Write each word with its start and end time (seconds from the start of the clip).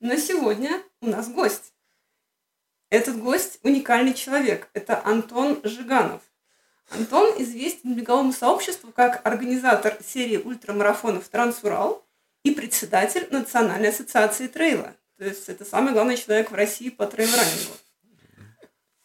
Но 0.00 0.16
сегодня 0.16 0.82
у 1.02 1.06
нас 1.08 1.28
гость. 1.28 1.74
Этот 2.88 3.18
гость 3.20 3.60
уникальный 3.62 4.14
человек. 4.14 4.68
Это 4.72 5.04
Антон 5.04 5.60
Жиганов. 5.62 6.22
Антон 6.90 7.30
известен 7.42 7.94
беговому 7.94 8.32
сообществу 8.32 8.92
как 8.92 9.24
организатор 9.26 9.98
серии 10.02 10.38
ультрамарафонов 10.38 11.28
«Трансурал» 11.28 12.04
и 12.42 12.50
председатель 12.50 13.28
Национальной 13.30 13.90
ассоциации 13.90 14.48
трейла. 14.48 14.96
То 15.18 15.26
есть 15.26 15.48
это 15.50 15.64
самый 15.64 15.92
главный 15.92 16.16
человек 16.16 16.50
в 16.50 16.54
России 16.54 16.88
по 16.88 17.06
трейл-раннингу. 17.06 17.74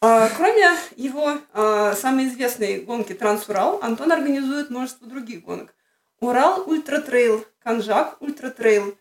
А, 0.00 0.30
кроме 0.30 0.66
его 0.96 1.38
а, 1.52 1.94
самой 1.94 2.28
известной 2.28 2.80
гонки 2.80 3.12
«Трансурал», 3.12 3.80
Антон 3.82 4.10
организует 4.12 4.70
множество 4.70 5.06
других 5.06 5.42
гонок. 5.42 5.74
Ural 6.20 6.68
Ultra 6.68 7.02
Trail, 7.02 7.44
Конжак 7.62 8.20
Ultra 8.20 8.48
Trail, 8.50 8.96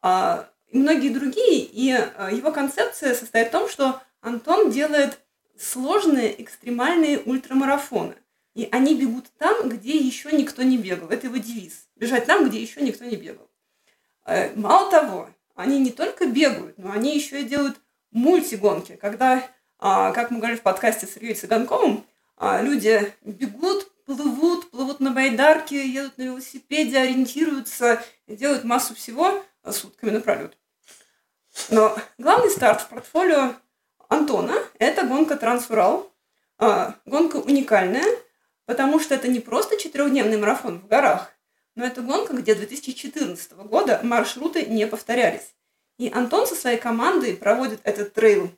а, 0.00 0.48
и 0.70 0.78
многие 0.78 1.10
другие. 1.10 1.64
И 1.64 1.92
а, 1.92 2.30
его 2.30 2.52
концепция 2.52 3.14
состоит 3.14 3.48
в 3.48 3.52
том, 3.52 3.68
что 3.68 4.00
Антон 4.20 4.70
делает 4.70 5.18
сложные 5.58 6.40
экстремальные 6.42 7.20
ультрамарафоны. 7.20 8.14
И 8.54 8.68
они 8.72 8.94
бегут 8.94 9.26
там, 9.38 9.68
где 9.68 9.96
еще 9.96 10.32
никто 10.32 10.62
не 10.62 10.76
бегал. 10.76 11.08
Это 11.08 11.26
его 11.26 11.36
девиз. 11.36 11.88
Бежать 11.96 12.26
там, 12.26 12.48
где 12.48 12.60
еще 12.60 12.80
никто 12.80 13.04
не 13.04 13.16
бегал. 13.16 13.48
Э, 14.26 14.54
мало 14.54 14.90
того, 14.90 15.28
они 15.54 15.78
не 15.78 15.90
только 15.90 16.26
бегают, 16.26 16.78
но 16.78 16.90
они 16.92 17.14
еще 17.14 17.40
и 17.40 17.44
делают 17.44 17.76
мультигонки. 18.10 18.96
Когда, 18.96 19.46
а, 19.78 20.12
как 20.12 20.30
мы 20.30 20.38
говорили 20.38 20.58
в 20.58 20.62
подкасте 20.62 21.06
с 21.06 21.16
Ильей 21.16 21.34
Цыганковым, 21.34 22.04
а, 22.36 22.62
люди 22.62 23.12
бегут, 23.22 23.90
плывут, 24.04 24.70
плывут 24.70 25.00
на 25.00 25.10
байдарке, 25.10 25.86
едут 25.86 26.18
на 26.18 26.22
велосипеде, 26.22 26.98
ориентируются, 26.98 28.02
делают 28.26 28.64
массу 28.64 28.94
всего 28.94 29.44
сутками 29.70 30.10
напролет. 30.10 30.56
Но 31.70 31.96
главный 32.18 32.50
старт 32.50 32.82
в 32.82 32.88
портфолио 32.88 33.54
Антона– 34.08 34.54
это 34.78 35.06
гонка 35.06 35.36
Трансурал. 35.36 36.10
А, 36.58 36.94
гонка 37.06 37.36
уникальная, 37.36 38.04
потому 38.66 39.00
что 39.00 39.14
это 39.14 39.28
не 39.28 39.40
просто 39.40 39.78
четырехдневный 39.78 40.36
марафон 40.36 40.80
в 40.80 40.86
горах, 40.86 41.32
но 41.74 41.86
это 41.86 42.02
гонка, 42.02 42.34
где 42.34 42.54
2014 42.54 43.52
года 43.52 44.00
маршруты 44.02 44.66
не 44.66 44.86
повторялись. 44.86 45.54
И 45.96 46.10
Антон 46.10 46.46
со 46.46 46.54
своей 46.54 46.78
командой 46.78 47.34
проводит 47.36 47.80
этот 47.84 48.12
трейл 48.12 48.50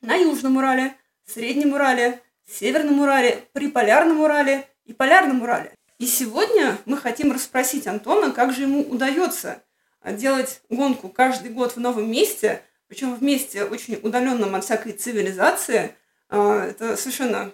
на 0.00 0.14
Южном 0.14 0.56
Урале, 0.56 0.96
Среднем 1.26 1.74
Урале, 1.74 2.22
Северном 2.48 3.00
Урале, 3.00 3.46
Приполярном 3.52 4.20
Урале 4.20 4.66
и 4.84 4.92
Полярном 4.94 5.42
Урале. 5.42 5.74
И 5.98 6.06
сегодня 6.06 6.78
мы 6.86 6.96
хотим 6.96 7.32
расспросить 7.32 7.86
Антона, 7.86 8.32
как 8.32 8.52
же 8.52 8.62
ему 8.62 8.82
удается 8.82 9.62
делать 10.04 10.62
гонку 10.68 11.08
каждый 11.08 11.50
год 11.50 11.76
в 11.76 11.80
новом 11.80 12.10
месте, 12.10 12.62
причем 12.88 13.14
в 13.14 13.22
месте 13.22 13.64
очень 13.64 13.96
удаленном 13.96 14.54
от 14.54 14.64
всякой 14.64 14.92
цивилизации. 14.92 15.94
А, 16.28 16.66
это 16.66 16.96
совершенно 16.96 17.52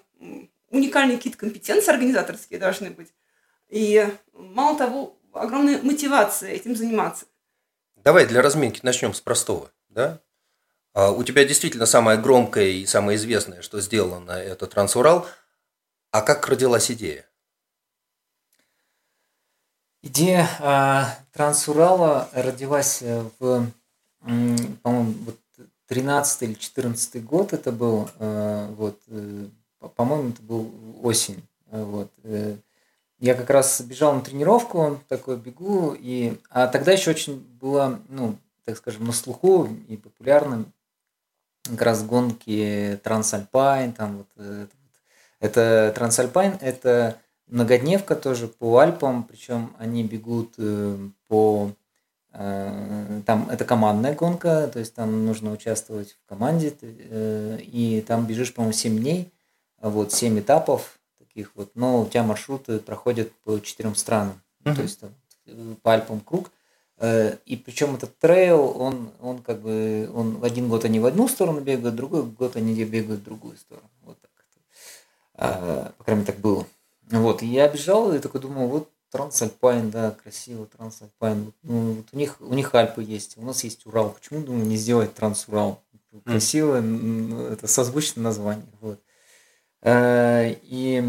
уникальные 0.70 1.16
какие-то 1.16 1.38
компетенции 1.38 1.90
организаторские 1.90 2.58
должны 2.58 2.90
быть. 2.90 3.12
И 3.68 4.06
мало 4.32 4.76
того, 4.76 5.18
огромная 5.32 5.80
мотивация 5.82 6.50
этим 6.50 6.76
заниматься. 6.76 7.26
Давай 7.96 8.26
для 8.26 8.42
разминки 8.42 8.80
начнем 8.82 9.14
с 9.14 9.20
простого. 9.20 9.70
Да? 9.88 10.20
А 10.94 11.10
у 11.10 11.22
тебя 11.24 11.44
действительно 11.44 11.86
самое 11.86 12.18
громкое 12.18 12.68
и 12.68 12.86
самое 12.86 13.16
известное, 13.16 13.62
что 13.62 13.80
сделано, 13.80 14.32
это 14.32 14.66
Трансурал. 14.66 15.26
А 16.10 16.20
как 16.20 16.46
родилась 16.48 16.90
идея? 16.90 17.26
Идея 20.04 20.48
э, 20.58 21.04
Трансурала 21.32 22.28
родилась 22.32 23.02
э, 23.02 23.24
в, 23.38 23.66
по-моему, 24.82 25.14
вот 25.24 25.38
13 25.86 26.42
или 26.42 26.54
14 26.54 27.24
год 27.24 27.52
это 27.52 27.70
был, 27.70 28.08
э, 28.18 28.66
вот, 28.76 28.98
э, 29.06 29.46
по-моему, 29.94 30.30
это 30.30 30.42
был 30.42 30.72
осень, 31.02 31.46
вот. 31.70 32.10
Э, 32.24 32.56
я 33.20 33.34
как 33.36 33.50
раз 33.50 33.80
бежал 33.82 34.14
на 34.14 34.22
тренировку, 34.22 35.00
такой 35.08 35.36
бегу, 35.36 35.94
и, 35.96 36.36
а 36.50 36.66
тогда 36.66 36.90
еще 36.90 37.10
очень 37.10 37.38
было, 37.60 38.00
ну, 38.08 38.36
так 38.64 38.78
скажем, 38.78 39.04
на 39.04 39.12
слуху 39.12 39.68
и 39.86 39.96
популярным 39.96 40.72
как 41.62 41.82
раз 41.82 42.02
гонки 42.02 42.98
Трансальпайн, 43.04 43.92
там 43.92 44.16
вот, 44.18 44.28
это, 44.36 44.68
это 45.38 45.92
Трансальпайн, 45.94 46.58
это 46.60 47.18
многодневка 47.52 48.16
тоже 48.16 48.48
по 48.48 48.78
Альпам, 48.78 49.24
причем 49.24 49.74
они 49.78 50.02
бегут 50.02 50.54
э, 50.56 50.96
по 51.28 51.70
э, 52.32 53.20
там 53.26 53.48
это 53.50 53.64
командная 53.64 54.14
гонка, 54.14 54.68
то 54.68 54.78
есть 54.78 54.94
там 54.94 55.26
нужно 55.26 55.52
участвовать 55.52 56.12
в 56.12 56.28
команде, 56.28 56.74
э, 56.80 57.58
и 57.60 58.02
там 58.06 58.26
бежишь, 58.26 58.54
по-моему, 58.54 58.72
7 58.72 58.98
дней, 58.98 59.30
вот 59.82 60.12
7 60.12 60.40
этапов 60.40 60.98
таких 61.18 61.52
вот, 61.54 61.72
но 61.74 62.00
у 62.00 62.08
тебя 62.08 62.22
маршруты 62.22 62.78
проходят 62.78 63.30
по 63.44 63.60
четырем 63.60 63.94
странам, 63.94 64.40
uh-huh. 64.64 64.74
то 64.74 64.82
есть 64.82 65.00
там, 65.00 65.10
по 65.82 65.92
Альпам 65.92 66.20
круг. 66.20 66.50
И 67.46 67.60
причем 67.66 67.96
этот 67.96 68.16
трейл, 68.18 68.80
он, 68.80 69.10
он 69.20 69.38
как 69.38 69.60
бы, 69.60 70.08
он 70.14 70.36
в 70.36 70.44
один 70.44 70.68
год 70.68 70.84
они 70.84 71.00
в 71.00 71.06
одну 71.06 71.26
сторону 71.26 71.60
бегают, 71.60 71.96
другой 71.96 72.22
год 72.22 72.54
они 72.54 72.84
бегают 72.84 73.22
в 73.22 73.24
другую 73.24 73.56
сторону. 73.56 73.88
Вот 74.02 74.20
так. 74.20 74.30
А, 75.34 75.92
по 75.98 76.04
крайней 76.04 76.20
мере, 76.20 76.32
так 76.32 76.40
было. 76.40 76.64
Вот, 77.12 77.42
и 77.42 77.46
я 77.46 77.68
бежал 77.68 78.12
и 78.12 78.18
такой 78.18 78.40
думал, 78.40 78.68
вот 78.68 78.90
Трансальпайн, 79.10 79.90
да, 79.90 80.12
красиво, 80.12 80.66
Трансальпайн. 80.66 81.52
Ну, 81.62 81.92
вот 81.92 82.06
у 82.12 82.16
них, 82.16 82.40
у 82.40 82.54
них 82.54 82.74
Альпы 82.74 83.02
есть, 83.02 83.36
у 83.36 83.42
нас 83.42 83.62
есть 83.62 83.84
Урал. 83.84 84.10
Почему, 84.10 84.40
думаю, 84.42 84.64
не 84.64 84.76
сделать 84.76 85.14
Трансурал? 85.14 85.82
Красивое, 86.24 86.80
mm. 86.80 87.52
это 87.52 87.66
созвучное 87.66 88.24
название. 88.24 88.66
Вот. 88.80 88.98
Э, 89.82 90.54
и, 90.62 91.04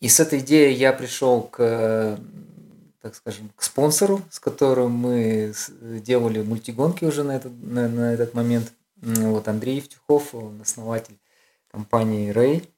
и 0.00 0.08
с 0.08 0.18
этой 0.18 0.40
идеей 0.40 0.74
я 0.74 0.92
пришел 0.92 1.42
к, 1.42 2.18
так 3.00 3.14
скажем, 3.14 3.52
к 3.54 3.62
спонсору, 3.62 4.20
с 4.30 4.40
которым 4.40 4.92
мы 4.92 5.54
делали 5.80 6.42
мультигонки 6.42 7.04
уже 7.04 7.22
на 7.22 7.36
этот, 7.36 7.52
на, 7.62 7.88
на 7.88 8.12
этот 8.12 8.34
момент. 8.34 8.72
Вот 8.96 9.46
Андрей 9.46 9.76
Евтюхов, 9.76 10.34
он 10.34 10.60
основатель 10.62 11.16
компании 11.70 12.32
Ray. 12.32 12.68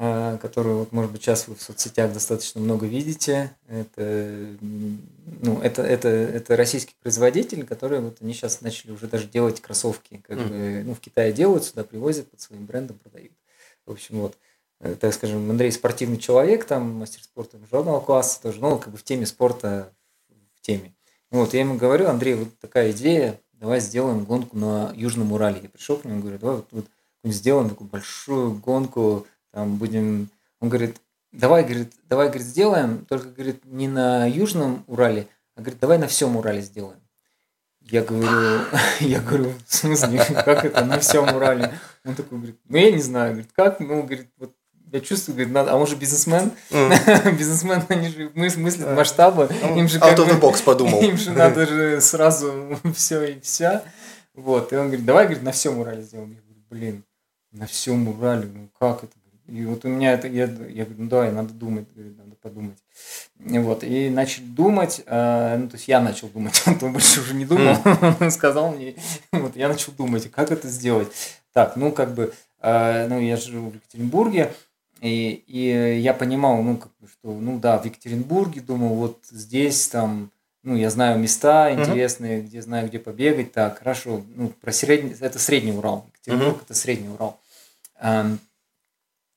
А, 0.00 0.38
которую, 0.38 0.78
вот, 0.78 0.92
может 0.92 1.10
быть, 1.10 1.22
сейчас 1.22 1.48
вы 1.48 1.56
в 1.56 1.60
соцсетях 1.60 2.12
достаточно 2.12 2.60
много 2.60 2.86
видите. 2.86 3.50
Это, 3.66 4.56
ну, 4.60 5.60
это, 5.60 5.82
это, 5.82 6.06
это 6.06 6.56
российский 6.56 6.94
производитель, 7.02 7.66
который 7.66 7.98
вот 7.98 8.18
они 8.20 8.32
сейчас 8.32 8.60
начали 8.60 8.92
уже 8.92 9.08
даже 9.08 9.26
делать 9.26 9.60
кроссовки. 9.60 10.22
Как 10.24 10.38
mm. 10.38 10.48
бы, 10.48 10.84
ну, 10.84 10.94
в 10.94 11.00
Китае 11.00 11.32
делают, 11.32 11.64
сюда 11.64 11.82
привозят, 11.82 12.30
под 12.30 12.40
своим 12.40 12.64
брендом 12.64 12.96
продают. 12.98 13.32
В 13.86 13.90
общем, 13.90 14.20
вот, 14.20 14.38
так 15.00 15.12
скажем, 15.12 15.50
Андрей 15.50 15.72
спортивный 15.72 16.18
человек, 16.18 16.64
там, 16.64 16.92
мастер 16.92 17.24
спорта 17.24 17.58
международного 17.58 17.98
класса 17.98 18.40
тоже, 18.40 18.60
ну, 18.60 18.78
как 18.78 18.92
бы 18.92 18.98
в 18.98 19.02
теме 19.02 19.26
спорта, 19.26 19.92
в 20.54 20.60
теме. 20.60 20.94
Вот, 21.32 21.54
я 21.54 21.60
ему 21.60 21.76
говорю, 21.76 22.06
Андрей, 22.06 22.34
вот 22.34 22.56
такая 22.60 22.92
идея, 22.92 23.40
давай 23.54 23.80
сделаем 23.80 24.24
гонку 24.24 24.56
на 24.56 24.92
Южном 24.94 25.32
Урале. 25.32 25.58
Я 25.60 25.68
пришел 25.68 25.96
к 25.96 26.04
нему 26.04 26.18
и 26.18 26.22
говорю, 26.22 26.38
давай 26.38 26.56
вот, 26.56 26.68
вот 26.70 26.86
сделаем 27.24 27.68
такую 27.68 27.90
большую 27.90 28.52
гонку 28.52 29.26
там 29.52 29.76
будем, 29.76 30.28
он 30.60 30.68
говорит, 30.68 30.96
давай, 31.32 31.64
говорит, 31.64 31.92
давай, 32.08 32.28
говорит, 32.28 32.46
сделаем, 32.46 33.04
только, 33.06 33.28
говорит, 33.28 33.64
не 33.64 33.88
на 33.88 34.26
Южном 34.26 34.84
Урале, 34.86 35.28
а, 35.56 35.60
говорит, 35.60 35.80
давай 35.80 35.98
на 35.98 36.06
всем 36.06 36.36
Урале 36.36 36.62
сделаем. 36.62 37.00
Я 37.80 38.02
говорю, 38.02 38.64
я 39.00 39.20
говорю, 39.20 39.52
в 39.66 39.74
смысле, 39.74 40.24
как 40.44 40.64
это 40.64 40.84
на 40.84 40.98
всем 40.98 41.24
Урале? 41.34 41.72
Он 42.04 42.14
такой 42.14 42.38
говорит, 42.38 42.58
ну 42.68 42.76
я 42.76 42.92
не 42.92 43.02
знаю, 43.02 43.32
говорит, 43.32 43.50
как, 43.54 43.80
ну, 43.80 44.02
говорит, 44.02 44.28
вот 44.36 44.52
я 44.90 45.00
чувствую, 45.00 45.36
говорит, 45.36 45.52
надо, 45.52 45.72
а 45.72 45.76
он 45.76 45.86
же 45.86 45.96
бизнесмен, 45.96 46.50
mm. 46.70 47.36
бизнесмен, 47.38 47.82
они 47.88 48.08
же 48.08 48.30
мыслят 48.34 48.96
масштабы, 48.96 49.48
им 49.76 49.86
же 49.88 49.98
как 49.98 50.16
бы, 50.16 50.24
box 50.24 50.62
подумал. 50.62 51.02
им 51.02 51.16
же 51.16 51.30
надо 51.32 51.66
же 51.66 52.00
сразу 52.00 52.78
все 52.94 53.22
и 53.24 53.40
вся, 53.40 53.84
вот, 54.34 54.72
и 54.72 54.76
он 54.76 54.86
говорит, 54.86 55.04
давай, 55.04 55.24
говорит, 55.24 55.42
на 55.42 55.52
всем 55.52 55.78
Урале 55.78 56.02
сделаем. 56.02 56.30
Я 56.30 56.40
говорю, 56.40 56.62
блин, 56.70 57.04
на 57.52 57.66
всем 57.66 58.08
Урале, 58.08 58.46
ну 58.46 58.70
как 58.78 59.04
это? 59.04 59.17
И 59.48 59.64
вот 59.64 59.84
у 59.84 59.88
меня 59.88 60.12
это, 60.12 60.28
я, 60.28 60.44
я 60.44 60.84
говорю, 60.84 60.94
ну 60.98 61.08
давай, 61.08 61.32
надо 61.32 61.54
думать, 61.54 61.86
надо 61.96 62.36
подумать. 62.36 62.76
Вот, 63.38 63.82
и 63.82 64.10
начали 64.10 64.44
думать, 64.44 65.02
э, 65.06 65.56
ну, 65.58 65.68
то 65.68 65.76
есть 65.76 65.88
я 65.88 66.00
начал 66.00 66.28
думать, 66.28 66.62
он 66.82 66.92
больше 66.92 67.20
уже 67.20 67.34
не 67.34 67.46
думал, 67.46 67.76
он 68.20 68.30
сказал 68.30 68.72
мне, 68.72 68.94
вот, 69.32 69.56
я 69.56 69.68
начал 69.68 69.92
думать, 69.92 70.30
как 70.30 70.52
это 70.52 70.68
сделать. 70.68 71.08
Так, 71.54 71.76
ну, 71.76 71.92
как 71.92 72.14
бы, 72.14 72.34
э, 72.60 73.08
ну, 73.08 73.20
я 73.20 73.38
живу 73.38 73.70
в 73.70 73.76
Екатеринбурге, 73.76 74.52
и, 75.00 75.42
и 75.46 75.98
я 76.00 76.12
понимал, 76.12 76.62
ну, 76.62 76.76
как 76.76 76.92
бы, 77.00 77.08
что, 77.08 77.32
ну, 77.32 77.58
да, 77.58 77.78
в 77.78 77.86
Екатеринбурге, 77.86 78.60
думал, 78.60 78.96
вот 78.96 79.18
здесь, 79.30 79.88
там, 79.88 80.30
ну, 80.62 80.76
я 80.76 80.90
знаю 80.90 81.18
места 81.18 81.72
интересные, 81.72 82.42
где 82.42 82.60
знаю, 82.60 82.88
где 82.88 82.98
побегать, 82.98 83.52
так, 83.52 83.78
хорошо, 83.78 84.22
ну, 84.34 84.48
про 84.60 84.72
средний, 84.72 85.14
это 85.18 85.38
Средний 85.38 85.72
Урал, 85.72 86.04
Екатеринбург, 86.12 86.62
это 86.64 86.74
Средний 86.74 87.08
Урал. 87.08 87.40
Эм, 88.00 88.38
а, 88.38 88.47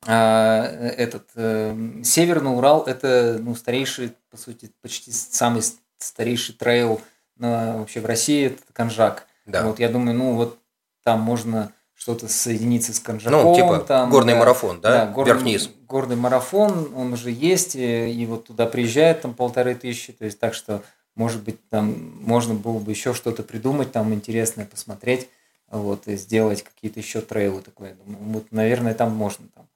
этот 0.03 1.27
э, 1.36 1.75
Северный 2.03 2.56
Урал 2.56 2.83
это 2.83 3.38
ну, 3.39 3.53
старейший, 3.53 4.13
по 4.31 4.38
сути, 4.38 4.71
почти 4.81 5.12
самый 5.12 5.62
старейший 6.00 6.56
трейл 6.56 7.01
на, 7.38 7.77
вообще 7.77 8.00
в 8.00 8.06
России, 8.06 8.48
это 8.48 8.62
Конжак. 8.74 9.27
Да. 9.45 9.63
Вот 9.65 9.80
я 9.80 9.89
думаю, 9.89 10.18
ну 10.18 10.36
вот 10.36 10.57
там 11.03 11.21
можно 11.21 11.71
что-то 11.94 12.27
соединиться 12.27 12.94
с 12.94 13.00
Конжаком. 13.00 13.44
Ну, 13.44 13.56
типа 13.56 13.80
там, 13.80 14.09
горный 14.09 14.33
да, 14.33 14.39
марафон, 14.39 14.81
да? 14.81 15.06
да 15.06 15.12
горный, 15.12 15.33
Вверх-вниз. 15.33 15.69
Горный 15.88 16.15
марафон, 16.15 16.92
он 16.95 17.13
уже 17.13 17.30
есть, 17.30 17.75
и, 17.75 18.12
и 18.12 18.25
вот 18.25 18.47
туда 18.47 18.65
приезжает 18.65 19.21
там 19.21 19.36
полторы 19.36 19.75
тысячи, 19.75 20.12
то 20.12 20.25
есть 20.25 20.39
так 20.39 20.56
что, 20.56 20.81
может 21.13 21.44
быть, 21.44 21.57
там 21.69 22.15
можно 22.24 22.56
было 22.56 22.80
бы 22.80 22.92
еще 22.92 23.13
что-то 23.13 23.44
придумать, 23.44 23.92
там 23.92 24.12
интересное 24.15 24.65
посмотреть, 24.65 25.30
вот, 25.69 26.07
и 26.07 26.15
сделать 26.15 26.63
какие-то 26.63 27.00
еще 27.00 27.21
трейлы 27.21 27.62
такое. 27.62 27.95
Вот, 28.04 28.51
наверное, 28.51 28.95
там 28.95 29.15
можно 29.15 29.45
там 29.54 29.68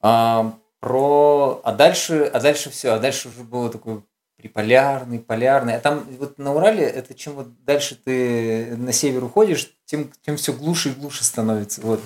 а, 0.00 0.54
про... 0.80 1.60
А 1.64 1.72
дальше, 1.72 2.30
а 2.32 2.40
дальше 2.40 2.70
все, 2.70 2.90
а 2.92 2.98
дальше 2.98 3.28
уже 3.28 3.42
было 3.42 3.70
такое 3.70 4.02
приполярный, 4.36 5.18
полярный. 5.18 5.76
А 5.76 5.80
там 5.80 6.06
вот 6.18 6.38
на 6.38 6.54
Урале, 6.54 6.84
это 6.84 7.14
чем 7.14 7.34
вот 7.34 7.64
дальше 7.64 7.96
ты 8.02 8.74
на 8.76 8.92
север 8.92 9.24
уходишь, 9.24 9.70
тем, 9.84 10.10
тем 10.24 10.36
все 10.36 10.52
глуше 10.52 10.90
и 10.90 10.92
глуше 10.92 11.24
становится. 11.24 11.80
Вот. 11.82 12.00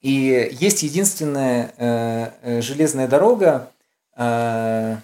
И 0.00 0.48
есть 0.60 0.82
единственная 0.82 1.72
э, 1.76 2.30
э 2.42 2.60
железная 2.62 3.08
дорога, 3.08 3.70
э, 4.16 4.96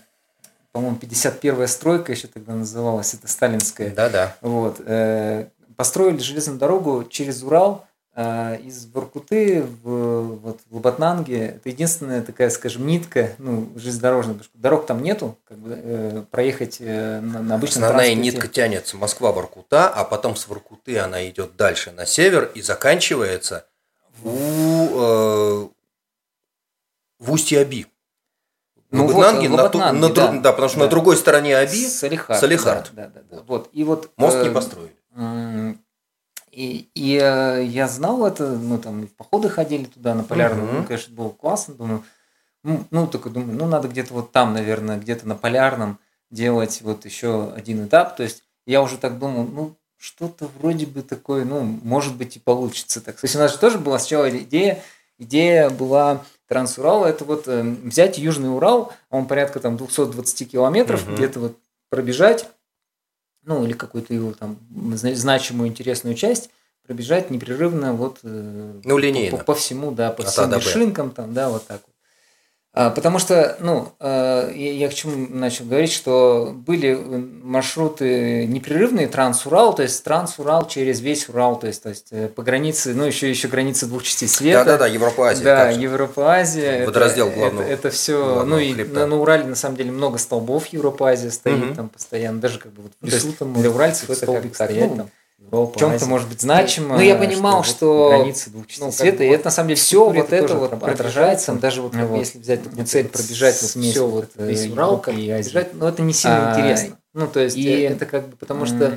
по-моему, 0.72 0.96
51-я 1.00 1.68
стройка 1.68 2.12
еще 2.12 2.26
тогда 2.26 2.54
называлась, 2.54 3.14
это 3.14 3.28
сталинская. 3.28 3.90
Да-да. 3.90 4.36
Вот. 4.40 4.80
Э, 4.84 5.46
построили 5.76 6.18
железную 6.18 6.58
дорогу 6.58 7.04
через 7.08 7.42
Урал, 7.42 7.86
из 8.16 8.86
Воркуты 8.86 9.62
в, 9.82 10.38
вот, 10.38 10.60
в 10.70 10.76
Лоботнанге 10.76 11.46
это 11.46 11.68
единственная 11.68 12.22
такая, 12.22 12.48
скажем, 12.50 12.86
нитка, 12.86 13.32
ну, 13.38 13.72
железнодорожная, 13.74 14.34
потому 14.34 14.44
что 14.44 14.58
дорог 14.58 14.86
там 14.86 15.02
нету, 15.02 15.36
как 15.44 15.58
бы 15.58 15.76
э, 15.76 16.22
проехать 16.30 16.76
э, 16.78 17.20
на, 17.20 17.42
на 17.42 17.54
обычном 17.56 17.82
Основная 17.82 18.06
транспорте. 18.06 18.30
нитка 18.30 18.48
тянется 18.48 18.96
Москва-Воркута, 18.96 19.88
а 19.88 20.04
потом 20.04 20.36
с 20.36 20.46
Воркуты 20.46 20.98
она 20.98 21.28
идет 21.28 21.56
дальше 21.56 21.90
на 21.90 22.06
север 22.06 22.52
и 22.54 22.62
заканчивается 22.62 23.66
в, 24.22 24.28
э, 24.28 25.68
в 27.18 27.32
устье 27.32 27.60
Аби. 27.60 27.86
Ну, 28.92 29.06
Лабытнанге, 29.06 29.48
вот, 29.48 29.74
на, 29.74 29.92
на, 29.92 30.08
да, 30.08 30.32
да, 30.32 30.52
потому 30.52 30.68
что 30.68 30.78
да. 30.78 30.84
на 30.84 30.90
другой 30.90 31.16
стороне 31.16 31.56
Аби 31.56 31.84
Салихард. 31.88 32.38
Салихард. 32.38 32.90
Да, 32.92 33.10
да, 33.12 33.22
да, 33.28 33.42
Вот. 33.48 33.70
И 33.72 33.82
вот, 33.82 34.12
Мост 34.16 34.36
э, 34.36 34.44
не 34.44 34.50
построили. 34.50 34.94
И, 36.54 36.88
и 36.94 37.18
э, 37.20 37.64
я 37.64 37.88
знал 37.88 38.24
это, 38.24 38.46
мы 38.46 38.78
там 38.78 39.06
в 39.06 39.12
походы 39.14 39.48
ходили 39.48 39.84
туда, 39.84 40.14
на 40.14 40.22
полярную, 40.22 40.68
mm-hmm. 40.68 40.80
ну, 40.80 40.84
конечно, 40.84 41.14
было 41.14 41.28
классно, 41.30 41.74
думаю, 41.74 42.04
ну, 42.62 42.84
ну, 42.90 43.06
такой 43.08 43.32
думаю, 43.32 43.58
ну, 43.58 43.66
надо 43.66 43.88
где-то 43.88 44.14
вот 44.14 44.30
там, 44.30 44.54
наверное, 44.54 44.98
где-то 44.98 45.26
на 45.26 45.34
полярном 45.34 45.98
делать 46.30 46.80
вот 46.82 47.04
еще 47.04 47.52
один 47.54 47.86
этап, 47.86 48.16
то 48.16 48.22
есть 48.22 48.44
я 48.66 48.82
уже 48.82 48.98
так 48.98 49.18
думал, 49.18 49.44
ну, 49.44 49.74
что-то 49.96 50.48
вроде 50.60 50.86
бы 50.86 51.02
такое, 51.02 51.44
ну, 51.44 51.62
может 51.62 52.14
быть 52.16 52.36
и 52.36 52.40
получится. 52.40 53.00
Так. 53.00 53.16
То 53.16 53.24
есть 53.24 53.36
у 53.36 53.38
нас 53.38 53.52
же 53.52 53.58
тоже 53.58 53.78
была 53.78 53.98
сначала 53.98 54.28
идея, 54.30 54.82
идея 55.18 55.70
была 55.70 56.22
Трансурал, 56.46 57.04
это 57.04 57.24
вот 57.24 57.48
э, 57.48 57.62
взять 57.62 58.18
Южный 58.18 58.54
Урал, 58.54 58.92
он 59.10 59.26
порядка 59.26 59.60
там 59.60 59.76
220 59.78 60.52
километров, 60.52 61.06
угу. 61.06 61.16
где-то 61.16 61.40
вот 61.40 61.58
пробежать, 61.88 62.46
ну 63.44 63.64
или 63.64 63.72
какую-то 63.72 64.14
его 64.14 64.32
там 64.32 64.58
значимую 64.94 65.68
интересную 65.68 66.14
часть 66.14 66.50
пробежать 66.86 67.30
непрерывно 67.30 67.94
вот 67.94 68.18
э, 68.22 68.80
ну, 68.84 68.98
линейно. 68.98 69.38
По, 69.38 69.44
по 69.44 69.54
всему, 69.54 69.90
да, 69.90 70.10
по 70.10 70.22
всем 70.24 70.50
вершинкам 70.50 71.10
там, 71.10 71.32
да, 71.32 71.48
вот 71.48 71.66
так 71.66 71.80
вот. 71.86 71.93
А, 72.76 72.90
потому 72.90 73.20
что, 73.20 73.56
ну, 73.60 73.92
э, 74.00 74.50
я 74.52 74.88
к 74.88 74.94
чему 74.94 75.28
начал 75.30 75.64
говорить, 75.64 75.92
что 75.92 76.52
были 76.52 76.94
маршруты 76.94 78.46
непрерывные 78.46 79.06
Транс-Урал, 79.06 79.76
то 79.76 79.84
есть 79.84 80.02
Транс-Урал 80.02 80.66
через 80.66 81.00
весь 81.00 81.28
Урал, 81.28 81.56
то 81.56 81.68
есть, 81.68 81.84
то 81.84 81.90
есть 81.90 82.08
э, 82.10 82.26
по 82.26 82.42
границе, 82.42 82.92
ну, 82.94 83.04
еще, 83.04 83.30
еще 83.30 83.46
границы 83.46 83.86
двух 83.86 84.02
частей 84.02 84.26
света. 84.26 84.64
Да-да-да, 84.64 84.86
Европа-Азия. 84.88 85.44
Да, 85.44 85.70
Европа-Азия. 85.70 86.84
Водораздел 86.84 87.30
главного. 87.30 87.62
Это, 87.62 87.72
это 87.72 87.90
все, 87.90 88.42
ну, 88.44 88.58
и 88.58 88.74
на, 88.74 89.06
на 89.06 89.16
Урале, 89.20 89.44
на 89.44 89.54
самом 89.54 89.76
деле, 89.76 89.92
много 89.92 90.18
столбов 90.18 90.66
Европа-Азия 90.66 91.30
стоит 91.30 91.64
угу. 91.64 91.74
там 91.76 91.88
постоянно, 91.88 92.40
даже 92.40 92.58
как 92.58 92.72
бы 92.72 92.82
вот 92.82 92.92
в 93.00 93.06
лесу 93.06 93.32
там. 93.38 93.54
Для 93.54 93.70
уральцев 93.70 94.10
это 94.10 94.26
как 94.26 94.44
бы 94.44 94.52
стоять 94.52 94.96
ну, 94.96 95.08
там 95.50 95.66
в 95.66 95.76
чем-то 95.76 96.06
может 96.06 96.28
быть 96.28 96.40
значимо. 96.40 96.96
Ну, 96.96 97.00
я 97.00 97.16
понимал, 97.16 97.64
что, 97.64 97.74
что 97.74 98.08
границы 98.10 98.50
двух 98.50 98.66
частей 98.66 98.84
ну, 98.84 98.92
света, 98.92 99.24
и 99.24 99.28
это 99.28 99.46
на 99.46 99.50
самом 99.50 99.68
деле 99.68 99.80
все 99.80 100.08
вот 100.08 100.32
это 100.32 100.54
вот 100.54 100.72
отражается, 100.72 101.52
даже 101.54 101.82
вот 101.82 101.94
ну, 101.94 102.16
если 102.16 102.38
взять 102.38 102.60
вот, 102.64 102.88
цель 102.88 103.08
пробежать 103.08 103.60
вот 103.60 103.70
все 103.70 104.06
вот 104.06 104.30
весь 104.36 104.70
Урал, 104.70 105.02
и 105.08 105.26
бежать, 105.26 105.74
но 105.74 105.80
ну, 105.80 105.88
это 105.88 106.02
не 106.02 106.12
сильно 106.12 106.52
а, 106.52 106.60
интересно. 106.60 106.98
Ну, 107.12 107.26
то 107.26 107.40
есть, 107.40 107.56
и 107.56 107.64
это 107.64 108.06
как 108.06 108.28
бы 108.28 108.36
потому 108.36 108.66
что 108.66 108.92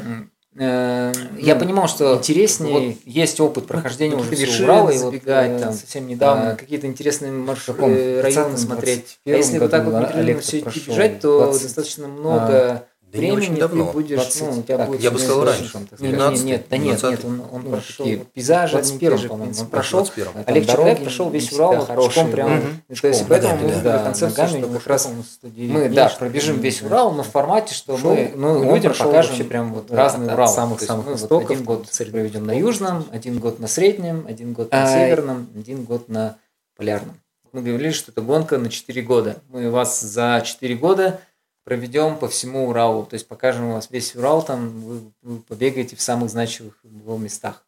э, 0.58 1.14
я 1.38 1.54
ну, 1.54 1.60
понимал, 1.60 1.88
что 1.88 2.16
интереснее 2.16 2.90
вот, 2.90 2.98
есть 3.06 3.40
опыт 3.40 3.68
прохождения 3.68 4.16
уже 4.16 4.36
всего 4.36 4.64
Урала 4.64 4.90
и 4.90 4.98
забегать 4.98 5.52
вот, 5.52 5.62
там 5.62 5.74
совсем 5.74 6.08
недавно 6.08 6.52
а, 6.52 6.56
какие-то 6.56 6.88
интересные 6.88 7.32
маршруты, 7.32 8.22
районы 8.22 8.58
смотреть. 8.58 9.20
А 9.26 9.30
если 9.30 9.60
вот 9.60 9.72
так 9.72 9.86
вот 9.86 10.02
непрерывно 10.02 10.42
все 10.42 10.60
идти 10.60 10.82
бежать, 10.88 11.20
то 11.20 11.52
достаточно 11.52 12.08
много 12.08 12.88
да 13.12 13.20
времени 13.20 13.38
очень 13.38 13.56
давно. 13.56 13.86
ты 13.86 13.94
будешь, 13.94 14.16
20, 14.18 14.42
ну, 14.42 14.60
у 14.60 14.64
тебя 14.64 14.78
так, 14.78 14.88
будет 14.88 15.02
я 15.02 15.12
бы 15.12 15.20
сказал 15.20 15.46
раньше. 15.46 15.80
Нет, 16.00 16.18
нет, 16.18 16.44
нет, 16.44 16.66
да 16.70 16.78
нет, 16.78 17.04
нет, 17.04 17.26
он, 17.26 17.42
он 17.52 17.64
прошел 17.64 18.06
пейзажи, 18.34 18.74
21 18.74 19.30
по-моему, 19.30 19.54
он 19.58 19.68
прошел. 19.68 20.00
21 20.00 20.44
Олег 20.46 20.66
Чапаев 20.68 21.02
прошел 21.02 21.30
весь 21.30 21.54
Урал 21.54 21.86
хороший, 21.86 22.26
прям. 22.26 22.82
То 23.02 23.08
есть 23.08 23.26
поэтому 23.28 23.56
мы 23.58 23.68
выбрали 23.70 24.04
концепцию, 24.04 24.48
что 24.48 24.68
как 24.68 24.88
раз 24.88 25.10
мы, 25.42 25.90
да, 25.90 26.10
пробежим 26.20 26.60
весь 26.60 26.82
Урал, 26.82 27.12
но 27.12 27.24
в 27.24 27.28
формате, 27.28 27.74
что 27.74 27.98
мы 27.98 28.34
ну, 28.36 28.74
людям 28.74 28.94
покажем 28.94 29.32
вообще 29.32 29.44
прям 29.44 29.74
вот 29.74 29.92
разный 29.92 30.34
Урал. 30.34 30.48
Самых-самых 30.48 31.16
истоков. 31.16 31.52
Один 31.52 31.64
год 31.64 31.88
проведем 32.12 32.46
на 32.46 32.58
Южном, 32.58 33.06
один 33.12 33.40
год 33.40 33.60
на 33.60 33.68
Среднем, 33.68 34.26
один 34.28 34.54
год 34.54 34.72
на 34.72 34.88
Северном, 34.88 35.48
один 35.56 35.84
год 35.84 36.10
на 36.10 36.38
Полярном. 36.76 37.16
Мы 37.54 37.62
говорили, 37.62 37.92
что 37.92 38.12
это 38.12 38.22
гонка 38.22 38.58
на 38.58 38.70
4 38.70 39.02
года. 39.02 39.38
Мы 39.50 39.72
вас 39.72 40.02
за 40.02 40.42
4 40.46 40.76
года 40.76 41.22
проведем 41.68 42.18
по 42.18 42.30
всему 42.30 42.70
Уралу, 42.70 43.06
то 43.06 43.16
есть 43.16 43.28
покажем 43.28 43.74
вас 43.74 43.92
весь 43.92 44.16
Урал, 44.16 44.42
там 44.42 44.70
вы, 44.80 45.02
вы 45.22 45.40
побегаете 45.42 45.98
в 45.98 46.02
самых 46.02 46.30
значимых 46.30 46.80
его 46.82 47.18
местах. 47.18 47.68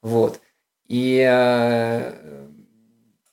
Вот. 0.00 0.40
И, 0.86 1.22
э, 1.22 2.46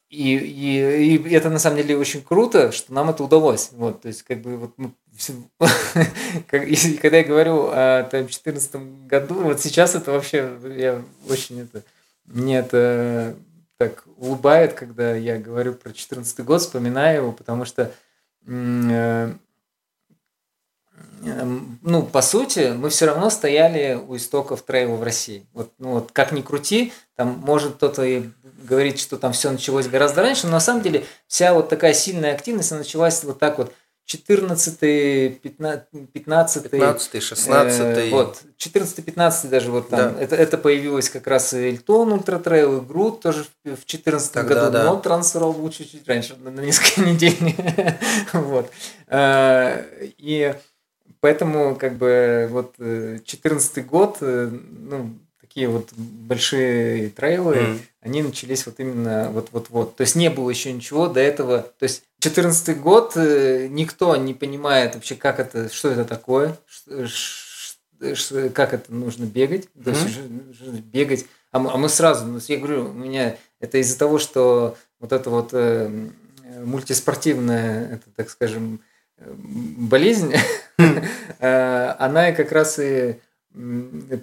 и, 0.09 0.35
и, 0.35 1.15
и 1.15 1.33
это 1.33 1.49
на 1.49 1.59
самом 1.59 1.77
деле 1.77 1.97
очень 1.97 2.21
круто, 2.21 2.73
что 2.73 2.93
нам 2.93 3.09
это 3.09 3.23
удалось. 3.23 3.69
Вот, 3.71 4.01
то 4.01 4.09
есть, 4.09 4.23
как 4.23 4.41
бы 4.41 4.57
вот 4.57 4.73
мы 4.75 4.91
когда 6.47 7.17
я 7.17 7.23
говорю 7.23 7.69
о 7.71 8.05
2014 8.11 9.07
году, 9.07 9.35
вот 9.35 9.61
сейчас 9.61 9.95
это 9.95 10.11
вообще, 10.11 10.51
я 10.75 11.01
очень 11.29 11.61
это, 11.61 11.83
мне 12.25 12.57
это 12.57 13.37
так 13.77 14.03
улыбает, 14.17 14.73
когда 14.73 15.15
я 15.15 15.39
говорю 15.39 15.71
про 15.71 15.87
2014 15.87 16.41
год, 16.41 16.59
вспоминаю 16.59 17.21
его, 17.21 17.31
потому 17.31 17.63
что 17.63 17.93
э, 18.45 19.33
ну, 21.81 22.03
по 22.03 22.21
сути, 22.21 22.73
мы 22.75 22.89
все 22.89 23.05
равно 23.05 23.29
стояли 23.29 23.93
у 23.95 24.15
истоков 24.15 24.63
трейла 24.63 24.95
в 24.95 25.03
России. 25.03 25.45
Вот, 25.53 25.71
ну, 25.77 25.93
вот 25.93 26.11
как 26.11 26.31
ни 26.31 26.41
крути, 26.41 26.93
там 27.15 27.41
может 27.45 27.75
кто-то 27.75 28.03
и 28.03 28.23
говорить, 28.63 28.99
что 28.99 29.17
там 29.17 29.33
все 29.33 29.51
началось 29.51 29.87
гораздо 29.87 30.21
раньше, 30.21 30.47
но 30.47 30.53
на 30.53 30.59
самом 30.59 30.81
деле 30.81 31.05
вся 31.27 31.53
вот 31.53 31.69
такая 31.69 31.93
сильная 31.93 32.33
активность 32.33 32.71
началась 32.71 33.23
вот 33.23 33.39
так 33.39 33.57
вот 33.57 33.73
14 34.05 35.39
15 35.41 36.11
15 36.11 36.69
15 36.69 37.23
16 37.23 37.79
э, 37.81 38.09
вот 38.09 38.41
14 38.57 39.05
15 39.05 39.49
даже 39.49 39.71
вот 39.71 39.89
там 39.89 40.15
да. 40.15 40.21
это, 40.21 40.35
это 40.35 40.57
появилось 40.57 41.09
как 41.09 41.27
раз 41.27 41.53
Elton 41.53 42.11
Ultra 42.11 42.39
Trail 42.39 42.79
и 42.79 42.81
GRUT 42.81 43.21
тоже 43.21 43.45
в 43.63 43.85
14 43.85 44.35
году 44.45 44.71
да. 44.71 44.83
но 44.83 44.97
TransUral 44.97 45.53
был 45.53 45.69
чуть-чуть 45.69 46.05
раньше 46.07 46.35
на 46.35 46.49
несколько 46.59 47.01
недель 47.09 47.37
вот 48.33 48.69
э, 49.07 49.85
и 50.17 50.55
Поэтому, 51.21 51.75
как 51.75 51.97
бы, 51.97 52.47
вот 52.49 52.75
14 52.77 53.77
э, 53.77 53.81
год, 53.81 54.17
э, 54.21 54.49
ну, 54.49 55.13
такие 55.39 55.67
вот 55.67 55.93
большие 55.93 57.09
трейлы, 57.09 57.55
mm. 57.55 57.79
они 58.01 58.23
начались 58.23 58.65
вот 58.65 58.79
именно 58.79 59.29
вот-вот-вот. 59.31 59.95
То 59.95 60.01
есть 60.01 60.15
не 60.15 60.29
было 60.29 60.49
еще 60.49 60.73
ничего 60.73 61.07
до 61.07 61.19
этого. 61.19 61.59
То 61.77 61.83
есть 61.83 62.03
14 62.21 62.79
год, 62.79 63.13
э, 63.15 63.67
никто 63.69 64.15
не 64.15 64.33
понимает 64.33 64.95
вообще, 64.95 65.15
как 65.15 65.39
это, 65.39 65.71
что 65.71 65.89
это 65.89 66.05
такое, 66.05 66.57
как 68.53 68.73
это 68.73 68.91
нужно 68.91 69.25
бегать, 69.25 69.67
то 69.83 69.91
есть 69.91 70.19
бегать. 70.21 71.25
А 71.51 71.59
мы, 71.59 71.71
а 71.71 71.77
мы 71.77 71.89
сразу, 71.89 72.25
ну, 72.25 72.39
я 72.47 72.57
говорю, 72.57 72.89
у 72.89 72.93
меня 72.93 73.37
это 73.59 73.77
из-за 73.77 73.99
того, 73.99 74.17
что 74.17 74.77
вот 74.99 75.11
это 75.11 75.29
вот 75.29 75.49
э, 75.51 76.09
мультиспортивная, 76.63 77.89
это, 77.93 78.09
так 78.15 78.29
скажем, 78.29 78.79
болезнь, 79.19 80.33
она 81.39 82.31
как 82.31 82.51
раз 82.51 82.79
и 82.79 83.19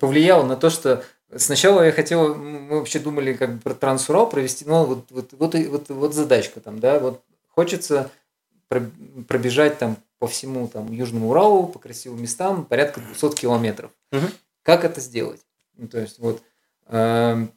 повлияла 0.01 0.45
на 0.45 0.57
то, 0.57 0.71
что 0.71 1.05
сначала 1.37 1.83
я 1.83 1.93
хотел, 1.93 2.35
мы 2.35 2.79
вообще 2.79 2.99
думали 2.99 3.35
как 3.35 3.55
бы 3.55 3.61
про 3.61 3.75
Трансурал 3.75 4.29
провести, 4.29 4.65
ну 4.65 4.85
вот, 4.85 5.07
вот, 5.11 5.33
вот, 5.33 5.55
вот, 5.55 5.89
вот 5.89 6.15
задачка 6.15 6.61
там, 6.61 6.81
да, 6.81 6.99
вот 6.99 7.23
хочется 7.49 8.11
пробежать 8.69 9.79
там 9.79 9.97
по 10.19 10.27
всему 10.27 10.69
там 10.69 10.93
Южному 10.93 11.31
Уралу, 11.31 11.67
по 11.67 11.79
красивым 11.79 12.23
местам, 12.23 12.65
порядка 12.65 13.01
200 13.01 13.41
километров. 13.41 13.91
Угу. 14.13 14.27
Как 14.63 14.85
это 14.85 15.01
сделать? 15.01 15.41
Ну, 15.77 15.89
то 15.89 15.99
есть 16.01 16.19
вот 16.19 16.43
э, 16.89 16.97
эм, 16.97 17.53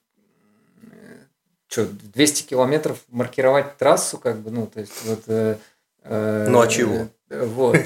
что, 1.67 1.85
200 1.85 2.43
километров 2.49 3.03
маркировать 3.07 3.77
трассу, 3.77 4.17
как 4.17 4.39
бы, 4.39 4.51
ну, 4.51 4.67
то 4.67 4.79
есть 4.79 5.05
вот... 5.05 5.23
Э, 5.27 5.57
э, 6.03 6.47
ну, 6.49 6.61
а 6.61 6.67
чего? 6.67 7.07
Э, 7.31 7.45
вот. 7.45 7.77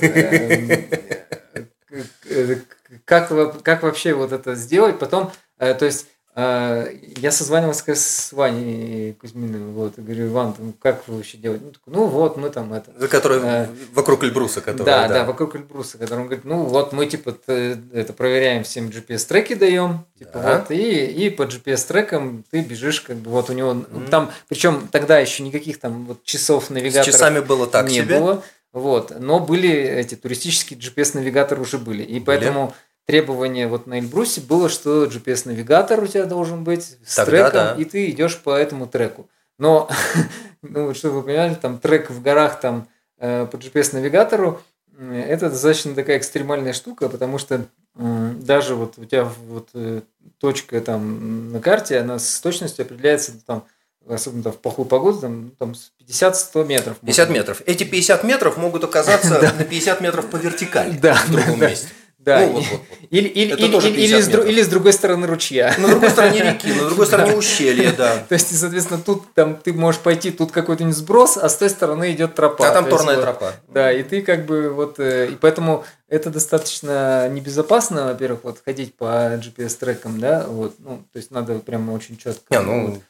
Эм, 2.29 2.61
как, 3.05 3.61
как 3.63 3.83
вообще 3.83 4.13
вот 4.13 4.31
это 4.31 4.55
сделать? 4.55 4.99
Потом, 4.99 5.31
э, 5.59 5.73
то 5.75 5.85
есть 5.85 6.07
а, 6.37 6.85
я 7.15 7.31
созванивался 7.31 7.95
с 7.95 8.33
Ваней 8.33 9.13
Кузьминым, 9.13 9.71
вот, 9.71 9.97
и 9.97 10.01
говорю, 10.01 10.27
Иван, 10.27 10.53
там, 10.53 10.73
как 10.73 11.07
вы 11.07 11.15
вообще 11.15 11.37
делаете? 11.37 11.63
Ну, 11.63 11.71
такой, 11.71 11.93
ну 11.93 12.07
вот, 12.07 12.35
мы 12.35 12.49
там 12.49 12.73
это... 12.73 12.91
За 12.97 13.07
который, 13.07 13.39
а, 13.41 13.69
вокруг 13.93 14.25
Эльбруса, 14.25 14.59
который, 14.59 14.85
да, 14.85 15.07
да. 15.07 15.13
Да, 15.13 15.23
вокруг 15.23 15.55
Эльбруса, 15.55 15.97
который 15.97 16.19
он 16.19 16.25
говорит, 16.25 16.43
ну 16.43 16.63
вот, 16.63 16.91
мы 16.91 17.05
типа 17.05 17.37
это 17.47 18.11
проверяем, 18.11 18.65
всем 18.65 18.89
GPS-треки 18.89 19.55
даем, 19.55 20.05
типа 20.19 20.39
да. 20.39 20.57
вот, 20.57 20.71
и, 20.71 21.05
и 21.05 21.29
по 21.29 21.43
GPS-трекам 21.43 22.43
ты 22.51 22.59
бежишь, 22.59 22.99
как 22.99 23.15
бы 23.15 23.31
вот 23.31 23.49
у 23.49 23.53
него, 23.53 23.71
mm-hmm. 23.71 24.09
там, 24.09 24.29
причем 24.49 24.89
тогда 24.91 25.19
еще 25.19 25.41
никаких 25.41 25.79
там 25.79 26.05
вот 26.05 26.25
часов 26.25 26.69
навигаторов 26.69 27.05
С 27.05 27.11
часами 27.11 27.39
было 27.39 27.65
так 27.65 27.87
не 27.87 28.01
себе. 28.01 28.19
было, 28.19 28.43
вот, 28.75 29.13
но 29.19 29.39
были 29.39 29.71
эти 29.71 30.15
туристические 30.15 30.77
GPS-навигаторы 30.77 31.61
уже 31.61 31.79
были, 31.79 32.03
и 32.03 32.19
поэтому... 32.19 32.67
Были? 32.67 32.75
требование 33.05 33.67
вот 33.67 33.85
на 33.85 33.99
Эльбрусе 33.99 34.41
было, 34.41 34.67
что 34.67 35.05
GPS-навигатор 35.05 36.01
у 36.01 36.07
тебя 36.07 36.25
должен 36.25 36.63
быть 36.63 36.97
с 37.05 37.17
Тогда 37.17 37.51
треком, 37.51 37.53
да. 37.53 37.75
и 37.75 37.85
ты 37.85 38.09
идешь 38.09 38.41
по 38.41 38.49
этому 38.55 38.87
треку. 38.87 39.29
Но, 39.59 39.87
ну, 40.63 40.93
чтобы 40.95 41.17
вы 41.17 41.23
понимали, 41.27 41.53
там 41.53 41.77
трек 41.77 42.09
в 42.09 42.21
горах 42.23 42.59
там 42.59 42.87
э, 43.19 43.45
по 43.45 43.57
GPS-навигатору, 43.57 44.59
это 44.97 45.51
достаточно 45.51 45.93
такая 45.93 46.17
экстремальная 46.17 46.73
штука, 46.73 47.07
потому 47.07 47.37
что 47.37 47.67
даже 47.93 48.75
вот 48.75 48.97
у 48.97 49.05
тебя 49.05 49.23
вот 49.47 49.69
э, 49.73 50.01
точка 50.39 50.81
там 50.81 51.51
на 51.51 51.61
карте, 51.61 51.99
она 51.99 52.19
с 52.19 52.39
точностью 52.39 52.83
определяется 52.83 53.33
там 53.45 53.65
особенно 54.07 54.43
там, 54.43 54.53
в 54.53 54.57
плохую 54.57 54.85
погоду, 54.85 55.19
там, 55.19 55.51
там 55.57 55.73
50-100 56.07 56.65
метров. 56.65 56.97
50 56.99 57.29
метров. 57.29 57.61
Эти 57.65 57.83
50 57.83 58.23
метров 58.23 58.57
могут 58.57 58.83
оказаться 58.83 59.39
на 59.57 59.63
50 59.63 60.01
метров 60.01 60.27
по 60.27 60.37
вертикали 60.37 60.97
в 60.97 61.31
другом 61.31 61.61
месте. 61.61 61.87
Да. 62.25 62.39
Ну, 62.39 62.53
вот, 62.53 62.63
вот, 62.63 62.71
вот. 62.71 62.81
Или, 63.11 63.27
или, 63.27 63.53
или, 63.53 63.99
или, 63.99 64.19
с, 64.19 64.27
или 64.29 64.61
с 64.63 64.67
другой 64.67 64.93
стороны 64.93 65.27
ручья. 65.27 65.75
На 65.77 65.87
другой 65.87 66.09
стороне 66.09 66.41
реки, 66.41 66.73
на 66.73 66.85
другой 66.87 67.05
стороне 67.05 67.35
ущелья, 67.37 67.93
да. 67.95 68.17
То 68.27 68.33
есть, 68.33 68.57
соответственно, 68.59 68.99
тут 68.99 69.31
там 69.35 69.55
ты 69.55 69.73
можешь 69.73 70.01
пойти, 70.01 70.31
тут 70.31 70.51
какой-то 70.51 70.91
сброс, 70.91 71.37
а 71.37 71.47
с 71.47 71.55
той 71.55 71.69
стороны 71.69 72.11
идет 72.13 72.33
тропа. 72.33 72.67
А 72.67 72.73
там 72.73 72.89
торная 72.89 73.21
тропа. 73.21 73.53
Да, 73.67 73.91
и 73.91 74.01
ты 74.01 74.23
как 74.23 74.47
бы 74.47 74.69
вот, 74.69 74.99
э, 74.99 75.27
и 75.33 75.35
поэтому 75.35 75.85
это 76.07 76.31
достаточно 76.31 77.29
небезопасно, 77.29 78.05
во-первых, 78.05 78.39
вот 78.43 78.57
ходить 78.65 78.95
по 78.95 79.35
GPS-трекам, 79.35 80.19
да, 80.19 80.45
вот, 80.47 80.73
ну, 80.79 81.03
то 81.13 81.17
есть 81.17 81.29
надо 81.29 81.59
прямо 81.59 81.91
очень 81.91 82.17
четко. 82.17 82.43
Не, 82.49 82.59
ну, 82.61 83.01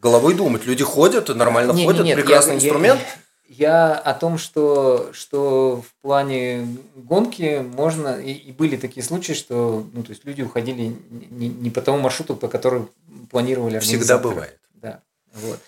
головой 0.00 0.34
думать, 0.34 0.66
люди 0.66 0.84
ходят, 0.84 1.28
нормально 1.28 1.72
не, 1.72 1.84
ходят, 1.84 2.04
нет, 2.04 2.16
прекрасный 2.16 2.54
я, 2.54 2.56
инструмент. 2.56 3.00
Я, 3.48 3.92
я 3.92 3.94
о 3.94 4.14
том, 4.14 4.38
что, 4.38 5.10
что 5.12 5.82
в 5.82 6.02
плане 6.02 6.66
гонки 6.94 7.64
можно, 7.64 8.20
и, 8.20 8.32
и 8.32 8.52
были 8.52 8.76
такие 8.76 9.04
случаи, 9.04 9.32
что 9.32 9.86
ну, 9.92 10.02
то 10.02 10.10
есть 10.10 10.24
люди 10.24 10.42
уходили 10.42 10.96
не, 11.10 11.48
не 11.48 11.70
по 11.70 11.80
тому 11.80 11.98
маршруту, 11.98 12.36
по 12.36 12.48
которому 12.48 12.88
планировали 13.30 13.78
Всегда 13.78 14.18
бывает. 14.18 14.58
Да, 14.74 15.02
вот. 15.34 15.58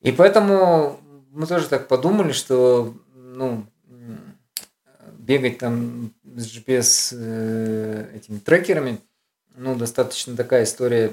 И 0.00 0.12
поэтому 0.12 1.00
мы 1.32 1.46
тоже 1.46 1.68
так 1.68 1.88
подумали, 1.88 2.32
что 2.32 2.94
ну, 3.14 3.66
бегать 5.18 5.58
там 5.58 6.12
с 6.36 6.46
GPS 6.46 7.16
э, 7.18 8.16
этими 8.16 8.38
трекерами, 8.38 9.00
ну, 9.56 9.74
достаточно 9.74 10.36
такая 10.36 10.64
история, 10.64 11.12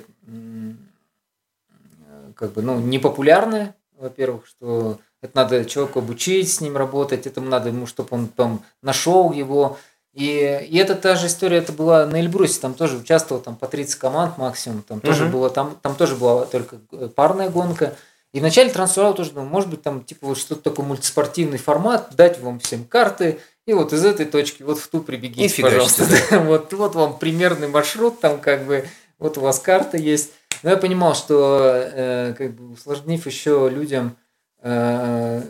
как 2.41 2.53
бы, 2.53 2.63
ну, 2.63 2.79
непопулярная, 2.79 3.75
во-первых, 3.99 4.47
что 4.47 4.97
это 5.21 5.37
надо 5.37 5.63
человеку 5.65 5.99
обучить, 5.99 6.51
с 6.51 6.59
ним 6.59 6.75
работать, 6.75 7.27
этому 7.27 7.47
надо 7.47 7.69
ему, 7.69 7.85
чтобы 7.85 8.09
он 8.11 8.27
там 8.27 8.63
нашел 8.81 9.31
его. 9.31 9.77
И, 10.13 10.25
и 10.67 10.77
это 10.77 10.95
та 10.95 11.15
же 11.15 11.27
история, 11.27 11.57
это 11.57 11.71
была 11.71 12.07
на 12.07 12.19
Эльбрусе, 12.19 12.59
там 12.59 12.73
тоже 12.73 12.97
участвовало 12.97 13.43
там 13.43 13.55
по 13.55 13.67
30 13.67 13.95
команд 13.95 14.39
максимум, 14.39 14.81
там 14.81 14.99
тоже 15.01 15.27
было, 15.27 15.51
там, 15.51 15.77
там 15.83 15.95
тоже 15.95 16.15
была 16.15 16.45
только 16.45 16.77
э, 16.91 17.09
парная 17.15 17.49
гонка. 17.49 17.95
И 18.33 18.39
вначале 18.39 18.71
Трансурал 18.71 19.13
тоже 19.13 19.31
думал, 19.31 19.47
может 19.47 19.69
быть, 19.69 19.83
там 19.83 20.03
типа 20.03 20.27
вот 20.27 20.37
что-то 20.39 20.63
такой 20.63 20.83
мультиспортивный 20.85 21.59
формат, 21.59 22.09
дать 22.15 22.39
вам 22.39 22.59
всем 22.59 22.85
карты, 22.85 23.39
и 23.67 23.73
вот 23.73 23.93
из 23.93 24.03
этой 24.03 24.25
точки 24.25 24.63
вот 24.63 24.79
в 24.79 24.87
ту 24.87 25.01
прибегите, 25.01 25.61
пожалуйста. 25.61 26.05
вот, 26.45 26.73
вот 26.73 26.95
вам 26.95 27.19
примерный 27.19 27.67
маршрут, 27.67 28.19
там 28.19 28.39
как 28.39 28.65
бы, 28.65 28.85
вот 29.19 29.37
у 29.37 29.41
вас 29.41 29.59
карта 29.59 29.97
есть. 29.97 30.31
Но 30.63 30.69
я 30.69 30.77
понимал, 30.77 31.15
что 31.15 31.59
э, 31.63 32.33
как 32.37 32.53
бы 32.53 32.73
усложнив 32.73 33.25
еще 33.25 33.69
людям 33.71 34.15
Э, 34.61 35.41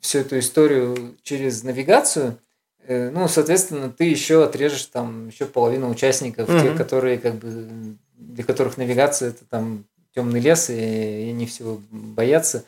всю 0.00 0.18
эту 0.18 0.38
историю 0.38 1.16
через 1.22 1.62
навигацию, 1.62 2.38
э, 2.86 3.10
ну, 3.10 3.28
соответственно, 3.28 3.90
ты 3.90 4.04
еще 4.04 4.44
отрежешь 4.44 4.86
там 4.86 5.28
еще 5.28 5.46
половину 5.46 5.88
участников, 5.88 6.48
mm-hmm. 6.48 6.62
тех, 6.62 6.76
которые 6.76 7.18
как 7.18 7.36
бы 7.36 7.96
для 8.16 8.44
которых 8.44 8.76
навигация 8.76 9.30
это 9.30 9.44
там 9.44 9.84
темный 10.14 10.40
лес 10.40 10.70
и, 10.70 10.74
и 11.26 11.30
они 11.30 11.46
всего 11.46 11.80
боятся. 11.90 12.64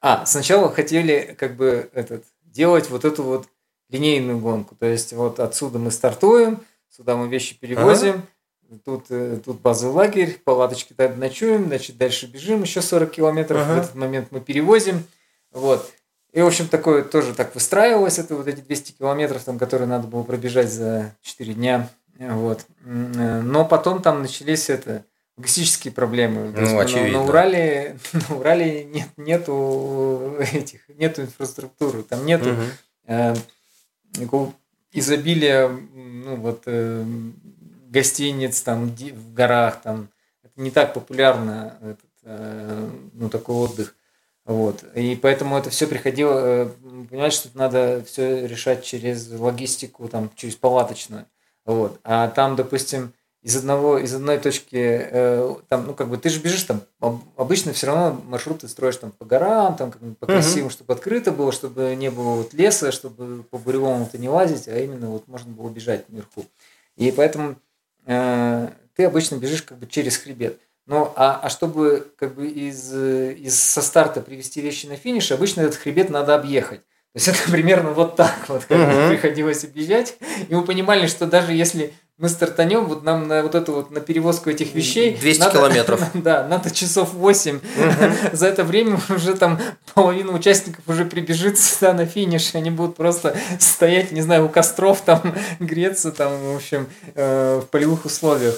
А, 0.00 0.24
сначала 0.26 0.70
хотели 0.72 1.34
как 1.38 1.56
бы 1.56 1.90
этот 1.92 2.24
делать 2.44 2.88
вот 2.90 3.04
эту 3.04 3.22
вот 3.22 3.48
линейную 3.88 4.38
гонку. 4.38 4.74
То 4.74 4.86
есть 4.86 5.12
вот 5.12 5.40
отсюда 5.40 5.78
мы 5.78 5.90
стартуем, 5.90 6.60
сюда 6.88 7.16
мы 7.16 7.28
вещи 7.28 7.58
перевозим, 7.58 8.10
ага. 8.10 8.26
Тут, 8.78 9.06
э, 9.10 9.38
тут 9.44 9.60
базовый 9.60 9.94
лагерь, 9.94 10.40
палаточки 10.44 10.94
ночуем, 11.16 11.66
значит, 11.66 11.96
дальше 11.96 12.26
бежим 12.26 12.62
еще 12.62 12.82
40 12.82 13.10
километров, 13.10 13.62
ага. 13.62 13.74
в 13.74 13.78
этот 13.78 13.94
момент 13.94 14.28
мы 14.30 14.40
перевозим, 14.40 15.04
вот. 15.52 15.90
И, 16.32 16.40
в 16.40 16.46
общем, 16.46 16.68
такое 16.68 17.02
тоже 17.02 17.34
так 17.34 17.54
выстраивалось, 17.54 18.18
это 18.18 18.36
вот 18.36 18.46
эти 18.46 18.60
200 18.60 18.92
километров, 18.92 19.42
там, 19.42 19.58
которые 19.58 19.88
надо 19.88 20.06
было 20.06 20.22
пробежать 20.22 20.70
за 20.70 21.14
4 21.22 21.54
дня. 21.54 21.90
Вот. 22.18 22.66
Но 22.84 23.64
потом 23.64 24.02
там 24.02 24.22
начались 24.22 24.68
это 24.68 25.04
логистические 25.40 25.92
проблемы. 25.92 26.52
Ну, 26.54 26.60
на, 26.60 26.82
очевидно. 26.82 27.18
На 27.18 27.24
Урале, 27.24 27.98
на 28.28 28.36
Урале 28.36 28.84
нет, 28.84 29.08
нету 29.16 30.36
этих, 30.38 30.88
нету 30.88 31.22
инфраструктуры, 31.22 32.02
там 32.02 32.26
нету 32.26 32.50
угу. 32.50 32.60
э, 33.06 33.34
изобилия, 34.92 35.68
ну 35.68 36.36
вот 36.36 36.64
э, 36.66 37.04
гостиниц 37.90 38.62
там 38.62 38.88
в 38.88 39.34
горах, 39.34 39.82
там 39.82 40.08
это 40.42 40.60
не 40.60 40.70
так 40.70 40.94
популярно 40.94 41.76
этот, 41.82 42.10
э, 42.22 42.90
ну 43.12 43.28
такой 43.28 43.56
отдых. 43.56 43.94
Вот. 44.46 44.84
И 44.94 45.16
поэтому 45.16 45.56
это 45.58 45.70
все 45.70 45.86
приходило, 45.86 46.38
э, 46.38 46.68
понимаешь, 47.08 47.34
что 47.34 47.50
надо 47.54 48.02
все 48.06 48.46
решать 48.46 48.84
через 48.84 49.30
логистику, 49.30 50.08
там, 50.08 50.30
через 50.34 50.56
палаточную. 50.56 51.26
Вот. 51.64 52.00
А 52.04 52.28
там, 52.28 52.56
допустим, 52.56 53.12
из 53.42 53.56
одного, 53.56 53.98
из 53.98 54.14
одной 54.14 54.38
точки, 54.38 54.76
э, 54.76 55.54
там, 55.68 55.86
ну, 55.86 55.94
как 55.94 56.08
бы, 56.08 56.18
ты 56.18 56.28
же 56.28 56.40
бежишь 56.40 56.64
там, 56.64 56.82
обычно 57.36 57.72
все 57.72 57.86
равно 57.86 58.20
маршруты 58.26 58.68
строишь 58.68 58.96
там 58.96 59.12
по 59.12 59.24
горам, 59.24 59.76
там, 59.76 59.90
как 59.90 60.00
по 60.18 60.26
красивым, 60.26 60.68
uh-huh. 60.68 60.72
чтобы 60.72 60.92
открыто 60.92 61.32
было, 61.32 61.50
чтобы 61.50 61.94
не 61.96 62.10
было 62.10 62.34
вот 62.34 62.52
леса, 62.52 62.92
чтобы 62.92 63.44
по 63.44 63.56
буревому-то 63.56 64.18
не 64.18 64.28
лазить, 64.28 64.68
а 64.68 64.78
именно 64.78 65.08
вот 65.08 65.26
можно 65.26 65.52
было 65.52 65.70
бежать 65.70 66.08
наверху. 66.10 66.44
И 66.96 67.10
поэтому 67.12 67.56
ты 68.06 69.04
обычно 69.04 69.36
бежишь 69.36 69.62
как 69.62 69.78
бы 69.78 69.86
через 69.86 70.16
хребет. 70.16 70.60
Ну, 70.86 71.12
а, 71.14 71.38
а 71.42 71.50
чтобы 71.50 72.12
как 72.16 72.34
бы 72.34 72.48
из, 72.48 72.92
из 72.92 73.60
со 73.60 73.80
старта 73.80 74.20
привести 74.20 74.60
вещи 74.60 74.86
на 74.86 74.96
финиш, 74.96 75.30
обычно 75.30 75.60
этот 75.60 75.76
хребет 75.76 76.10
надо 76.10 76.34
объехать. 76.34 76.80
То 76.80 77.16
есть 77.16 77.28
это 77.28 77.38
примерно 77.50 77.90
вот 77.90 78.16
так 78.16 78.48
вот, 78.48 78.64
как 78.64 78.76
uh-huh. 78.76 79.10
приходилось 79.10 79.64
объезжать. 79.64 80.16
И 80.48 80.54
мы 80.54 80.64
понимали, 80.64 81.06
что 81.06 81.26
даже 81.26 81.52
если 81.52 81.92
мы 82.20 82.28
стартанем, 82.28 82.84
вот 82.84 83.02
нам 83.02 83.26
на 83.28 83.42
вот 83.42 83.54
эту 83.54 83.72
вот 83.72 83.90
на 83.90 84.00
перевозку 84.00 84.50
этих 84.50 84.74
вещей 84.74 85.16
200 85.16 85.40
надо, 85.40 85.52
километров. 85.52 86.02
Да, 86.14 86.46
надо 86.46 86.70
часов 86.70 87.14
8. 87.14 87.60
За 88.32 88.46
это 88.46 88.62
время 88.62 89.00
уже 89.08 89.34
там 89.34 89.58
половина 89.94 90.32
участников 90.32 90.86
уже 90.86 91.06
прибежит 91.06 91.58
сюда 91.58 91.94
на 91.94 92.04
финиш, 92.04 92.54
они 92.54 92.70
будут 92.70 92.96
просто 92.96 93.34
стоять, 93.58 94.12
не 94.12 94.20
знаю, 94.20 94.44
у 94.44 94.48
костров 94.50 95.00
там 95.00 95.34
греться 95.60 96.12
там, 96.12 96.52
в 96.52 96.56
общем, 96.56 96.88
э, 97.14 97.62
в 97.64 97.66
полевых 97.68 98.04
условиях. 98.04 98.54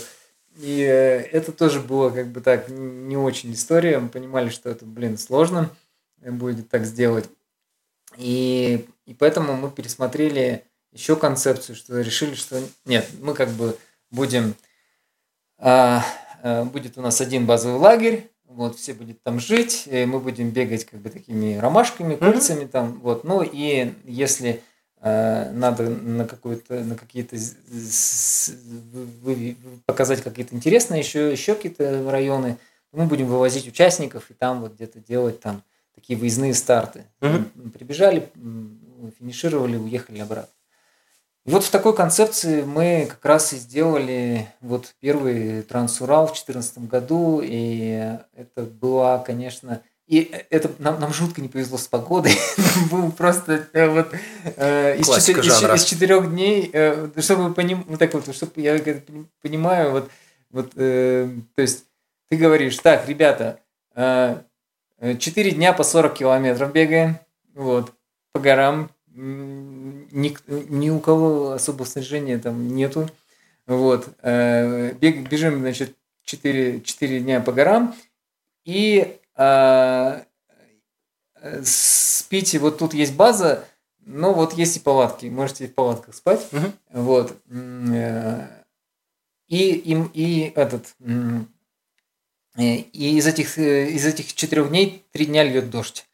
И 0.57 0.81
э, 0.81 1.21
это 1.31 1.52
тоже 1.52 1.78
было 1.78 2.11
как 2.11 2.26
бы 2.26 2.40
так 2.40 2.69
не 2.69 3.16
очень 3.16 3.52
история. 3.52 4.00
Мы 4.00 4.09
понимали, 4.09 4.49
что 4.49 4.71
это, 4.71 4.85
блин, 4.85 5.16
сложно 5.16 5.71
будет 6.21 6.69
так 6.69 6.85
сделать. 6.85 7.31
И, 8.16 8.87
и 9.07 9.14
поэтому 9.14 9.54
мы 9.54 9.71
пересмотрели 9.71 10.64
еще 10.92 11.16
концепцию, 11.16 11.76
что 11.76 12.00
решили, 12.00 12.34
что 12.34 12.61
нет, 12.84 13.08
мы 13.20 13.34
как 13.34 13.50
бы 13.50 13.76
будем, 14.11 14.54
а, 15.58 16.04
а, 16.42 16.64
будет 16.64 16.99
у 16.99 17.00
нас 17.00 17.20
один 17.20 17.46
базовый 17.46 17.78
лагерь, 17.78 18.30
вот, 18.44 18.76
все 18.78 18.92
будут 18.92 19.22
там 19.22 19.40
жить, 19.40 19.88
мы 19.90 20.20
будем 20.20 20.50
бегать 20.50 20.84
как 20.84 21.00
бы 21.00 21.08
такими 21.08 21.56
ромашками, 21.56 22.16
кольцами 22.16 22.64
mm-hmm. 22.64 22.68
там, 22.68 23.00
вот, 23.00 23.25
ну 23.25 23.42
и 23.42 23.94
если 24.04 24.62
а, 25.00 25.50
надо 25.50 25.88
на 25.88 26.26
какую-то, 26.26 26.84
на 26.84 26.94
какие-то 26.94 27.37
показать 29.87 30.22
какие-то 30.22 30.54
интересные 30.54 31.00
еще, 31.00 31.32
еще 31.32 31.54
какие-то 31.54 32.11
районы, 32.11 32.58
мы 32.92 33.06
будем 33.06 33.26
вывозить 33.26 33.66
участников 33.66 34.30
и 34.30 34.34
там 34.34 34.61
вот 34.61 34.75
где-то 34.75 35.00
делать 35.00 35.40
там 35.40 35.62
такие 35.94 36.18
выездные 36.18 36.52
старты. 36.52 37.06
Mm-hmm. 37.20 37.70
Прибежали, 37.70 38.28
финишировали, 39.18 39.76
уехали 39.76 40.18
обратно. 40.18 40.52
И 41.44 41.50
вот 41.50 41.64
в 41.64 41.70
такой 41.70 41.94
концепции 41.94 42.62
мы 42.62 43.06
как 43.11 43.25
раз 43.25 43.52
и 43.52 43.56
сделали 43.56 44.46
вот 44.61 44.94
первый 45.00 45.62
Трансурал 45.62 46.26
в 46.26 46.30
2014 46.30 46.78
году, 46.88 47.40
и 47.42 48.16
это 48.34 48.62
была, 48.62 49.18
конечно, 49.18 49.82
и 50.06 50.30
это 50.50 50.70
нам, 50.78 51.00
нам 51.00 51.12
жутко 51.12 51.40
не 51.40 51.49
повезло 51.49 51.78
с 51.78 51.88
погодой. 51.88 52.37
Был 52.90 53.11
просто 53.11 53.66
э, 53.72 53.88
вот 53.88 54.14
э, 54.56 54.99
из, 54.99 55.08
четыр, 55.08 55.40
из, 55.40 55.62
из 55.62 55.84
четырех 55.84 56.30
дней, 56.30 56.70
э, 56.72 57.08
чтобы 57.18 57.49
вы 57.49 57.54
понимали, 57.54 57.87
вот 57.88 57.99
так 57.99 58.14
вот, 58.14 58.34
чтобы 58.34 58.52
я 58.56 58.78
понимаю, 59.40 59.90
вот, 59.92 60.11
вот 60.50 60.72
э, 60.76 61.28
то 61.54 61.62
есть 61.62 61.87
ты 62.28 62.37
говоришь, 62.37 62.78
так, 62.78 63.08
ребята, 63.08 63.61
э, 63.94 64.37
4 65.18 65.50
дня 65.52 65.72
по 65.72 65.82
40 65.82 66.14
километров 66.14 66.72
бегаем, 66.72 67.18
вот, 67.54 67.92
по 68.32 68.40
горам, 68.40 68.90
ни, 69.14 70.37
ни 70.47 70.90
у 70.90 71.00
кого 71.00 71.52
особого 71.52 71.87
снаряжения 71.87 72.38
там 72.38 72.69
нету. 72.69 73.09
Вот. 73.66 74.09
Э, 74.23 74.92
бег, 74.95 75.28
бежим, 75.28 75.61
значит, 75.61 75.97
4, 76.25 76.81
4 76.81 77.21
дня 77.21 77.40
по 77.40 77.52
горам. 77.52 77.95
И 78.64 79.19
а, 79.35 80.25
спите, 81.64 82.59
вот 82.59 82.78
тут 82.78 82.95
есть 82.95 83.14
база, 83.14 83.64
но 84.00 84.33
вот 84.33 84.54
есть 84.54 84.76
и 84.76 84.81
палатки. 84.81 85.26
Можете 85.26 85.66
в 85.66 85.75
палатках 85.75 86.14
спать. 86.14 86.47
Угу. 86.52 86.73
Вот. 87.02 87.37
Э, 87.50 88.47
и, 89.49 89.73
и, 89.73 90.02
и 90.14 90.52
этот... 90.54 90.95
И 92.59 93.16
из 93.16 93.26
этих, 93.26 93.59
э, 93.59 93.88
из 93.92 94.04
этих 94.04 94.35
четырех 94.35 94.69
дней 94.69 95.07
три 95.11 95.25
дня 95.25 95.42
льет 95.42 95.71
дождь. 95.71 96.07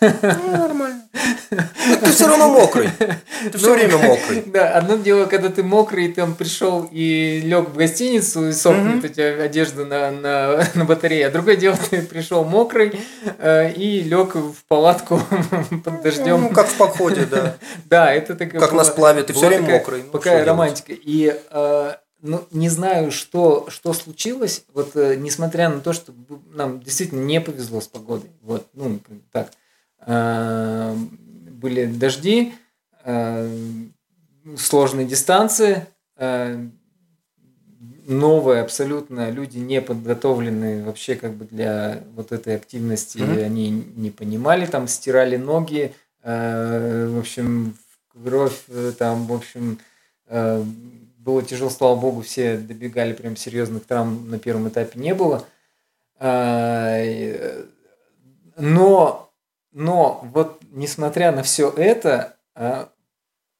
Ну, 0.00 0.50
нормально. 0.52 1.08
Ты 2.00 2.10
все 2.12 2.26
равно 2.26 2.48
мокрый. 2.48 2.90
Ты 3.52 3.58
все 3.58 3.74
время 3.74 3.98
мокрый. 3.98 4.42
Да, 4.46 4.70
одно 4.70 4.96
дело, 4.96 5.26
когда 5.26 5.48
ты 5.48 5.62
мокрый, 5.62 6.12
там 6.12 6.34
пришел 6.34 6.88
и 6.90 7.40
лег 7.44 7.70
в 7.70 7.76
гостиницу, 7.76 8.48
и 8.48 8.52
сохнет 8.52 9.04
у 9.04 9.08
тебя 9.08 9.42
одежда 9.42 9.84
на, 9.84 10.10
на, 10.10 10.68
на 10.74 10.84
батарее. 10.84 11.26
А 11.26 11.30
другое 11.30 11.56
дело, 11.56 11.76
ты 11.90 12.02
пришел 12.02 12.44
мокрый 12.44 13.00
э, 13.38 13.72
и 13.72 14.02
лег 14.02 14.34
в 14.34 14.64
палатку 14.68 15.20
под 15.84 16.02
дождем. 16.02 16.42
Ну, 16.42 16.50
как 16.50 16.68
в 16.68 16.76
походе, 16.76 17.26
да. 17.26 17.56
Да, 17.86 18.12
это 18.12 18.34
такая 18.34 18.60
Как 18.60 18.72
нас 18.72 18.90
плавит, 18.90 19.26
ты 19.26 19.32
все 19.32 19.48
время 19.48 19.70
мокрый. 19.70 20.04
Ну, 20.04 20.12
такая 20.12 20.44
романтика. 20.44 20.92
И 20.92 21.36
э, 21.50 21.92
ну, 22.22 22.44
не 22.50 22.68
знаю, 22.68 23.10
что, 23.10 23.66
что 23.68 23.92
случилось, 23.92 24.64
вот 24.72 24.92
э, 24.94 25.16
несмотря 25.16 25.68
на 25.68 25.80
то, 25.80 25.92
что 25.92 26.12
нам 26.52 26.80
действительно 26.80 27.22
не 27.22 27.40
повезло 27.40 27.80
с 27.80 27.88
погодой, 27.88 28.30
вот, 28.42 28.66
ну, 28.74 29.00
так, 29.32 29.48
Э, 30.06 30.94
были 31.56 31.86
дожди, 31.86 32.54
э, 33.04 33.50
сложные 34.56 35.06
дистанции, 35.06 35.86
э, 36.16 36.66
новые 38.06 38.62
абсолютно, 38.62 39.30
люди 39.30 39.58
не 39.58 39.80
подготовленные 39.80 40.84
вообще 40.84 41.16
как 41.16 41.34
бы 41.34 41.44
для 41.44 42.04
вот 42.14 42.32
этой 42.32 42.54
активности, 42.54 43.18
mm-hmm. 43.18 43.44
они 43.44 43.70
не 43.70 44.10
понимали, 44.10 44.66
там 44.66 44.86
стирали 44.86 45.36
ноги, 45.36 45.92
в 46.22 47.18
общем, 47.18 47.76
кровь, 48.08 48.62
там, 48.98 49.26
в 49.26 49.32
общем, 49.32 49.80
было 50.28 51.42
тяжело, 51.42 51.68
слава 51.70 51.96
богу, 51.96 52.22
все 52.22 52.56
добегали 52.56 53.12
прям 53.12 53.36
серьезных 53.36 53.84
травм 53.86 54.30
на 54.30 54.38
первом 54.38 54.68
этапе 54.68 55.00
не 55.00 55.14
было. 55.14 55.44
Но 58.56 59.25
но 59.76 60.26
вот 60.32 60.58
несмотря 60.72 61.32
на 61.32 61.42
все 61.42 61.68
это, 61.68 62.38
а, 62.54 62.88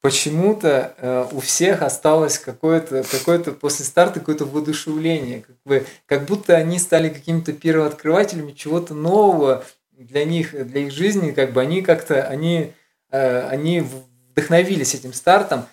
почему-то 0.01 0.95
э, 0.97 1.27
у 1.31 1.41
всех 1.41 1.83
осталось 1.83 2.39
какое-то 2.39 3.05
какое 3.11 3.39
после 3.41 3.85
старта 3.85 4.21
какое-то 4.21 4.47
воодушевление, 4.47 5.43
как, 5.43 5.57
бы, 5.67 5.87
как 6.07 6.25
будто 6.25 6.57
они 6.57 6.79
стали 6.79 7.11
какими-то 7.11 7.53
первооткрывателями 7.53 8.53
чего-то 8.53 8.95
нового 8.95 9.67
для 9.93 10.25
них, 10.25 10.53
для 10.67 10.87
их 10.87 10.93
жизни, 10.93 11.33
как 11.33 11.53
бы 11.53 11.61
они 11.61 11.83
как-то, 11.83 12.27
они, 12.27 12.73
э, 13.11 13.49
они 13.49 13.83
вдохновились 13.83 14.95
этим 14.95 15.13
стартом, 15.13 15.67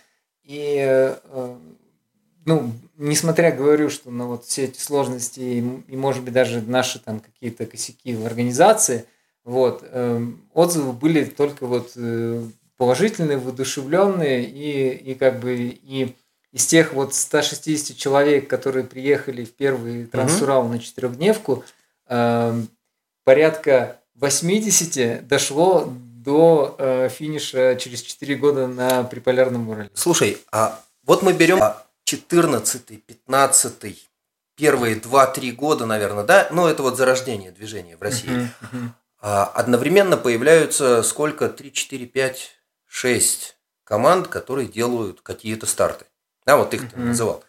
и, 0.44 0.76
э, 0.78 1.16
ну, 2.44 2.70
несмотря, 2.98 3.50
говорю, 3.54 3.90
что 3.90 4.12
на 4.12 4.28
вот 4.28 4.44
все 4.44 4.66
эти 4.66 4.82
сложности 4.82 5.40
и, 5.40 5.60
и 5.88 5.96
может 5.96 6.22
быть, 6.22 6.34
даже 6.34 6.62
наши 6.62 7.00
там 7.00 7.22
какие-то 7.22 7.66
косяки 7.66 8.14
в 8.14 8.26
организации– 8.26 9.06
вот. 9.44 9.84
Эм, 9.92 10.42
отзывы 10.54 10.94
были 10.94 11.26
только 11.26 11.66
вот 11.66 11.92
э, 11.96 12.44
положительные, 12.78 13.38
воодушевленные, 13.38 14.46
и, 14.46 14.90
и 15.12 15.16
как 15.16 15.40
бы 15.40 15.54
и 15.56 16.16
из 16.52 16.66
тех 16.68 16.94
вот 16.94 17.16
160 17.16 17.98
человек, 17.98 18.48
которые 18.48 18.86
приехали 18.86 19.44
в 19.44 19.54
первый 19.54 20.06
Трансурал 20.06 20.66
угу. 20.66 20.74
на 20.74 20.80
четырехдневку, 20.80 21.64
эм, 22.08 22.70
порядка 23.24 24.00
80 24.16 25.28
дошло 25.28 25.92
до 26.24 26.76
э, 26.78 27.10
финиша 27.10 27.76
через 27.76 28.02
4 28.02 28.36
года 28.36 28.68
на 28.68 29.04
приполярном 29.04 29.70
Урале. 29.70 29.90
Слушай, 29.94 30.38
а 30.52 30.80
вот 31.06 31.22
мы 31.24 31.34
берем 31.34 31.60
14 32.06 33.04
15 33.04 34.10
первые 34.56 34.96
2-3 34.96 35.52
года, 35.52 35.86
наверное, 35.86 36.24
да? 36.24 36.48
Ну, 36.52 36.68
это 36.68 36.84
вот 36.84 36.98
зарождение 36.98 37.52
движения 37.52 37.98
в 37.98 38.02
России. 38.02 38.30
Uh-huh, 38.30 38.48
uh-huh. 38.62 38.90
А 39.26 39.46
одновременно 39.46 40.18
появляются 40.18 41.02
сколько? 41.02 41.48
3, 41.48 41.72
4, 41.72 42.06
5, 42.08 42.52
6 42.88 43.56
команд, 43.86 44.28
которые 44.28 44.68
делают 44.68 45.22
какие-то 45.22 45.66
старты. 45.66 46.06
Да, 46.46 46.58
вот 46.58 46.74
их 46.74 46.90
ты 46.92 46.98
mm-hmm. 46.98 47.06
называл. 47.06 47.42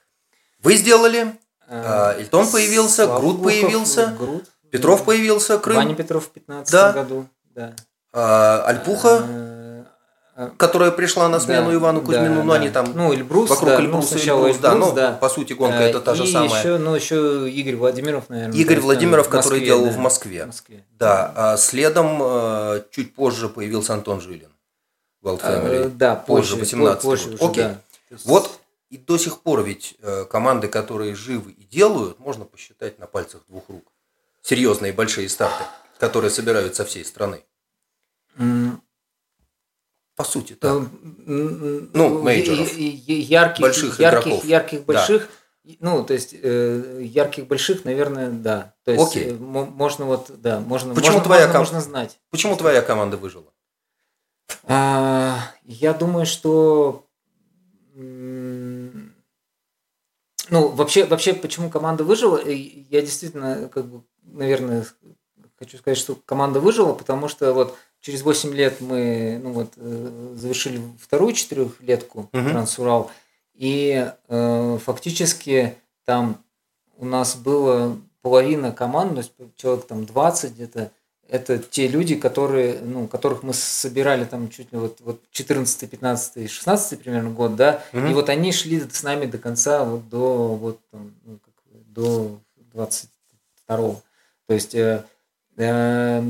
Вы 0.61 0.77
сделали, 0.77 1.37
а, 1.67 2.15
Эльтон 2.17 2.49
появился, 2.49 3.09
Груд 3.09 3.43
появился, 3.43 4.15
Груд, 4.17 4.45
Петров 4.71 5.05
появился, 5.05 5.59
Крым. 5.59 5.79
Ваня 5.79 5.97
Петров 5.97 6.27
в 6.27 6.31
15 6.31 6.73
да. 6.73 6.93
году. 6.93 7.29
Да. 7.57 7.75
А, 8.13 8.63
Альпуха. 8.67 9.27
А, 10.37 10.47
а, 10.47 10.51
которая 10.57 10.91
пришла 10.91 11.29
на 11.29 11.39
смену 11.39 11.69
да, 11.69 11.75
Ивану 11.75 12.01
Кузьмину, 12.01 12.37
да, 12.37 12.43
но 12.43 12.53
да. 12.53 12.59
они 12.59 12.71
там 12.71 12.93
ну, 12.95 13.15
Эльбрус, 13.15 13.51
вокруг 13.51 13.71
да, 13.71 13.81
Эльбруса, 13.81 14.15
ну, 14.15 14.21
Эльбрус, 14.21 14.47
Эльбрус, 14.47 14.57
да, 14.59 14.75
но 14.75 14.93
да. 14.93 15.13
по 15.13 15.29
сути 15.29 15.53
гонка 15.53 15.79
это 15.79 16.01
та 16.01 16.15
же 16.15 16.27
самая. 16.27 16.59
Еще, 16.59 16.79
ну, 16.79 16.95
еще 16.95 17.49
Игорь 17.51 17.77
Владимиров, 17.77 18.29
наверное. 18.29 18.57
Игорь 18.57 18.81
Владимиров, 18.81 19.27
Москве, 19.27 19.43
который 19.43 19.65
делал 19.65 19.85
да. 19.85 19.91
в 19.93 19.99
Москве. 19.99 20.43
В 20.43 20.47
Москве. 20.47 20.85
Да, 20.99 21.33
а 21.37 21.57
следом 21.57 22.19
э, 22.21 22.83
чуть 22.91 23.15
позже 23.15 23.49
появился 23.49 23.95
Антон 23.95 24.21
Жилин. 24.21 24.51
Wild 25.23 25.41
Family. 25.41 25.87
А, 25.87 25.89
да, 25.89 26.17
позже, 26.17 26.57
18 26.57 27.03
позже 27.03 27.31
год. 27.31 27.41
Уже, 27.41 27.51
Окей. 27.51 27.65
Да. 27.65 28.17
Вот 28.25 28.59
и 28.91 28.97
до 28.99 29.19
сих 29.19 29.41
пор 29.41 29.63
ведь 29.63 29.97
э, 30.03 30.25
команды, 30.25 30.69
которые 30.69 31.15
живы 31.15 31.53
и 31.53 31.65
делают, 31.65 32.19
можно 32.21 32.45
посчитать 32.45 32.99
на 32.99 33.07
пальцах 33.07 33.43
двух 33.49 33.69
рук. 33.69 33.85
Серьезные 34.43 34.93
большие 34.93 35.29
старты, 35.29 35.65
которые 35.99 36.31
собирают 36.31 36.77
со 36.77 36.85
всей 36.85 37.05
страны. 37.05 37.43
По 40.17 40.25
сути, 40.25 40.55
так. 40.55 40.83
Э, 41.27 41.81
ну, 41.93 42.23
мейджоров. 42.23 42.73
Ярких, 42.77 43.61
больших 43.61 43.99
ярких, 43.99 44.27
игроков. 44.27 44.45
ярких 44.45 44.85
больших. 44.85 45.23
Да. 45.65 45.75
Ну, 45.81 46.05
то 46.05 46.15
есть 46.15 46.35
э, 46.41 47.01
ярких 47.03 47.47
больших, 47.47 47.85
наверное, 47.85 48.31
да. 48.31 48.75
То 48.85 48.93
есть 48.93 49.05
Окей. 49.05 49.31
Э, 49.31 49.35
можно 49.35 50.05
вот, 50.05 50.31
да, 50.41 50.61
можно, 50.61 50.95
Почему 50.95 51.15
можно, 51.15 51.25
твоя 51.25 51.47
можно, 51.47 51.53
ком... 51.53 51.61
можно 51.63 51.81
знать. 51.81 52.19
Почему 52.31 52.57
твоя 52.57 52.83
команда 52.83 53.17
выжила? 53.17 53.53
А, 54.65 55.39
я 55.65 55.93
думаю, 55.95 56.27
что 56.27 57.05
ну, 60.51 60.69
вообще, 60.69 61.07
вообще, 61.07 61.33
почему 61.35 61.71
команда 61.71 62.05
выжила, 62.05 62.41
я 62.47 63.01
действительно, 63.01 63.69
как 63.69 63.87
бы, 63.87 64.03
наверное, 64.23 64.87
хочу 65.59 65.79
сказать, 65.79 65.99
что 65.99 66.17
команда 66.27 66.61
выжила, 66.61 66.93
потому 66.93 67.29
что 67.29 67.53
вот 67.53 67.77
через 68.05 68.23
8 68.23 68.53
лет 68.53 68.81
мы 68.81 69.41
ну, 69.43 69.53
вот, 69.53 69.73
э, 69.77 70.35
завершили 70.37 70.81
вторую 71.01 71.33
четырехлетку 71.33 72.29
uh-huh. 72.33 72.51
Трансурал, 72.51 73.11
и 73.55 74.13
э, 74.29 74.79
фактически 74.85 75.75
там 76.05 76.45
у 76.99 77.07
нас 77.07 77.35
было 77.35 77.97
половина 78.21 78.73
команд, 78.73 79.13
то 79.13 79.19
есть 79.19 79.33
человек 79.57 79.87
там 79.87 80.05
20 80.05 80.53
где-то, 80.53 80.91
это 81.29 81.59
те 81.59 81.89
люди, 81.89 82.15
которые, 82.17 82.81
ну, 82.81 83.09
которых 83.09 83.43
мы 83.43 83.55
собирали 83.55 84.27
там 84.27 84.51
чуть 84.51 84.71
ли 84.71 84.79
вот, 84.79 84.99
вот 85.01 85.23
14, 85.31 85.89
15, 85.89 86.51
16 86.51 87.03
примерно 87.03 87.31
год, 87.31 87.57
да, 87.57 87.83
угу. 87.95 88.07
и 88.07 88.13
вот 88.13 88.29
они 88.29 88.53
шли 88.53 88.81
с 88.81 89.03
нами 89.03 89.25
до 89.25 89.39
конца 89.39 89.83
вот 89.83 90.11
до 90.11 90.55
вот 90.55 90.79
там, 90.91 91.15
ну, 91.25 91.39
как, 91.39 91.55
до 91.87 92.39
22 92.75 93.77
-го. 93.79 93.97
То 94.47 94.55
есть 94.55 94.75
э, 94.75 95.05
э, 95.57 96.23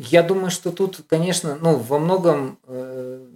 я 0.00 0.22
думаю, 0.22 0.50
что 0.50 0.72
тут, 0.72 1.02
конечно, 1.08 1.58
ну, 1.60 1.76
во 1.76 1.98
многом 1.98 2.58
э, 2.66 3.26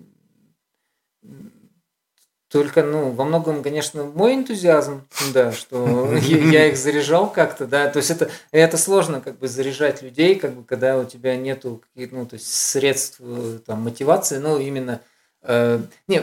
только, 2.48 2.82
ну, 2.82 3.10
во 3.10 3.24
многом, 3.24 3.62
конечно, 3.62 4.04
мой 4.04 4.34
энтузиазм, 4.34 5.06
да, 5.34 5.52
что 5.52 6.14
я 6.16 6.68
их 6.68 6.78
заряжал 6.78 7.30
как-то, 7.30 7.66
да, 7.66 7.88
то 7.90 7.98
есть 7.98 8.10
это, 8.10 8.30
это 8.50 8.78
сложно 8.78 9.20
как 9.20 9.38
бы 9.38 9.46
заряжать 9.46 10.00
людей, 10.00 10.36
как 10.36 10.54
бы, 10.54 10.64
когда 10.64 10.96
у 10.98 11.04
тебя 11.04 11.36
нету 11.36 11.82
ну, 11.94 12.24
то 12.24 12.34
есть 12.34 12.46
средств, 12.46 13.18
э, 13.20 13.58
там, 13.66 13.82
мотивации, 13.82 14.38
ну, 14.38 14.58
именно, 14.58 15.02
э, 15.42 15.80
не, 16.08 16.22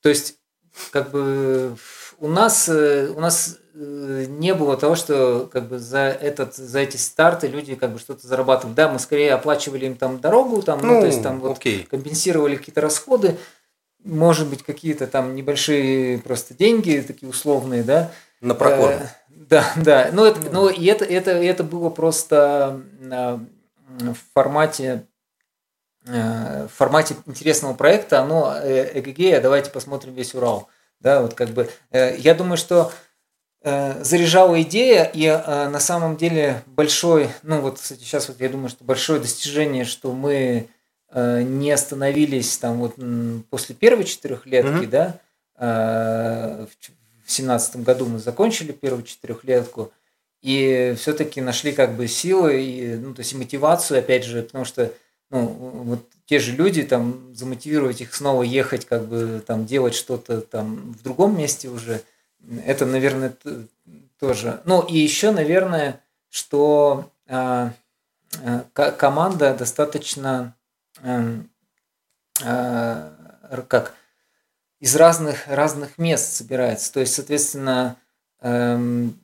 то 0.00 0.08
есть, 0.08 0.38
как 0.90 1.10
бы, 1.10 1.76
у 2.18 2.28
нас, 2.28 2.68
э, 2.68 3.08
у 3.14 3.20
нас 3.20 3.58
э, 3.74 4.26
не 4.28 4.54
было 4.54 4.76
того, 4.76 4.94
что 4.94 5.48
как 5.52 5.68
бы 5.68 5.78
за 5.78 5.98
этот 5.98 6.54
за 6.54 6.80
эти 6.80 6.96
старты 6.96 7.48
люди 7.48 7.74
как 7.74 7.92
бы 7.92 7.98
что-то 7.98 8.26
зарабатывали. 8.26 8.74
Да, 8.74 8.90
мы 8.90 8.98
скорее 8.98 9.34
оплачивали 9.34 9.86
им 9.86 9.96
там 9.96 10.20
дорогу, 10.20 10.62
там, 10.62 10.80
ну, 10.82 10.94
ну 10.94 11.00
то 11.00 11.06
есть 11.06 11.22
там 11.22 11.40
вот 11.40 11.58
компенсировали 11.90 12.56
какие-то 12.56 12.80
расходы, 12.80 13.36
может 14.02 14.48
быть, 14.48 14.62
какие-то 14.62 15.06
там 15.06 15.34
небольшие 15.34 16.18
просто 16.18 16.54
деньги, 16.54 17.04
такие 17.06 17.28
условные, 17.28 17.82
да. 17.82 18.12
На 18.40 18.54
прокорм. 18.54 18.94
Э, 18.94 19.08
да, 19.28 19.64
да. 19.76 20.10
Но 20.12 20.26
это, 20.26 20.40
ну, 20.52 20.68
и 20.68 20.84
это, 20.86 21.04
это, 21.04 21.32
это 21.32 21.64
было 21.64 21.90
просто 21.90 22.82
э, 23.00 23.38
в 23.98 24.16
формате 24.32 25.06
э, 26.06 26.66
в 26.66 26.76
формате 26.76 27.16
интересного 27.26 27.74
проекта, 27.74 28.20
оно 28.20 28.54
эгегея, 28.62 29.40
давайте 29.40 29.70
посмотрим 29.70 30.14
весь 30.14 30.34
Урал. 30.34 30.68
Да, 31.00 31.22
вот 31.22 31.34
как 31.34 31.50
бы, 31.50 31.68
э, 31.90 32.16
я 32.18 32.34
думаю, 32.34 32.56
что 32.56 32.92
э, 33.62 34.02
заряжала 34.02 34.60
идея, 34.62 35.04
и 35.04 35.24
э, 35.24 35.68
на 35.68 35.80
самом 35.80 36.16
деле 36.16 36.62
большой, 36.66 37.30
ну 37.42 37.60
вот, 37.60 37.78
кстати, 37.78 38.00
сейчас 38.00 38.28
вот 38.28 38.40
я 38.40 38.48
думаю, 38.48 38.68
что 38.68 38.84
большое 38.84 39.20
достижение, 39.20 39.84
что 39.84 40.12
мы 40.12 40.68
Э, 41.08 41.40
не 41.42 41.70
остановились 41.70 42.58
там 42.58 42.78
вот 42.78 42.96
после 43.48 43.74
первой 43.74 44.04
четырехлетки, 44.04 44.84
mm-hmm. 44.84 44.88
да, 44.88 45.20
э, 45.56 46.66
в 47.24 47.32
семнадцатом 47.32 47.84
году 47.84 48.06
мы 48.06 48.18
закончили 48.18 48.72
первую 48.72 49.04
четырехлетку, 49.04 49.92
и 50.42 50.94
все-таки 50.98 51.40
нашли 51.40 51.72
как 51.72 51.96
бы 51.96 52.08
силы, 52.08 52.60
и, 52.60 52.96
ну, 52.96 53.14
то 53.14 53.20
есть 53.20 53.34
мотивацию, 53.34 54.00
опять 54.00 54.24
же, 54.24 54.42
потому 54.42 54.64
что 54.64 54.92
ну, 55.30 55.46
вот 55.46 56.04
те 56.26 56.38
же 56.38 56.52
люди, 56.52 56.82
там, 56.82 57.34
замотивировать 57.34 58.00
их 58.00 58.14
снова 58.14 58.42
ехать, 58.42 58.84
как 58.84 59.06
бы, 59.06 59.42
там, 59.46 59.66
делать 59.66 59.94
что-то 59.94 60.40
там 60.42 60.92
в 60.92 61.02
другом 61.02 61.38
месте 61.38 61.68
уже, 61.68 62.02
это, 62.64 62.86
наверное, 62.86 63.34
тоже. 64.18 64.60
Ну, 64.64 64.82
и 64.82 64.98
еще, 64.98 65.30
наверное, 65.30 66.00
что 66.30 67.10
э, 67.26 67.70
э, 68.42 68.60
команда 68.98 69.54
достаточно 69.54 70.54
Эм, 71.02 71.50
э, 72.42 73.10
как 73.68 73.94
из 74.80 74.96
разных, 74.96 75.46
разных 75.48 75.98
мест 75.98 76.34
собирается. 76.34 76.92
То 76.92 77.00
есть, 77.00 77.14
соответственно, 77.14 77.96
эм, 78.40 79.18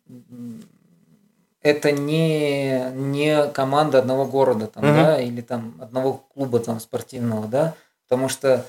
это 1.63 1.93
не, 1.93 2.91
не 2.95 3.47
команда 3.49 3.99
одного 3.99 4.27
города 4.27 4.67
там, 4.67 4.85
угу. 4.85 4.95
да, 4.95 5.21
или 5.21 5.41
там 5.41 5.75
одного 5.81 6.25
клуба 6.35 6.59
там 6.61 6.81
спортивного, 6.81 7.47
да, 7.47 7.75
потому 8.09 8.29
что 8.29 8.67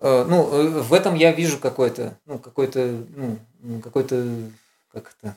э, 0.00 0.24
ну, 0.28 0.48
э, 0.52 0.68
в 0.80 0.94
этом 0.94 1.14
я 1.14 1.32
вижу 1.32 1.58
какой-то, 1.58 2.14
ну, 2.26 2.38
какой-то, 2.38 3.04
ну, 3.16 3.80
какой-то, 3.82 4.26
как 4.92 5.12
это, 5.20 5.34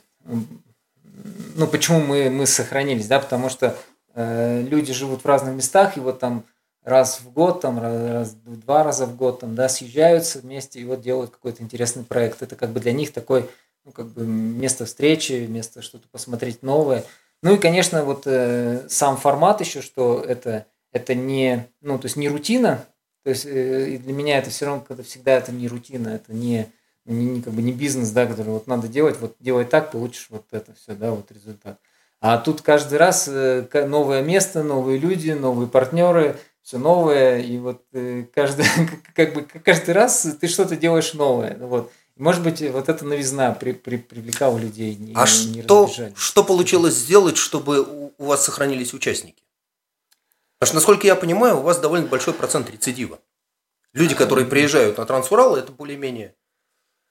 ну, 1.55 1.67
почему 1.67 1.99
мы, 1.99 2.29
мы 2.29 2.45
сохранились, 2.45 3.07
да, 3.07 3.19
потому 3.19 3.49
что 3.49 3.75
э, 4.13 4.61
люди 4.61 4.93
живут 4.93 5.23
в 5.23 5.27
разных 5.27 5.55
местах, 5.55 5.97
и 5.97 5.99
вот 5.99 6.19
там 6.19 6.43
раз 6.83 7.21
в 7.21 7.31
год, 7.31 7.61
там, 7.61 7.81
раз, 7.81 8.35
два 8.45 8.83
раза 8.83 9.05
в 9.05 9.15
год, 9.15 9.39
там, 9.39 9.55
да, 9.55 9.69
съезжаются 9.69 10.39
вместе 10.39 10.79
и 10.79 10.85
вот 10.85 11.01
делают 11.01 11.31
какой-то 11.31 11.63
интересный 11.63 12.03
проект. 12.03 12.41
Это 12.41 12.55
как 12.55 12.71
бы 12.71 12.79
для 12.79 12.91
них 12.91 13.13
такой, 13.13 13.49
ну, 13.85 13.91
как 13.91 14.07
бы 14.07 14.25
место 14.25 14.85
встречи, 14.85 15.45
место 15.47 15.81
что-то 15.81 16.07
посмотреть 16.11 16.63
новое. 16.63 17.03
Ну 17.41 17.55
и, 17.55 17.57
конечно, 17.57 18.03
вот 18.03 18.23
э, 18.25 18.87
сам 18.89 19.17
формат 19.17 19.61
еще, 19.61 19.81
что 19.81 20.21
это, 20.21 20.65
это 20.91 21.15
не, 21.15 21.67
ну, 21.81 21.99
то 21.99 22.05
есть 22.05 22.15
не 22.15 22.29
рутина, 22.29 22.85
то 23.23 23.29
есть 23.29 23.45
э, 23.45 23.97
для 23.97 24.13
меня 24.13 24.37
это 24.37 24.49
все 24.49 24.65
равно, 24.65 24.83
когда 24.87 25.03
всегда 25.03 25.33
это 25.33 25.51
не 25.51 25.67
рутина, 25.67 26.09
это 26.09 26.33
не, 26.33 26.67
не, 27.05 27.25
не, 27.25 27.41
как 27.41 27.53
бы 27.53 27.61
не 27.61 27.73
бизнес, 27.73 28.11
да, 28.11 28.25
который 28.25 28.49
вот 28.49 28.67
надо 28.67 28.87
делать, 28.87 29.19
вот 29.19 29.35
делай 29.39 29.65
так, 29.65 29.91
получишь 29.91 30.27
вот 30.29 30.45
это 30.51 30.73
все, 30.75 30.95
да, 30.95 31.11
вот 31.11 31.31
результат. 31.31 31.79
А 32.21 32.37
тут 32.37 32.61
каждый 32.61 32.97
раз 32.97 33.27
э, 33.29 33.67
новое 33.85 34.21
место, 34.21 34.63
новые 34.63 34.97
люди, 34.97 35.31
новые 35.31 35.67
партнеры– 35.67 36.37
все 36.63 36.77
новое, 36.77 37.39
и 37.39 37.57
вот 37.57 37.83
э, 37.91 38.23
каждый, 38.33 38.65
как 39.13 39.33
бы 39.33 39.41
каждый 39.41 39.93
раз 39.93 40.25
ты 40.39 40.47
что-то 40.47 40.77
делаешь 40.77 41.13
новое. 41.13 41.57
Ну 41.59 41.67
вот. 41.67 41.91
Может 42.15 42.43
быть, 42.43 42.61
вот 42.71 42.89
эта 42.89 43.05
новизна 43.05 43.53
при, 43.53 43.71
при, 43.71 43.97
привлекала 43.97 44.57
людей. 44.57 44.95
Не, 44.95 45.13
а 45.15 45.25
не 45.25 45.63
что, 45.63 45.89
что 46.15 46.43
получилось 46.43 46.93
сделать, 46.93 47.37
чтобы 47.37 48.11
у, 48.17 48.25
вас 48.25 48.45
сохранились 48.45 48.93
участники? 48.93 49.41
Потому 50.59 50.67
что, 50.67 50.75
насколько 50.75 51.07
я 51.07 51.15
понимаю, 51.15 51.57
у 51.57 51.61
вас 51.61 51.79
довольно 51.79 52.07
большой 52.07 52.33
процент 52.35 52.69
рецидива. 52.69 53.19
Люди, 53.93 54.13
которые 54.13 54.45
приезжают 54.45 54.97
на 54.97 55.05
Трансурал, 55.05 55.55
это 55.55 55.71
более-менее... 55.71 56.35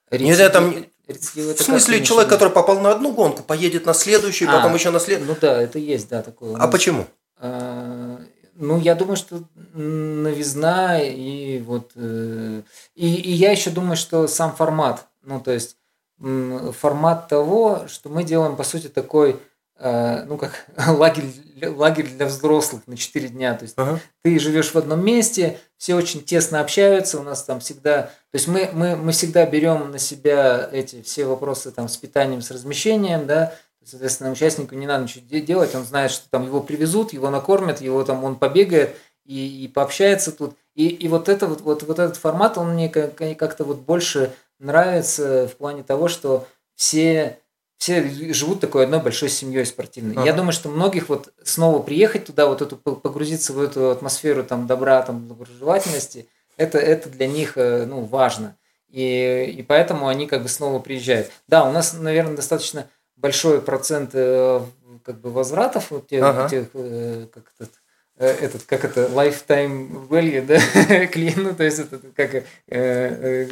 Рецидив, 0.09 0.37
не, 0.37 0.49
там, 0.49 0.85
рецидив, 1.07 1.57
в 1.57 1.63
смысле, 1.63 2.03
человек, 2.03 2.29
который 2.29 2.49
попал 2.49 2.79
на 2.79 2.91
одну 2.91 3.11
гонку, 3.11 3.43
поедет 3.43 3.85
на 3.85 3.93
следующую, 3.93 4.49
а, 4.49 4.53
потом 4.53 4.73
еще 4.73 4.89
на 4.89 4.99
следующую. 4.99 5.33
Ну 5.33 5.39
да, 5.39 5.61
это 5.61 5.79
есть, 5.79 6.07
да, 6.09 6.21
такое. 6.21 6.55
А 6.55 6.67
почему? 6.67 7.07
А, 7.37 8.12
ну, 8.55 8.79
я 8.79 8.95
думаю, 8.95 9.15
что 9.15 9.43
новизна 9.73 10.99
и 11.01 11.59
вот... 11.59 11.91
Э, 11.95 12.61
и, 12.95 13.15
и 13.15 13.31
я 13.31 13.51
еще 13.51 13.69
думаю, 13.69 13.95
что 13.95 14.27
сам 14.27 14.55
формат, 14.55 15.07
ну, 15.23 15.39
то 15.39 15.51
есть 15.51 15.77
формат 16.19 17.27
того, 17.27 17.87
что 17.87 18.09
мы 18.09 18.23
делаем, 18.23 18.55
по 18.55 18.63
сути, 18.63 18.87
такой, 18.87 19.39
э, 19.77 20.23
ну, 20.25 20.37
как 20.37 20.65
лагерь, 20.87 21.25
лагерь 21.61 22.07
для 22.07 22.25
взрослых 22.27 22.83
на 22.87 22.95
4 22.95 23.29
дня. 23.29 23.55
То 23.55 23.63
есть 23.63 23.73
ага. 23.77 23.99
ты 24.21 24.39
живешь 24.39 24.71
в 24.71 24.77
одном 24.77 25.03
месте, 25.03 25.59
все 25.77 25.95
очень 25.95 26.23
тесно 26.23 26.61
общаются, 26.61 27.19
у 27.19 27.23
нас 27.23 27.43
там 27.43 27.59
всегда... 27.59 28.03
То 28.03 28.35
есть 28.35 28.47
мы, 28.47 28.69
мы, 28.73 28.95
мы 28.95 29.11
всегда 29.11 29.45
берем 29.45 29.91
на 29.91 29.99
себя 29.99 30.69
эти 30.71 31.01
все 31.01 31.25
вопросы 31.25 31.71
там 31.71 31.89
с 31.89 31.97
питанием, 31.97 32.41
с 32.41 32.51
размещением, 32.51 33.25
да, 33.25 33.53
Соответственно, 33.85 34.31
участнику 34.31 34.75
не 34.75 34.87
надо 34.87 35.03
ничего 35.03 35.23
делать, 35.39 35.75
он 35.75 35.83
знает, 35.83 36.11
что 36.11 36.29
там 36.29 36.45
его 36.45 36.61
привезут, 36.61 37.13
его 37.13 37.29
накормят, 37.29 37.81
его 37.81 38.03
там 38.03 38.23
он 38.23 38.35
побегает 38.35 38.95
и, 39.25 39.65
и 39.65 39.67
пообщается 39.67 40.31
тут. 40.31 40.55
И, 40.75 40.87
и 40.87 41.07
вот, 41.07 41.29
это, 41.29 41.47
вот, 41.47 41.61
вот, 41.61 41.83
вот 41.83 41.99
этот 41.99 42.17
формат, 42.17 42.57
он 42.57 42.73
мне 42.73 42.89
как-то 42.89 43.63
вот 43.63 43.79
больше 43.79 44.33
нравится 44.59 45.47
в 45.47 45.55
плане 45.57 45.83
того, 45.83 46.07
что 46.07 46.47
все, 46.75 47.37
все 47.77 48.03
живут 48.33 48.59
такой 48.59 48.85
одной 48.85 49.01
большой 49.01 49.29
семьей 49.29 49.65
спортивной. 49.65 50.15
Ага. 50.15 50.25
Я 50.25 50.33
думаю, 50.33 50.53
что 50.53 50.69
многих 50.69 51.09
вот 51.09 51.31
снова 51.43 51.81
приехать 51.81 52.25
туда, 52.25 52.47
вот 52.47 52.61
эту 52.61 52.77
погрузиться 52.77 53.53
в 53.53 53.61
эту 53.61 53.91
атмосферу 53.91 54.43
там 54.43 54.65
добра, 54.65 55.01
там 55.03 55.27
доброжелательности, 55.27 56.27
это, 56.57 56.77
это 56.77 57.09
для 57.09 57.27
них 57.27 57.57
э, 57.57 57.85
ну, 57.85 58.01
важно. 58.05 58.55
И, 58.89 59.55
и 59.57 59.63
поэтому 59.63 60.07
они 60.07 60.27
как 60.27 60.43
бы 60.43 60.49
снова 60.49 60.79
приезжают. 60.79 61.31
Да, 61.47 61.67
у 61.67 61.71
нас, 61.71 61.93
наверное, 61.93 62.35
достаточно 62.35 62.87
большой 63.23 63.61
процент 63.61 64.09
э, 64.13 64.59
как 65.05 65.21
бы 65.21 65.31
возвратов 65.31 65.91
вот 65.91 66.07
тех, 66.07 66.21
ага. 66.21 66.49
тех 66.49 66.67
э, 66.73 67.27
как 67.33 67.45
этот, 67.57 67.73
э, 68.17 68.27
этот, 68.27 68.63
как 68.63 68.83
это, 68.83 69.05
lifetime 69.05 70.09
value, 70.09 70.45
да, 70.45 71.05
клиент, 71.07 71.37
ну, 71.37 71.55
то 71.55 71.63
есть 71.63 71.79
это 71.79 72.01
как, 72.13 72.35
э, 72.35 72.43
э, 72.67 73.47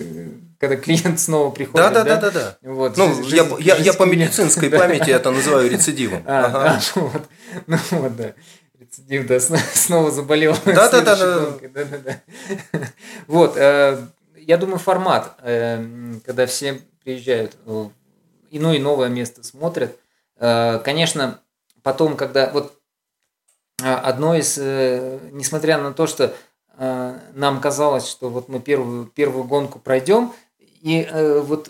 когда 0.60 0.76
клиент 0.76 1.22
снова 1.22 1.52
приходит, 1.52 1.94
да, 1.94 2.04
да, 2.04 2.04
да, 2.04 2.18
да, 2.18 2.32
да. 2.32 2.58
Вот, 2.70 2.98
ну, 2.98 3.14
жизнь, 3.24 3.38
я, 3.38 3.44
жизнь, 3.46 3.62
я, 3.62 3.76
я 3.78 3.94
по 3.94 4.04
медицинской 4.04 4.70
памяти 4.70 5.12
это 5.12 5.32
называю 5.32 5.72
рецидивом. 5.72 6.22
А, 6.28 6.46
ага. 6.46 6.82
а, 6.96 7.00
вот, 7.00 7.24
ну 7.68 7.78
вот, 7.92 8.16
да. 8.18 8.34
Рецидив, 8.78 9.26
да, 9.26 9.40
снова 9.40 10.12
заболел. 10.12 10.54
Да, 10.66 10.90
да, 10.90 11.02
да, 11.02 11.16
да. 11.16 11.40
да, 11.74 11.86
да, 11.86 11.98
да. 11.98 12.22
Вот, 13.28 13.56
я 13.56 14.58
думаю, 14.58 14.80
формат, 14.80 15.38
э, 15.44 15.82
когда 16.26 16.46
все 16.46 16.82
приезжают, 17.04 17.56
э, 17.66 17.90
и 18.52 18.60
ну 18.60 18.74
и 18.74 18.80
новое 18.80 19.08
место 19.08 19.44
смотрят. 19.44 19.98
Э, 20.36 20.80
конечно, 20.84 21.40
потом, 21.82 22.18
когда 22.18 22.52
вот 22.52 22.78
э, 23.82 23.92
одно 23.92 24.36
из, 24.36 24.58
э, 24.60 25.20
несмотря 25.32 25.80
на 25.80 25.94
то, 25.94 26.06
что 26.06 26.36
нам 26.78 27.60
казалось, 27.60 28.08
что 28.08 28.30
вот 28.30 28.48
мы 28.48 28.60
первую, 28.60 29.06
первую 29.06 29.44
гонку 29.44 29.78
пройдем, 29.78 30.34
и 30.58 31.08
вот 31.44 31.70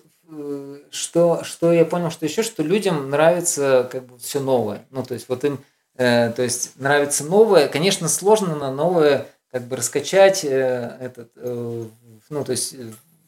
что, 0.89 1.43
что 1.43 1.73
я 1.73 1.83
понял, 1.83 2.11
что 2.11 2.25
еще, 2.25 2.43
что 2.43 2.63
людям 2.63 3.09
нравится 3.09 3.89
как 3.91 4.05
бы 4.05 4.17
все 4.19 4.39
новое. 4.39 4.85
Ну, 4.89 5.03
то 5.03 5.15
есть 5.15 5.27
вот 5.27 5.43
им, 5.43 5.59
то 5.97 6.33
есть 6.37 6.79
нравится 6.79 7.25
новое. 7.25 7.67
Конечно, 7.67 8.07
сложно 8.07 8.55
на 8.55 8.71
новое 8.71 9.27
как 9.51 9.63
бы 9.63 9.75
раскачать 9.75 10.45
этот, 10.45 11.31
ну, 11.35 12.45
то 12.45 12.51
есть 12.51 12.75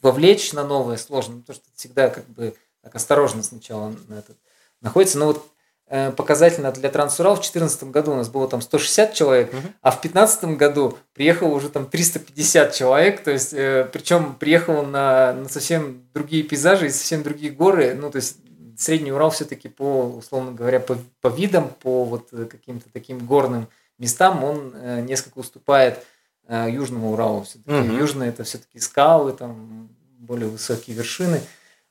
вовлечь 0.02 0.54
на 0.54 0.64
новое 0.64 0.96
сложно, 0.96 1.42
потому 1.42 1.56
что 1.56 1.66
всегда 1.76 2.10
как 2.10 2.30
бы 2.30 2.56
так 2.84 2.94
осторожно 2.96 3.42
сначала 3.42 3.96
на 4.08 4.20
этот 4.20 4.38
находится. 4.82 5.18
Но 5.18 5.28
вот 5.28 5.44
Э, 5.96 6.12
показательно 6.12 6.72
для 6.72 6.90
Трансурал. 6.90 7.36
В 7.36 7.42
2014 7.42 7.84
году 7.92 8.14
у 8.14 8.16
нас 8.16 8.28
было 8.28 8.48
там 8.48 8.62
160 8.62 9.14
человек, 9.14 9.54
угу. 9.54 9.62
а 9.82 9.92
в 9.92 10.02
2015 10.02 10.46
году 10.58 10.98
приехало 11.14 11.50
уже 11.50 11.70
там 11.70 11.86
350 11.86 12.74
человек. 12.74 13.24
То 13.24 13.30
есть, 13.30 13.54
э, 13.54 13.88
причем 13.92 14.34
приехал 14.34 14.84
на, 14.84 15.34
на 15.34 15.50
совсем 15.50 16.04
другие 16.14 16.44
пейзажи 16.44 16.88
и 16.88 16.90
совсем 16.90 17.22
другие 17.22 17.52
горы. 17.52 17.94
Ну, 17.94 18.10
то 18.10 18.16
есть, 18.16 18.38
Средний 18.76 19.12
Урал 19.12 19.30
все-таки 19.30 19.70
по, 19.70 20.06
условно 20.18 20.52
говоря, 20.52 20.80
по, 20.80 20.98
по 21.22 21.28
видам, 21.28 21.70
по 21.70 22.06
вот 22.06 22.30
каким-то 22.32 22.86
таким 22.92 23.20
горным 23.20 23.68
местам 24.00 24.44
он 24.44 24.74
э, 24.74 25.02
несколько 25.02 25.38
уступает 25.38 26.00
э, 26.48 26.70
Южному 26.72 27.14
Уралу. 27.14 27.44
Все-таки. 27.44 27.72
Угу. 27.72 27.98
Южный 27.98 28.30
это 28.30 28.44
все-таки 28.46 28.80
скалы, 28.80 29.34
там 29.34 29.90
более 30.18 30.48
высокие 30.48 30.96
вершины. 30.96 31.40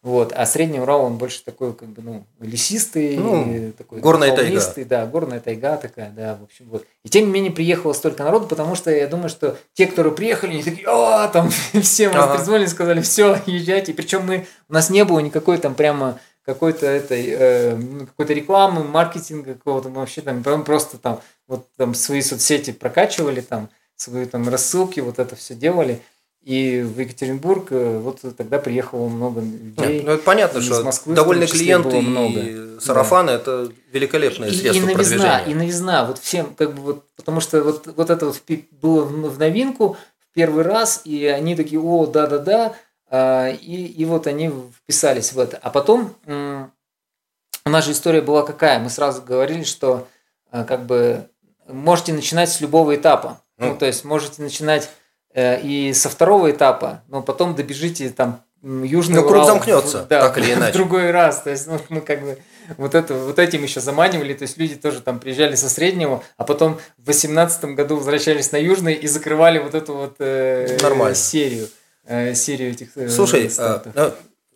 Вот. 0.02 0.32
А 0.34 0.46
Средний 0.46 0.80
Урал, 0.80 1.04
он 1.04 1.16
больше 1.16 1.44
такой, 1.44 1.74
как 1.74 1.88
бы, 1.88 2.02
ну, 2.02 2.26
лесистый, 2.40 3.16
ну, 3.16 3.72
такой 3.78 4.00
горная 4.00 4.34
тайга. 4.34 4.60
Да, 4.84 5.06
горная 5.06 5.38
тайга 5.38 5.76
такая, 5.76 6.10
да, 6.10 6.36
в 6.40 6.42
общем, 6.42 6.66
вот. 6.70 6.84
И 7.04 7.08
тем 7.08 7.26
не 7.26 7.30
менее 7.30 7.52
приехало 7.52 7.92
столько 7.92 8.24
народу, 8.24 8.48
потому 8.48 8.74
что 8.74 8.90
я 8.90 9.06
думаю, 9.06 9.28
что 9.28 9.56
те, 9.74 9.86
которые 9.86 10.12
приехали, 10.12 10.54
они 10.54 10.62
такие, 10.64 10.88
о, 10.88 11.28
там, 11.28 11.50
все 11.82 12.08
мы 12.08 12.16
ага. 12.16 12.66
сказали, 12.66 13.00
все, 13.00 13.38
езжайте. 13.46 13.94
Причем 13.94 14.26
мы, 14.26 14.46
у 14.68 14.72
нас 14.72 14.90
не 14.90 15.04
было 15.04 15.20
никакой 15.20 15.58
там 15.58 15.76
прямо 15.76 16.18
какой-то 16.44 16.86
этой 16.86 17.26
э, 17.28 17.76
ну, 17.76 18.06
какой-то 18.06 18.32
рекламы, 18.32 18.82
маркетинга 18.82 19.54
какого-то, 19.54 19.88
мы 19.88 20.00
вообще 20.00 20.22
там 20.22 20.42
просто 20.64 20.98
там 20.98 21.20
вот 21.46 21.68
там 21.76 21.94
свои 21.94 22.22
соцсети 22.22 22.72
прокачивали, 22.72 23.40
там 23.40 23.68
свои 23.94 24.26
там 24.26 24.48
рассылки, 24.48 25.00
вот 25.00 25.18
это 25.18 25.36
все 25.36 25.54
делали. 25.54 26.02
И 26.42 26.82
в 26.82 26.98
Екатеринбург 26.98 27.68
э, 27.70 27.98
вот 27.98 28.20
тогда 28.36 28.58
приехало 28.58 29.08
много 29.08 29.40
людей. 29.40 29.98
Нет, 29.98 30.04
ну 30.04 30.12
это 30.12 30.24
понятно, 30.24 30.60
что 30.60 30.82
Москвы, 30.82 31.14
довольно 31.14 31.46
клиенты 31.46 32.00
много. 32.00 32.40
и 32.40 32.80
сарафаны 32.80 33.28
да. 33.28 33.34
это 33.36 33.72
великолепное 33.92 34.48
и, 34.48 34.52
средство 34.52 34.72
и 34.72 34.80
новизна, 34.80 34.94
продвижения. 34.94 35.44
И 35.46 35.54
новизна, 35.54 36.04
вот 36.04 36.18
всем, 36.18 36.52
как 36.56 36.74
бы 36.74 36.82
вот, 36.82 37.04
потому 37.14 37.40
что 37.40 37.62
вот, 37.62 37.86
вот 37.96 38.10
это 38.10 38.26
вот 38.26 38.42
было 38.72 39.04
в 39.04 39.38
новинку 39.38 39.96
в 40.18 40.34
первый 40.34 40.64
раз, 40.64 41.02
и 41.04 41.26
они 41.26 41.54
такие, 41.54 41.80
о, 41.80 42.06
да-да-да, 42.06 42.74
а, 43.08 43.50
и, 43.50 43.86
и 43.86 44.04
вот 44.04 44.26
они 44.26 44.50
вписались 44.80 45.32
в 45.32 45.38
это. 45.38 45.60
А 45.62 45.70
потом 45.70 46.12
у 46.26 47.70
нас 47.70 47.84
же 47.84 47.92
история 47.92 48.20
была 48.20 48.42
какая? 48.42 48.80
Мы 48.80 48.90
сразу 48.90 49.22
говорили, 49.22 49.62
что 49.62 50.08
а, 50.50 50.64
как 50.64 50.86
бы 50.86 51.28
можете 51.68 52.12
начинать 52.12 52.50
с 52.50 52.60
любого 52.60 52.96
этапа. 52.96 53.40
Ну, 53.58 53.68
ну 53.68 53.78
то 53.78 53.86
есть 53.86 54.04
можете 54.04 54.42
начинать 54.42 54.90
Э, 54.90 55.01
и 55.34 55.92
со 55.94 56.08
второго 56.08 56.50
этапа, 56.50 57.02
но 57.08 57.22
потом 57.22 57.54
добежите 57.54 58.10
там 58.10 58.42
Южный 58.62 59.16
ну, 59.16 59.22
Урал. 59.22 59.32
круг 59.32 59.46
замкнется, 59.46 60.06
да, 60.08 60.20
так 60.20 60.38
или 60.38 60.52
иначе. 60.54 60.72
В 60.72 60.76
другой 60.76 61.10
раз. 61.10 61.42
То 61.42 61.50
есть, 61.50 61.66
ну, 61.66 61.80
мы 61.88 62.00
как 62.00 62.22
бы 62.22 62.38
вот, 62.76 62.94
это, 62.94 63.14
вот 63.14 63.38
этим 63.40 63.64
еще 63.64 63.80
заманивали. 63.80 64.34
То 64.34 64.42
есть, 64.42 64.56
люди 64.56 64.76
тоже 64.76 65.00
там 65.00 65.18
приезжали 65.18 65.56
со 65.56 65.68
среднего, 65.68 66.22
а 66.36 66.44
потом 66.44 66.74
в 66.96 67.04
2018 67.04 67.64
году 67.76 67.96
возвращались 67.96 68.52
на 68.52 68.58
Южный 68.58 68.94
и 68.94 69.08
закрывали 69.08 69.58
вот 69.58 69.74
эту 69.74 69.94
вот 69.94 70.14
э, 70.20 70.78
Нормально. 70.80 71.16
серию. 71.16 71.68
Э, 72.06 72.34
серию 72.34 72.70
этих 72.70 72.96
э, 72.96 73.08
Слушай, 73.08 73.50
э, 73.56 74.10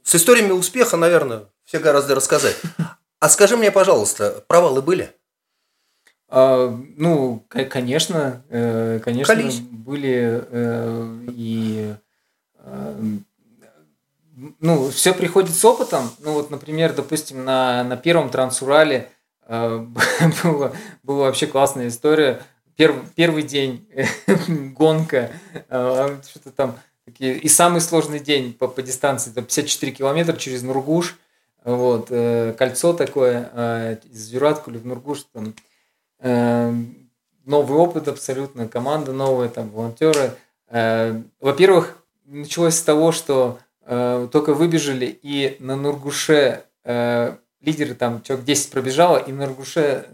с 0.05 0.15
историями 0.15 0.53
успеха, 0.53 0.97
наверное, 0.97 1.47
все 1.65 1.81
гораздо 1.81 2.15
рассказать. 2.15 2.57
А 3.19 3.29
скажи 3.29 3.57
мне, 3.57 3.73
пожалуйста, 3.73 4.45
провалы 4.47 4.83
были? 4.83 5.11
А, 6.29 6.77
ну, 6.97 7.45
конечно, 7.49 8.43
э, 8.49 9.01
конечно, 9.05 9.35
Колись. 9.35 9.61
были 9.61 10.45
э, 10.51 11.19
и 11.29 11.95
э, 12.59 13.03
ну, 14.61 14.91
все 14.91 15.15
приходит 15.15 15.55
с 15.55 15.65
опытом. 15.65 16.11
Ну, 16.19 16.33
вот, 16.33 16.51
например, 16.51 16.95
допустим, 16.95 17.45
на, 17.45 17.85
на 17.85 17.97
первом 17.97 18.29
Трансурале 18.29 19.09
была, 19.49 20.73
была 21.03 21.27
вообще 21.27 21.47
классная 21.47 21.89
история. 21.89 22.43
Перв, 22.75 22.97
первый 23.15 23.43
день 23.43 23.89
гонка, 24.77 25.31
что-то 25.69 26.51
там, 26.55 26.79
и 27.19 27.49
самый 27.49 27.81
сложный 27.81 28.19
день 28.19 28.53
по, 28.53 28.69
по 28.69 28.83
дистанции, 28.83 29.31
там 29.31 29.45
54 29.45 29.93
километра 29.93 30.37
через 30.37 30.63
Нургуш, 30.63 31.17
вот, 31.65 32.09
кольцо 32.09 32.93
такое 32.93 33.99
из 34.13 34.27
Зюраткули 34.27 34.77
в 34.77 34.85
Нургуш, 34.85 35.25
там, 35.33 35.55
новый 36.21 37.79
опыт 37.79 38.09
абсолютно, 38.09 38.69
команда 38.69 39.13
новая, 39.13 39.49
там, 39.49 39.71
волонтеры. 39.71 40.33
Э, 40.69 41.21
во-первых, 41.41 41.97
началось 42.27 42.75
с 42.75 42.83
того, 42.83 43.13
что 43.13 43.59
э, 43.87 44.29
только 44.33 44.53
выбежали, 44.53 45.19
и 45.23 45.57
на 45.61 45.77
Нургуше 45.77 46.65
э, 46.85 47.37
лидеры 47.61 47.95
там 47.95 48.23
человек 48.23 48.45
10 48.45 48.71
пробежало, 48.71 49.19
и 49.19 49.33
на 49.33 49.47
Нургуше 49.47 50.07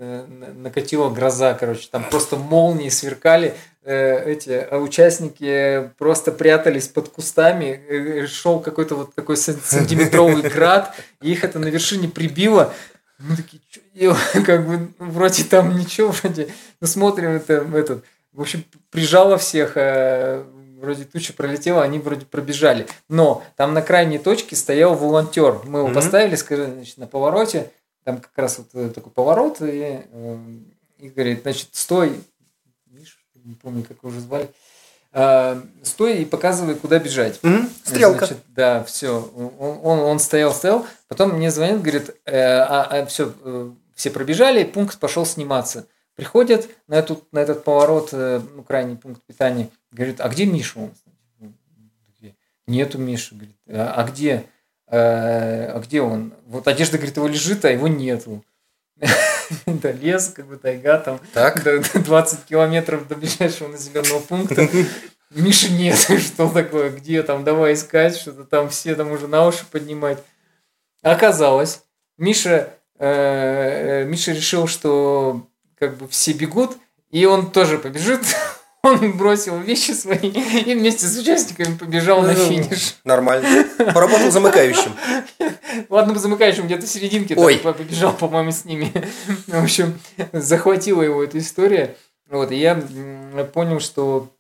накатила 0.57 1.11
гроза, 1.11 1.55
короче, 1.55 1.89
там 1.91 2.05
просто 2.09 2.37
молнии 2.37 2.89
сверкали, 2.89 3.55
эти 3.85 4.73
участники 4.75 5.91
просто 5.99 6.31
прятались 6.31 6.87
под 6.87 7.09
кустами, 7.09 8.25
шел 8.27 8.61
какой-то 8.61 8.95
вот 8.95 9.15
такой 9.15 9.37
сантиметровый 9.37 10.43
град, 10.43 10.95
и 11.21 11.33
их 11.33 11.43
это 11.43 11.59
на 11.59 11.67
вершине 11.67 12.09
прибило. 12.09 12.73
Мы 13.19 13.37
такие, 13.37 13.61
делаем? 13.95 14.19
Как 14.45 14.67
бы, 14.67 14.93
ну, 14.99 15.11
вроде 15.11 15.45
там 15.45 15.77
ничего, 15.77 16.11
вроде, 16.11 16.49
ну, 16.81 16.87
смотрим, 16.87 17.31
это, 17.31 17.67
этот, 17.75 18.05
в 18.33 18.41
общем, 18.41 18.65
прижало 18.91 19.39
всех, 19.39 19.73
э, 19.77 20.45
вроде 20.83 21.05
туча 21.05 21.33
пролетела, 21.33 21.83
они 21.83 21.99
вроде 21.99 22.27
пробежали. 22.27 22.87
Но 23.09 23.43
там 23.57 23.73
на 23.73 23.83
крайней 23.83 24.19
точке 24.19 24.57
стоял 24.57 24.95
волонтер. 24.95 25.61
Мы 25.65 25.79
его 25.79 25.89
mm-hmm. 25.89 25.95
поставили, 25.95 26.35
скажем, 26.35 26.75
значит, 26.75 26.99
на 26.99 27.07
повороте, 27.07 27.71
там 28.05 28.19
как 28.19 28.33
раз 28.37 28.59
вот 28.59 28.69
э, 28.75 28.91
такой 28.91 29.13
поворот, 29.13 29.59
и, 29.61 30.03
э, 30.11 30.39
и 30.99 31.09
говорит, 31.09 31.43
значит, 31.43 31.69
стой, 31.73 32.21
Миша, 32.87 33.17
не 33.45 33.55
помню, 33.55 33.85
как 33.85 33.99
его 33.99 34.09
уже 34.09 34.21
звали, 34.21 34.49
э, 35.13 35.63
стой 35.83 36.23
и 36.23 36.25
показывай, 36.25 36.75
куда 36.75 36.99
бежать. 36.99 37.39
Mm-hmm. 37.43 37.71
Стрелка. 37.85 38.27
Значит, 38.27 38.45
да, 38.49 38.83
все. 38.85 39.31
Он, 39.37 39.79
он, 39.83 39.99
он 40.01 40.19
стоял, 40.19 40.53
стоял. 40.53 40.85
Потом 41.09 41.35
мне 41.35 41.51
звонит, 41.51 41.81
говорит, 41.81 42.11
э, 42.25 42.37
а, 42.37 42.83
а 42.91 43.07
все, 43.07 43.33
э, 43.45 43.71
все 43.95 44.11
пробежали, 44.11 44.65
пункт 44.65 44.99
пошел 44.99 45.27
сниматься. 45.27 45.87
Приходят 46.15 46.69
на, 46.89 46.95
эту, 46.95 47.27
на 47.33 47.39
этот 47.39 47.65
поворот, 47.65 48.11
э, 48.13 48.41
ну, 48.55 48.63
крайний 48.63 48.97
пункт 48.97 49.23
питания, 49.23 49.69
говорит, 49.91 50.21
а 50.21 50.29
где 50.29 50.45
Миша? 50.45 50.79
Он, 50.79 50.93
Нету 52.67 52.99
Миши. 52.99 53.35
Говорит, 53.35 53.57
а, 53.69 53.95
а 53.97 54.05
где? 54.05 54.45
А, 54.87 55.73
а 55.75 55.81
где 55.81 56.01
он? 56.01 56.33
Вот 56.47 56.69
одежда, 56.69 56.97
говорит, 56.97 57.17
его 57.17 57.27
лежит, 57.27 57.65
а 57.65 57.71
его 57.71 57.89
нету. 57.89 58.45
Да, 59.67 59.93
лес, 59.93 60.29
как 60.29 60.47
бы 60.47 60.57
тайга, 60.57 60.97
там 60.99 61.21
так? 61.35 61.63
20 61.63 62.45
километров 62.45 63.07
до 63.07 63.17
ближайшего 63.17 63.69
населенного 63.69 64.21
пункта. 64.21 64.67
Миши 65.31 65.71
нет, 65.71 65.99
что 66.21 66.49
такое, 66.49 66.89
где 66.89 67.23
там, 67.23 67.45
давай 67.45 67.75
искать, 67.75 68.17
что-то 68.17 68.45
там 68.45 68.71
все 68.71 68.95
там 68.95 69.11
уже 69.13 69.29
на 69.29 69.47
уши 69.47 69.67
поднимать. 69.71 70.23
Оказалось, 71.03 71.83
Миша, 72.17 72.73
Миша 73.03 74.33
решил, 74.33 74.67
что 74.67 75.49
как 75.79 75.97
бы 75.97 76.07
все 76.09 76.33
бегут, 76.33 76.77
и 77.11 77.27
он 77.27 77.51
тоже 77.51 77.79
побежит. 77.79 78.21
Он 78.85 79.17
бросил 79.17 79.59
вещи 79.61 79.93
свои 79.93 80.29
и 80.29 80.75
вместе 80.75 81.07
с 81.07 81.17
участниками 81.17 81.77
побежал 81.77 82.23
на 82.23 82.33
ну, 82.33 82.49
финиш. 82.49 82.97
Нормально. 83.05 83.65
Поработал 83.79 84.33
замыкающим. 84.33 84.91
Ладно, 85.89 86.19
замыкающим 86.19 86.67
где-то 86.67 86.87
в 86.87 86.89
серединке 86.89 87.37
Ой. 87.37 87.59
побежал, 87.59 88.13
по-моему, 88.13 88.51
с 88.51 88.65
ними. 88.65 88.93
В 89.47 89.63
общем, 89.63 90.01
захватила 90.33 91.01
его 91.01 91.23
эта 91.23 91.39
история. 91.39 91.97
Вот, 92.29 92.51
и 92.51 92.57
я 92.57 92.75
понял, 93.55 93.79
что 93.79 94.33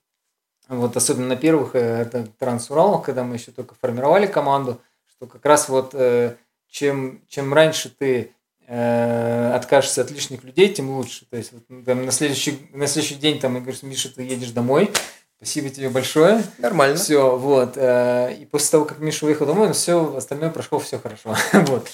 вот 0.68 0.96
особенно 0.96 1.28
на 1.28 1.36
первых 1.36 1.74
э, 1.74 1.78
это 1.78 2.26
Трансуралах, 2.38 3.04
когда 3.04 3.24
мы 3.24 3.36
еще 3.36 3.50
только 3.52 3.74
формировали 3.80 4.26
команду, 4.26 4.80
что 5.06 5.26
как 5.26 5.44
раз 5.44 5.68
вот 5.68 5.90
э, 5.94 6.36
чем, 6.70 7.20
чем 7.28 7.52
раньше 7.52 7.94
ты 7.96 8.20
э, 8.20 8.28
откажешься 8.74 10.00
от 10.00 10.10
лишних 10.10 10.44
людей, 10.44 10.72
тем 10.72 10.90
лучше. 10.90 11.26
То 11.28 11.36
есть 11.36 11.52
вот, 11.52 11.62
ну, 11.68 11.82
там, 11.84 12.06
на, 12.06 12.12
следующий, 12.12 12.58
на 12.72 12.86
следующий 12.86 13.16
день 13.16 13.38
там, 13.38 13.54
я 13.54 13.60
говорю, 13.60 13.76
Миша, 13.82 14.08
ты 14.14 14.22
едешь 14.22 14.50
домой, 14.50 14.90
Спасибо 15.36 15.70
тебе 15.70 15.88
большое. 15.88 16.44
Нормально. 16.58 16.96
Все, 16.96 17.36
вот. 17.36 17.72
э, 17.74 18.32
И 18.40 18.44
после 18.44 18.70
того, 18.70 18.84
как 18.84 19.00
Миша 19.00 19.26
уехал 19.26 19.44
домой, 19.44 19.72
все 19.72 20.14
остальное 20.14 20.50
прошло 20.50 20.78
все 20.78 21.00
хорошо. 21.00 21.34
Вот. 21.66 21.88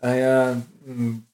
Э, 0.00 0.54
м, 0.86 1.26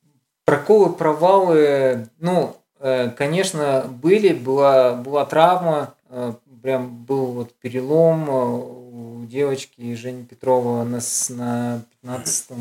Проколы, 0.47 0.91
провалы, 0.95 2.09
ну, 2.19 2.57
э, 2.79 3.11
конечно, 3.11 3.85
были, 4.03 4.33
была, 4.33 4.95
была 4.95 5.27
травма, 5.27 5.95
э, 6.09 6.33
прям 6.63 7.05
был 7.05 7.27
вот 7.27 7.53
перелом 7.61 8.31
э, 8.31 8.33
у 8.33 9.27
девочки 9.27 9.95
Жени 9.95 10.25
Петрова 10.25 10.83
на, 10.85 11.01
на 11.29 11.83
15 12.03 12.53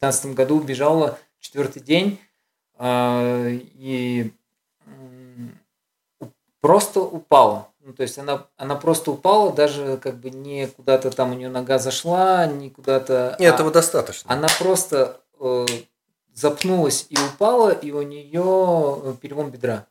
15 0.00 0.34
году 0.34 0.60
бежала 0.60 1.18
четвертый 1.44 1.82
день 1.82 2.18
а, 2.76 3.48
и 3.50 4.32
просто 6.60 7.00
упала. 7.00 7.68
Ну, 7.80 7.92
то 7.92 8.02
есть 8.02 8.18
она, 8.18 8.46
она 8.56 8.76
просто 8.76 9.10
упала, 9.10 9.52
даже 9.52 9.98
как 9.98 10.16
бы 10.16 10.30
не 10.30 10.66
куда-то 10.68 11.10
там 11.10 11.32
у 11.32 11.34
нее 11.34 11.50
нога 11.50 11.78
зашла, 11.78 12.46
не 12.46 12.70
куда-то... 12.70 13.36
И 13.38 13.44
а- 13.44 13.48
этого 13.48 13.70
достаточно. 13.70 14.32
она 14.32 14.48
просто 14.58 15.20
э, 15.38 15.66
запнулась 16.32 17.06
и 17.10 17.16
упала, 17.18 17.70
и 17.70 17.90
у 17.90 18.00
нее 18.00 19.16
перелом 19.20 19.50
бедра. 19.50 19.86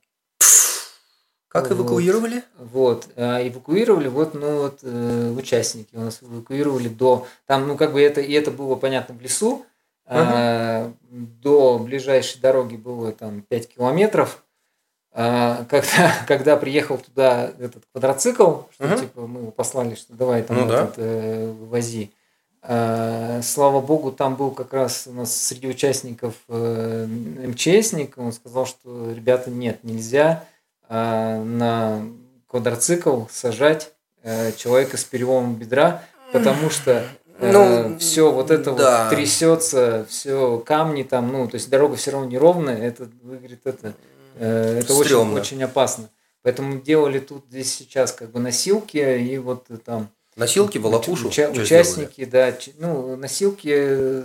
Как 1.48 1.70
вот. 1.70 1.78
эвакуировали? 1.78 2.44
Вот, 2.58 3.08
а 3.16 3.48
эвакуировали, 3.48 4.08
вот, 4.08 4.34
ну 4.34 4.64
вот 4.64 4.80
э, 4.82 5.36
участники 5.38 5.96
у 5.96 6.00
нас 6.00 6.18
эвакуировали 6.24 6.88
до, 6.88 7.28
там, 7.46 7.68
ну 7.68 7.78
как 7.78 7.94
бы 7.94 8.02
это, 8.02 8.22
и 8.22 8.34
это 8.34 8.50
было 8.50 8.74
понятно 8.74 9.14
в 9.14 9.22
лесу, 9.22 9.64
а, 10.06 10.92
до 11.10 11.80
ближайшей 11.80 12.42
дороги 12.42 12.76
было 12.76 13.12
там 13.12 13.42
5 13.42 13.76
километров, 13.76 14.44
А, 15.16 15.66
когда, 15.70 16.12
когда 16.28 16.58
приехал 16.58 16.98
туда 16.98 17.52
этот 17.60 17.84
квадроцикл, 17.92 18.62
что 18.74 18.88
Мгм. 18.88 18.98
типа 19.00 19.28
мы 19.28 19.42
его 19.42 19.52
послали, 19.52 19.94
что 19.96 20.14
давай 20.14 20.42
там 20.42 20.58
Ну 20.58 20.68
да. 20.68 20.84
этот, 20.86 20.96
э, 20.98 21.52
вози. 21.70 22.12
А, 22.64 23.42
слава 23.44 23.80
богу, 23.82 24.12
там 24.12 24.36
был 24.36 24.52
как 24.52 24.74
раз 24.74 25.06
у 25.06 25.12
нас 25.14 25.36
среди 25.36 25.68
участников 25.68 26.34
э, 26.48 27.06
МЧСник, 27.08 28.18
он 28.18 28.32
сказал, 28.34 28.66
что 28.66 29.12
ребята 29.12 29.52
нет, 29.52 29.84
нельзя 29.84 30.46
на 30.90 32.06
квадроцикл 32.48 33.24
сажать 33.32 33.92
э, 34.22 34.52
человека 34.54 34.98
с 34.98 35.04
переломом 35.04 35.56
бедра, 35.56 36.04
потому 36.32 36.70
что 36.70 37.04
Ну, 37.40 37.98
все 38.00 38.32
вот 38.32 38.52
это 38.52 38.72
да. 38.74 39.06
вот 39.10 39.16
трясется, 39.16 40.06
все 40.10 40.60
камни 40.60 41.04
там, 41.04 41.32
ну, 41.32 41.48
то 41.48 41.56
есть 41.56 41.70
дорога 41.70 41.96
все 41.96 42.12
равно 42.12 42.28
неровная, 42.30 42.78
это 42.78 43.10
выглядит 43.22 43.62
это, 43.66 43.94
э, 44.38 44.80
это 44.80 44.94
очень, 44.94 45.34
очень 45.34 45.64
опасно. 45.64 46.10
Поэтому 46.44 46.82
делали 46.82 47.20
тут 47.20 47.46
здесь 47.50 47.74
сейчас 47.74 48.12
как 48.12 48.32
бы 48.32 48.40
носилки 48.40 48.98
и 48.98 49.38
вот 49.38 49.66
э, 49.70 49.78
там 49.78 50.10
Носилки, 50.36 50.78
волокушу. 50.78 51.28
уча- 51.30 51.50
участники, 51.52 52.26
да, 52.26 52.52
ч- 52.54 52.74
ну 52.80 53.16
носилки 53.16 53.70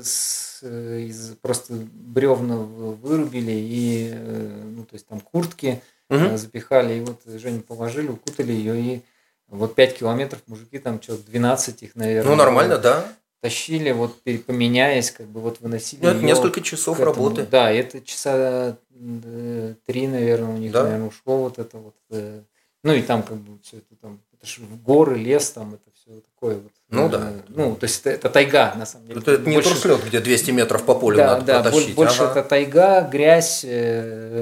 с, 0.02 0.60
э, 0.62 1.00
из 1.08 1.34
просто 1.40 1.74
бревна 1.74 2.56
вырубили 2.56 3.52
и 3.52 4.10
э, 4.12 4.62
ну 4.76 4.84
то 4.84 4.94
есть 4.94 5.06
там 5.06 5.20
куртки 5.20 5.80
сделали? 6.10 6.32
э, 6.32 6.36
запихали 6.38 6.94
и 6.94 7.00
вот 7.00 7.20
Женю 7.26 7.60
положили, 7.60 8.08
укутали 8.08 8.52
ее 8.52 8.80
и 8.80 9.02
вот 9.48 9.74
5 9.74 9.98
километров 9.98 10.40
мужики 10.46 10.78
там 10.78 11.00
человек 11.00 11.24
12 11.26 11.82
их 11.82 11.96
наверное 11.96 12.30
Ну, 12.30 12.36
нормально, 12.36 12.78
да. 12.78 13.04
тащили 13.40 13.92
вот 13.92 14.20
поменяясь 14.46 15.10
как 15.10 15.26
бы 15.26 15.40
вот 15.40 15.60
выносили 15.60 16.00
Ну, 16.02 16.10
это 16.10 16.20
несколько 16.22 16.60
часов 16.60 17.00
этому. 17.00 17.14
работы. 17.14 17.46
Да, 17.50 17.70
это 17.70 18.00
часа 18.00 18.76
э, 18.94 19.74
три, 19.86 20.06
наверное, 20.06 20.54
у 20.54 20.58
них, 20.58 20.72
Да. 20.72 20.84
наверное, 20.84 21.08
ушло 21.08 21.38
вот 21.38 21.58
это 21.58 21.78
вот. 21.78 21.94
э, 22.10 22.40
Ну 22.84 22.92
и 22.92 23.02
там 23.02 23.22
как 23.22 23.38
бы 23.38 23.58
все 23.62 23.78
это 23.78 23.96
там, 24.00 24.20
это 24.36 24.46
ж 24.46 24.58
горы, 24.84 25.16
лес 25.16 25.50
там, 25.50 25.74
это 25.74 25.82
все 25.94 26.20
такое 26.20 26.56
вот. 26.56 26.72
Ну 26.90 27.06
э, 27.06 27.10
да. 27.10 27.32
Ну, 27.48 27.74
то 27.74 27.84
есть 27.84 28.00
это, 28.00 28.10
это 28.10 28.30
тайга, 28.30 28.74
на 28.76 28.86
самом 28.86 29.08
деле. 29.08 29.20
Это, 29.20 29.32
это 29.32 29.48
не 29.48 29.56
Больше- 29.56 29.70
туршлет, 29.70 30.04
где 30.06 30.20
200 30.20 30.50
метров 30.52 30.84
по 30.84 30.94
полю 30.94 31.16
да, 31.16 31.26
надо 31.34 31.44
да, 31.44 31.62
протащить. 31.62 31.94
больше 31.94 32.22
Ага. 32.22 32.40
это 32.40 32.48
тайга, 32.48 33.00
грязь, 33.02 33.64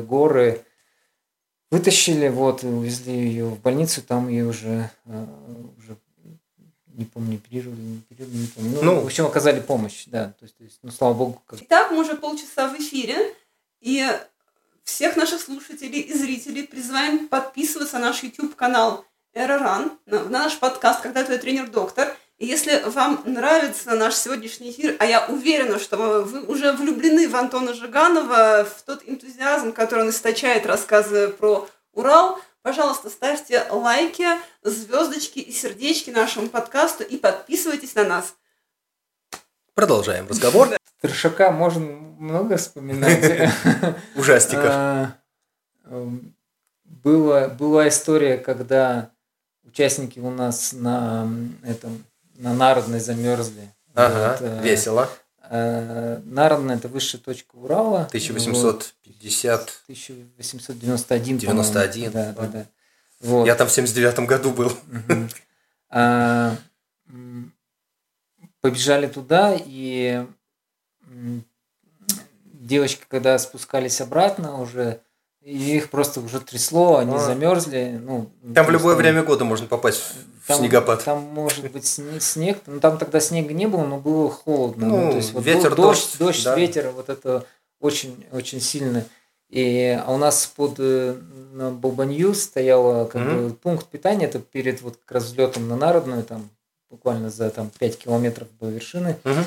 горы. 0.09 0.63
Вытащили, 1.71 2.29
вот, 2.29 2.63
увезли 2.63 3.13
ее 3.13 3.47
в 3.47 3.61
больницу, 3.61 4.01
там 4.03 4.29
ее 4.29 4.47
уже, 4.47 4.91
э, 5.07 5.27
уже 5.79 5.97
не 6.95 7.05
помню, 7.05 7.37
оперировали, 7.37 7.81
не 7.81 7.99
оперировали, 7.99 8.37
не 8.37 8.47
помню. 8.47 8.71
Ну, 8.83 8.95
Ну. 8.95 9.01
в 9.01 9.07
общем, 9.07 9.27
оказали 9.27 9.61
помощь, 9.61 10.05
да. 10.07 10.27
То 10.39 10.45
есть, 10.45 10.57
то 10.57 10.65
есть, 10.65 10.79
ну, 10.83 10.91
слава 10.91 11.15
богу, 11.15 11.43
как 11.47 11.61
Итак, 11.63 11.91
мы 11.91 12.01
уже 12.01 12.15
полчаса 12.15 12.69
в 12.69 12.79
эфире, 12.79 13.35
и 13.81 14.07
всех 14.85 15.17
наших 15.17 15.41
слушателей 15.41 16.01
и 16.01 16.15
зрителей 16.15 16.67
призываем 16.67 17.29
подписываться 17.29 17.99
на 17.99 18.07
наш 18.07 18.23
YouTube-канал 18.23 19.05
Эроран, 19.35 19.93
на, 20.07 20.23
на 20.25 20.31
наш 20.45 20.59
подкаст 20.59 21.03
«Когда 21.03 21.25
твой 21.25 21.39
тренер-доктор». 21.39 22.17
И 22.39 22.45
если 22.45 22.83
вам 22.91 23.23
нравится 23.25 23.95
наш 23.95 24.15
сегодняшний 24.15 24.71
эфир, 24.71 24.97
а 24.99 25.07
я 25.07 25.25
уверена, 25.27 25.79
что 25.79 25.97
вы 25.97 26.45
уже 26.45 26.73
влюблены 26.73 27.29
в 27.29 27.37
Антона 27.37 27.73
Жиганова, 27.73 28.65
в 28.65 28.83
тот 28.83 29.03
энтузиазм, 29.07 29.73
который 29.73 30.03
он 30.03 30.11
источает, 30.11 30.67
рассказывая 30.67 31.29
про 31.29 31.67
Урал, 31.95 32.39
пожалуйста, 32.61 33.09
ставьте 33.09 33.65
лайки, 33.71 34.27
звездочки 34.63 35.39
и 35.39 35.51
сердечки 35.51 36.11
нашему 36.11 36.49
подкасту 36.49 37.05
и 37.05 37.17
подписывайтесь 37.17 37.95
на 37.95 38.05
нас. 38.05 38.35
Продолжаем 39.73 40.29
разговор. 40.29 40.69
Трешака 41.01 41.51
можно 41.51 41.81
много 41.81 42.59
вспоминать. 42.59 43.51
Ужастиков. 44.15 44.67
А, 44.67 45.17
эм, 45.87 46.35
Была, 46.85 47.49
была 47.49 47.89
история, 47.89 48.37
когда 48.37 49.11
участники 49.65 50.19
у 50.19 50.31
нас 50.31 50.75
на 50.75 51.29
этом 51.63 52.05
на 52.39 52.55
Народной 52.55 53.01
замерзли. 53.01 53.73
Ага, 53.95 54.37
Вот, 54.41 54.49
э, 54.49 54.63
весело. 54.63 55.09
э, 55.51 56.21
Народная 56.25 56.77
это 56.77 56.89
высшая 56.89 57.19
точка 57.19 57.57
Урала. 57.57 58.01
Вот, 58.01 58.09
1850. 58.09 59.81
1891. 59.87 61.39
91, 61.39 62.13
по-моему. 62.13 62.33
Да, 62.33 62.33
да, 62.33 62.49
да. 62.49 62.67
Вот. 63.21 63.47
Я 63.47 63.55
там 63.55 63.69
в 63.69 63.73
79 63.73 64.21
году 64.27 64.51
был. 64.53 64.73
А, 65.89 66.57
Побежали 68.61 69.07
туда, 69.07 69.57
и 69.59 70.27
девочки, 72.53 73.05
когда 73.09 73.39
спускались 73.39 74.01
обратно 74.01 74.61
уже, 74.61 75.01
и 75.47 75.77
их 75.77 75.91
просто 75.91 76.21
уже 76.21 76.41
трясло, 76.41 76.97
они 76.99 77.15
А. 77.15 77.19
замерзли. 77.21 78.01
Ну, 78.03 78.29
Там 78.53 78.67
в 78.67 78.71
любое 78.71 78.97
время 78.97 79.23
года 79.23 79.45
можно 79.45 79.69
попасть 79.69 80.03
в 80.43 80.49
там, 80.49 80.59
снегопад. 80.59 81.05
Там 81.05 81.23
может 81.23 81.71
быть 81.71 81.85
сне- 81.85 82.19
снег, 82.19 82.59
ну 82.67 82.81
там 82.81 82.99
тогда 82.99 83.21
снега 83.21 83.55
не 83.55 83.67
было, 83.67 83.85
но 83.85 83.99
было 83.99 84.29
холодно. 84.29 84.87
Ну, 84.87 85.11
то 85.13 85.17
есть 85.19 85.33
вот 85.33 85.45
ветер, 85.45 85.71
был 85.71 85.85
дождь, 85.85 86.17
дождь, 86.19 86.43
да. 86.45 86.57
ветер, 86.57 86.91
вот 86.91 87.09
это 87.09 87.47
очень, 87.81 88.27
очень 88.33 88.61
сильно. 88.61 89.05
И, 89.49 89.97
а 90.05 90.13
у 90.13 90.17
нас 90.17 90.47
под 90.57 90.75
э, 90.81 91.15
на 91.53 91.71
Болбанью 91.71 92.35
стоял 92.35 93.07
как 93.07 93.23
Мгм. 93.23 93.49
бы 93.49 93.55
пункт 93.55 93.87
питания, 93.87 94.25
это 94.27 94.41
перед 94.41 94.83
вот 94.83 94.97
как 95.05 95.13
раз 95.13 95.25
взлетом 95.27 95.69
на 95.69 95.77
Народную, 95.77 96.25
там 96.25 96.51
буквально 96.91 97.31
за 97.31 97.51
там 97.51 97.71
5 97.79 97.99
километров 97.99 98.49
до 98.61 98.69
вершины. 98.69 99.17
Мгм. 99.23 99.45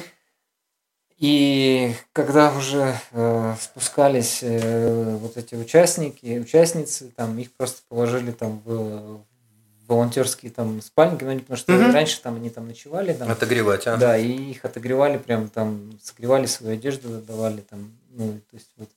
И 1.20 1.94
когда 2.14 2.56
уже 2.56 2.98
э, 3.12 3.56
спускались 3.60 4.40
э, 4.42 5.18
вот 5.18 5.36
эти 5.36 5.54
участники, 5.56 6.40
участницы, 6.40 7.12
там 7.14 7.38
их 7.38 7.52
просто 7.52 7.82
положили 7.90 8.32
там 8.32 8.62
в, 8.64 9.22
волонтерские 9.86 10.50
там 10.50 10.82
спальники, 10.82 11.26
ну, 11.26 11.38
потому 11.40 11.58
что 11.58 11.74
Мгм. 11.74 11.92
раньше 11.92 12.22
там 12.22 12.38
они 12.38 12.50
там 12.50 12.68
ночевали, 12.70 13.12
там, 13.14 13.30
Отогревать, 13.30 13.86
а? 13.88 13.98
да, 13.98 14.18
и 14.18 14.32
их 14.32 14.64
отогревали 14.64 15.18
прям 15.18 15.50
там, 15.50 16.00
согревали 16.02 16.46
свою 16.46 16.76
одежду, 16.76 17.22
давали 17.22 17.62
там, 17.62 17.92
ну, 18.12 18.40
то 18.50 18.56
есть 18.56 18.72
вот 18.78 18.90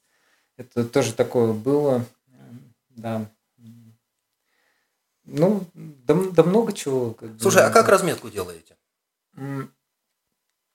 это 0.59 0.85
тоже 0.85 1.15
такое 1.15 1.53
было, 1.53 2.05
да. 2.91 3.27
Ну, 5.25 5.65
да, 5.75 6.15
да 6.15 6.43
много 6.45 6.73
чего. 6.73 7.15
как 7.15 7.31
бы. 7.31 7.41
Слушай, 7.41 7.63
а 7.63 7.71
как 7.71 7.89
разметку 7.89 8.29
делаете? 8.31 8.77
М, 9.37 9.73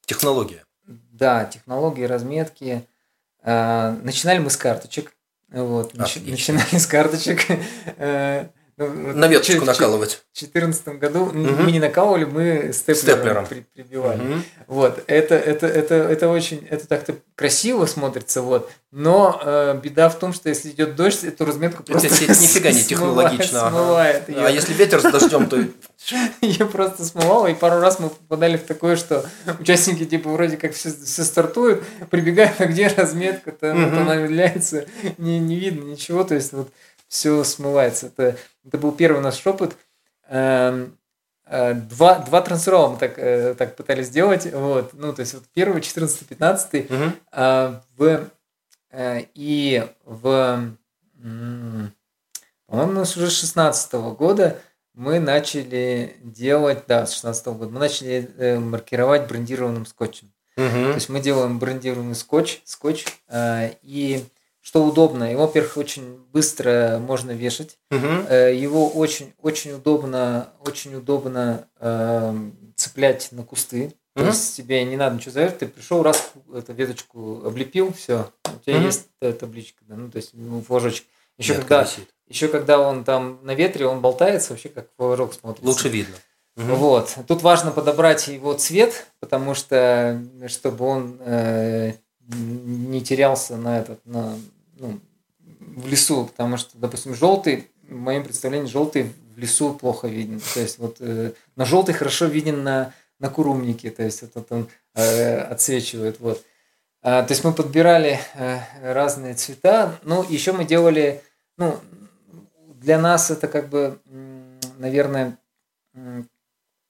Технология. 0.05 0.66
Да, 0.87 1.45
технологии 1.45 2.03
разметки. 2.03 2.87
А, 3.43 3.91
Начинали 4.03 4.39
мы 4.39 4.49
с 4.49 4.57
карточек. 4.57 5.13
Вот, 5.49 5.93
Отлично. 5.97 6.31
начинали 6.31 6.77
с 6.77 6.87
карточек. 6.87 7.45
Ну, 8.79 8.85
вот 9.07 9.15
На 9.15 9.25
веточку 9.27 9.65
накалывать. 9.65 10.21
В 10.33 10.39
2014 10.39 10.99
году 10.99 11.25
Мгм. 11.25 11.63
мы 11.65 11.71
не 11.71 11.79
накалывали, 11.79 12.25
мы 12.25 12.71
степлером, 12.73 13.01
Степлером. 13.01 13.45
при- 13.47 13.65
прибивали. 13.73 14.21
Мгм. 14.21 14.43
Вот, 14.67 15.03
это, 15.07 15.33
это, 15.33 15.65
это, 15.65 15.95
это 15.95 16.29
очень, 16.29 16.67
это 16.69 16.87
так-то 16.87 17.15
красиво 17.33 17.87
смотрится, 17.87 18.43
вот. 18.43 18.69
Но 18.91 19.41
э, 19.43 19.79
беда 19.81 20.09
в 20.09 20.19
том, 20.19 20.31
что 20.31 20.49
если 20.49 20.69
идет 20.69 20.95
дождь, 20.95 21.23
эту 21.23 21.43
разметку 21.45 21.81
Это 21.81 21.93
просто 21.93 22.09
те- 22.09 22.27
нифига 22.27 22.69
не 22.71 22.75
смывает- 22.81 22.87
технологично, 22.87 23.61
ага. 23.67 23.69
Смывает. 23.77 24.23
А 24.29 24.49
если 24.51 24.73
ветер 24.73 24.99
с 24.99 25.03
дождем, 25.03 25.47
то 25.49 25.57
Ее 26.41 26.67
просто 26.67 27.03
смывало, 27.03 27.47
и 27.47 27.55
пару 27.55 27.79
раз 27.81 27.97
мы 27.99 28.09
попадали 28.09 28.57
в 28.57 28.63
такое, 28.63 28.95
что 28.95 29.25
участники 29.59 30.05
типа 30.05 30.29
вроде 30.29 30.55
как 30.55 30.73
все, 30.73 30.91
все 30.93 31.23
стартуют, 31.23 31.83
прибегают, 32.11 32.61
а 32.61 32.65
где 32.65 32.87
разметка-то, 32.87 33.73
вот 33.73 33.91
Мгм. 33.91 33.97
она 34.03 34.15
является, 34.15 34.85
не, 35.17 35.39
не 35.39 35.55
видно 35.55 35.83
ничего, 35.89 36.23
то 36.23 36.35
есть 36.35 36.53
вот 36.53 36.69
все 37.07 37.43
смывается. 37.43 38.07
Это, 38.07 38.37
это 38.65 38.77
был 38.77 38.91
первый 38.91 39.21
наш 39.21 39.45
опыт. 39.47 39.75
эм, 40.29 40.97
э, 41.45 41.73
два, 41.73 42.19
два 42.19 42.41
трансфера 42.41 42.87
мы 42.87 42.97
так, 42.97 43.17
э, 43.17 43.55
так 43.55 43.75
пытались 43.77 44.07
сделать. 44.07 44.45
Вот. 44.51 44.93
Ну, 44.93 45.13
то 45.13 45.21
есть 45.21 45.33
вот 45.33 45.43
первый, 45.53 45.81
14-15 45.81 46.87
Мгм. 46.89 47.15
а, 47.31 47.81
в, 47.97 48.29
э, 48.91 49.21
и 49.33 49.87
в, 50.03 50.73
по-моему, 52.67 52.91
у 52.91 52.95
нас 52.95 53.15
уже 53.15 53.29
с 53.29 53.39
16 53.39 53.93
года 54.13 54.59
мы 54.93 55.19
начали 55.19 56.17
делать, 56.23 56.83
да, 56.87 57.05
с 57.05 57.13
16 57.13 57.47
года, 57.47 57.71
мы 57.71 57.79
начали 57.79 58.29
э, 58.37 58.59
маркировать 58.59 59.27
брендированным 59.27 59.85
скотчем. 59.85 60.31
То 60.55 60.63
Мгм. 60.63 60.93
есть 60.95 61.07
мы 61.09 61.19
делаем 61.21 61.59
брендированный 61.59 62.15
скотч, 62.15 62.61
скотч, 62.65 63.05
э, 63.29 63.73
и 63.83 64.25
что 64.67 64.83
удобно, 64.83 65.31
его, 65.31 65.43
во-первых, 65.43 65.77
очень 65.77 66.17
быстро 66.33 66.99
можно 66.99 67.31
вешать. 67.31 67.77
Э, 67.89 68.53
его 68.53 68.89
очень, 68.89 69.33
очень 69.41 69.71
удобно, 69.71 70.49
очень 70.59 70.93
удобно 70.93 71.69
э, 71.79 72.33
цеплять 72.75 73.29
на 73.31 73.43
кусты. 73.43 73.93
То 74.13 74.23
Мгм. 74.23 74.31
есть 74.31 74.57
тебе 74.57 74.83
не 74.83 74.97
надо 74.97 75.15
ничего 75.15 75.31
завязать, 75.31 75.59
ты 75.59 75.67
пришел 75.67 76.03
раз 76.03 76.33
эту 76.53 76.73
веточку 76.73 77.43
облепил, 77.45 77.93
все, 77.93 78.29
у 78.45 78.59
тебя 78.59 78.75
Мгм. 78.75 78.85
есть 78.87 79.07
та- 79.21 79.31
табличка, 79.31 79.85
да, 79.87 79.95
ну 79.95 80.11
то 80.11 80.17
есть 80.17 80.31
ну, 80.33 80.61
флажочек. 80.61 81.05
Еще 81.37 81.53
Метка 81.53 81.67
когда, 81.69 81.83
висит. 81.83 82.09
еще 82.27 82.47
когда 82.49 82.79
он 82.81 83.05
там 83.05 83.39
на 83.43 83.53
ветре, 83.55 83.87
он 83.87 84.01
болтается, 84.01 84.51
вообще 84.51 84.67
как 84.67 84.87
флажок 84.97 85.33
смотрится. 85.33 85.65
Лучше 85.69 85.87
видно. 85.87 86.15
Мгм. 86.57 86.75
Вот. 86.75 87.15
Тут 87.25 87.41
важно 87.41 87.71
подобрать 87.71 88.27
его 88.27 88.53
цвет, 88.53 89.07
потому 89.21 89.53
что 89.55 90.21
чтобы 90.47 90.83
он 90.85 91.17
э, 91.21 91.93
не 92.27 93.01
терялся 93.01 93.55
на 93.55 93.79
этот, 93.79 94.05
на, 94.05 94.37
ну, 94.79 94.99
в 95.59 95.87
лесу, 95.87 96.25
потому 96.25 96.57
что, 96.57 96.77
допустим, 96.77 97.15
желтый, 97.15 97.69
в 97.83 97.95
моем 97.95 98.23
представлении, 98.23 98.67
желтый 98.67 99.13
в 99.35 99.37
лесу 99.37 99.73
плохо 99.73 100.07
виден. 100.07 100.41
То 100.53 100.59
есть 100.59 100.79
вот 100.79 100.97
э, 100.99 101.33
на 101.55 101.65
желтый 101.65 101.93
хорошо 101.93 102.25
виден 102.25 102.63
на, 102.63 102.93
на 103.19 103.29
курумнике, 103.29 103.91
то 103.91 104.03
есть 104.03 104.23
вот 104.33 104.51
он 104.51 104.67
э, 104.95 105.37
отсвечивает. 105.37 106.19
Вот. 106.19 106.43
А, 107.01 107.23
то 107.23 107.31
есть 107.31 107.43
мы 107.43 107.53
подбирали 107.53 108.19
э, 108.35 108.59
разные 108.81 109.35
цвета. 109.35 109.99
Ну, 110.03 110.25
еще 110.27 110.51
мы 110.51 110.65
делали, 110.65 111.21
ну, 111.57 111.77
для 112.75 112.99
нас 112.99 113.31
это 113.31 113.47
как 113.47 113.69
бы, 113.69 113.99
наверное, 114.77 115.37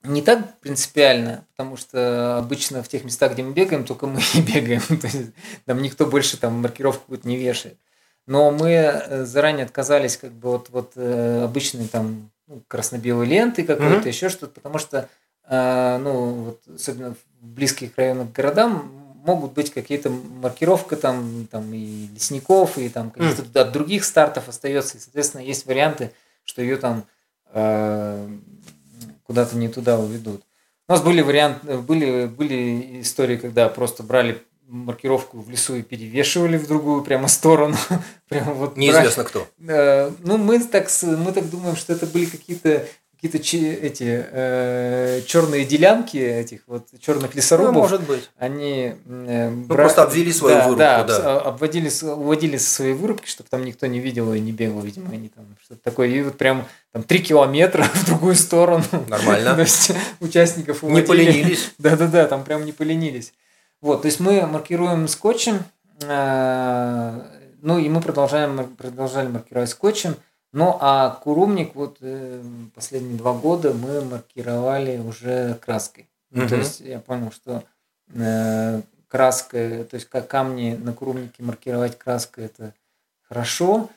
не 0.07 0.21
так 0.21 0.59
принципиально, 0.59 1.45
потому 1.55 1.77
что 1.77 2.37
обычно 2.37 2.83
в 2.83 2.87
тех 2.87 3.03
местах, 3.03 3.33
где 3.33 3.43
мы 3.43 3.53
бегаем, 3.53 3.83
только 3.83 4.07
мы 4.07 4.19
и 4.33 4.41
бегаем. 4.41 4.81
То 5.01 5.07
есть 5.07 5.31
там 5.65 5.81
никто 5.81 6.05
больше 6.05 6.37
там 6.37 6.53
маркировку 6.61 7.01
какую-то 7.01 7.27
не 7.27 7.37
вешает. 7.37 7.77
Но 8.25 8.51
мы 8.51 8.69
э, 8.71 9.25
заранее 9.25 9.65
отказались 9.65 10.17
как 10.17 10.31
бы 10.31 10.49
от 10.55 10.69
вот 10.69 10.93
э, 10.95 11.43
обычной 11.43 11.87
там 11.87 12.29
ну, 12.47 12.61
красно-белой 12.67 13.25
ленты 13.25 13.63
какой-то, 13.63 13.99
Мгм. 13.99 14.07
еще 14.07 14.29
что-то, 14.29 14.53
потому 14.53 14.77
что 14.79 15.07
э, 15.49 15.97
ну, 15.97 16.31
вот, 16.31 16.61
особенно 16.75 17.13
в 17.13 17.45
близких 17.45 17.91
районах 17.97 18.31
к 18.31 18.35
городам 18.35 18.91
могут 19.25 19.53
быть 19.53 19.73
какие-то 19.73 20.09
маркировка 20.09 20.95
там, 20.95 21.47
там 21.51 21.73
и 21.73 22.07
лесников, 22.13 22.77
и 22.77 22.87
там 22.89 23.11
каких-то 23.11 23.61
от 23.61 23.71
других 23.71 24.05
стартов 24.05 24.47
остается. 24.47 24.97
И, 24.97 25.01
соответственно, 25.01 25.41
есть 25.41 25.65
варианты, 25.65 26.11
что 26.45 26.61
ее 26.61 26.77
там 26.77 27.03
э, 27.51 28.29
куда-то 29.28 29.55
не 29.55 29.67
туда 29.67 29.99
уведут. 29.99 30.41
У 30.88 30.93
нас 30.93 31.01
были 31.01 31.21
варианты, 31.21 31.78
были, 31.78 32.25
были 32.25 33.01
истории, 33.01 33.36
когда 33.36 33.67
просто 33.67 34.03
брали 34.03 34.41
маркировку 34.67 35.39
в 35.39 35.49
лесу 35.49 35.75
и 35.75 35.82
перевешивали 35.82 36.57
в 36.57 36.67
другую 36.67 37.03
прямо 37.03 37.28
сторону. 37.28 37.75
прямо 38.30 38.53
вот 38.53 38.75
брали. 38.75 38.88
Неизвестно 38.88 39.23
кто. 39.23 39.47
Э, 39.67 40.11
Ну, 40.19 40.38
мы 40.38 40.59
так, 40.59 40.88
мы 41.03 41.32
так 41.32 41.49
думаем, 41.49 41.75
что 41.75 41.93
это 41.93 42.05
были 42.05 42.25
какие-то 42.25 42.86
какие-то 43.20 43.38
эти 43.39 44.26
э, 44.32 45.22
черные 45.26 45.65
делянки 45.65 46.18
этих 46.18 46.61
вот 46.68 46.88
черных 46.99 47.32
Ну, 47.34 47.38
лесорубов. 47.38 47.74
может 47.74 48.01
быть. 48.07 48.30
Они 48.38 48.93
э, 49.05 49.49
Ну, 49.49 49.65
просто 49.68 50.03
обвели 50.03 50.32
свою 50.32 50.55
да, 50.55 50.63
вырубку, 50.63 50.80
да, 50.80 51.03
да. 51.03 51.36
абс- 51.38 51.45
обводили, 51.47 51.91
уводили 52.13 52.57
со 52.57 52.70
своей 52.70 52.93
вырубки, 52.93 53.28
чтобы 53.28 53.49
там 53.49 53.65
никто 53.65 53.88
не 53.88 53.99
видел 53.99 54.32
и 54.34 54.39
не 54.39 54.51
бегал, 54.51 54.82
видимо, 54.82 55.11
они 55.11 55.30
там 55.30 55.45
что-то 55.63 55.82
такое. 55.84 56.07
И 56.09 56.22
вот 56.22 56.38
прям 56.38 56.65
там 56.93 57.01
три 57.03 57.20
километра 57.20 57.84
в 57.93 58.05
другую 58.05 58.36
сторону. 58.36 58.84
Нормально. 59.07 59.53
То 59.55 59.61
есть 59.61 59.91
участников 60.20 60.84
Не 60.84 60.89
уводили. 60.89 61.07
поленились. 61.07 61.72
Да-да-да, 61.80 62.28
там 62.28 62.43
прям 62.43 62.65
не 62.65 62.72
поленились. 62.72 63.34
Вот, 63.82 64.01
то 64.03 64.07
есть 64.07 64.20
мы 64.20 64.45
маркируем 64.47 65.07
скотчем, 65.07 65.59
э, 66.01 67.22
ну 67.61 67.78
и 67.80 67.89
мы 67.89 68.01
продолжаем, 68.01 68.76
продолжали 68.76 69.28
маркировать 69.28 69.70
скотчем. 69.70 70.15
Ну 70.57 70.75
а 70.81 71.11
курумник 71.11 71.75
вот 71.75 71.97
э, 72.01 72.41
последние 72.73 73.15
два 73.15 73.33
года 73.33 73.75
мы 73.75 74.01
маркировали 74.01 74.97
уже 74.97 75.53
краской. 75.63 76.09
Ну, 76.31 76.47
то 76.47 76.55
есть 76.55 76.79
я 76.79 76.99
понял, 76.99 77.31
что 77.31 77.63
э, 78.15 78.81
краска, 79.07 79.83
то 79.83 79.93
есть 79.93 80.09
как 80.09 80.27
камни 80.27 80.73
на 80.73 80.93
курумнике 80.93 81.43
маркировать 81.43 81.99
краской 81.99 82.45
это 82.45 82.73
хорошо. 83.21 83.91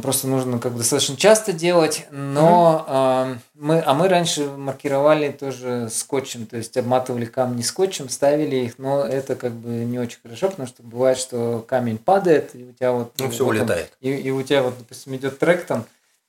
Просто 0.00 0.26
нужно 0.26 0.58
как 0.58 0.72
бы 0.72 0.78
достаточно 0.78 1.16
часто 1.16 1.52
делать, 1.52 2.06
но 2.10 2.84
а, 2.88 3.36
мы, 3.54 3.82
а 3.84 3.92
мы 3.94 4.08
раньше 4.08 4.46
маркировали 4.48 5.30
тоже 5.30 5.88
скотчем, 5.90 6.46
то 6.46 6.56
есть 6.56 6.76
обматывали 6.76 7.26
камни 7.26 7.62
скотчем, 7.62 8.08
ставили 8.08 8.56
их, 8.56 8.78
но 8.78 9.04
это 9.04 9.36
как 9.36 9.52
бы 9.52 9.68
не 9.84 9.98
очень 9.98 10.18
хорошо, 10.22 10.48
потому 10.48 10.66
что 10.66 10.82
бывает, 10.82 11.18
что 11.18 11.64
камень 11.68 11.98
падает, 11.98 12.54
и 12.54 12.64
у 12.64 12.72
тебя 12.72 12.92
вот... 12.92 13.12
Ну, 13.18 13.28
все 13.30 13.44
вот 13.44 13.50
он- 13.50 13.60
улетает. 13.60 13.92
и, 14.00 14.10
и 14.12 14.30
у 14.30 14.42
тебя 14.42 14.62
вот, 14.62 14.78
допустим, 14.78 15.14
идет 15.16 15.38
трек 15.38 15.66
там, 15.66 15.84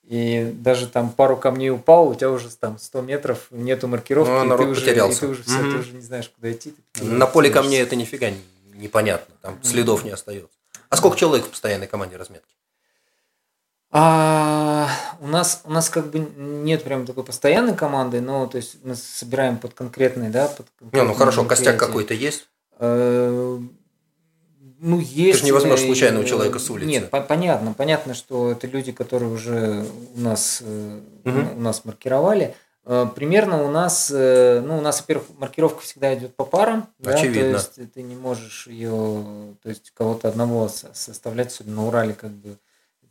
и 0.06 0.52
даже 0.54 0.86
там 0.86 1.08
пару 1.10 1.36
камней 1.38 1.70
упал, 1.70 2.08
у 2.08 2.14
тебя 2.14 2.30
уже 2.30 2.50
там 2.50 2.78
100 2.78 3.00
метров 3.00 3.46
нету 3.50 3.88
маркировки, 3.88 4.30
Ну, 4.30 4.54
и, 4.54 4.58
ты 4.58 4.64
уже, 4.64 4.80
и 4.80 4.84
потерялся. 4.84 5.20
ты 5.20 5.26
уже 5.28 5.42
все, 5.42 5.52
Мгм. 5.58 5.70
ты 5.72 5.78
уже 5.78 5.92
не 5.92 6.02
знаешь, 6.02 6.28
куда 6.34 6.52
идти. 6.52 6.74
На 7.00 7.26
поле 7.26 7.48
камней 7.48 7.80
это 7.80 7.96
нифига 7.96 8.28
не- 8.28 8.42
непонятно. 8.74 9.34
Там 9.40 9.58
следов 9.62 10.04
не 10.04 10.10
остается. 10.10 10.50
А 10.90 10.96
сколько 10.96 11.16
человек 11.16 11.46
в 11.46 11.50
постоянной 11.50 11.86
команде 11.86 12.16
разметки? 12.18 12.48
А, 13.96 14.88
у 15.20 15.28
нас 15.28 15.60
у 15.64 15.70
нас 15.70 15.88
как 15.88 16.10
бы 16.10 16.18
нет 16.18 16.82
прям 16.82 17.06
такой 17.06 17.22
постоянной 17.22 17.76
команды, 17.76 18.20
но 18.20 18.46
то 18.48 18.56
есть 18.56 18.78
мы 18.82 18.96
собираем 18.96 19.56
под 19.56 19.72
конкретный, 19.74 20.30
да, 20.30 20.48
под 20.48 20.66
Не, 20.66 20.90
конкретное 20.90 21.12
ну 21.12 21.14
хорошо, 21.14 21.44
костяк 21.44 21.76
какой-то 21.78 22.12
есть. 22.12 22.48
Э, 22.80 23.56
Ну, 24.80 24.98
есть. 24.98 25.38
же 25.38 25.44
не 25.44 25.52
возьмешь 25.52 25.80
э, 25.80 25.86
случайного 25.86 26.24
человека 26.24 26.58
с 26.58 26.68
улицы. 26.68 26.88
Нет, 26.90 27.08
по- 27.10 27.20
понятно. 27.20 27.72
Понятно, 27.72 28.14
что 28.14 28.50
это 28.50 28.66
люди, 28.66 28.90
которые 28.90 29.30
уже 29.30 29.86
у 30.16 30.20
нас, 30.20 30.60
э, 30.64 31.00
Мгм. 31.22 31.56
у 31.58 31.60
нас 31.60 31.84
маркировали. 31.84 32.56
Э, 32.84 33.06
Примерно 33.14 33.62
у 33.64 33.70
нас, 33.70 34.10
э, 34.12 34.60
ну, 34.60 34.76
у 34.78 34.80
нас, 34.80 35.00
во-первых, 35.00 35.28
маркировка 35.38 35.80
всегда 35.82 36.12
идет 36.16 36.34
по 36.34 36.44
парам. 36.44 36.88
да, 36.98 37.12
Очевидно. 37.14 37.58
то 37.60 37.64
есть 37.78 37.92
ты 37.94 38.02
не 38.02 38.16
можешь 38.16 38.66
ее, 38.66 39.54
то 39.62 39.68
есть 39.68 39.92
кого-то 39.94 40.28
одного 40.28 40.68
со- 40.68 40.92
составлять, 40.94 41.52
особенно 41.52 41.76
на 41.76 41.86
Урале, 41.86 42.12
как 42.12 42.30
бы 42.32 42.58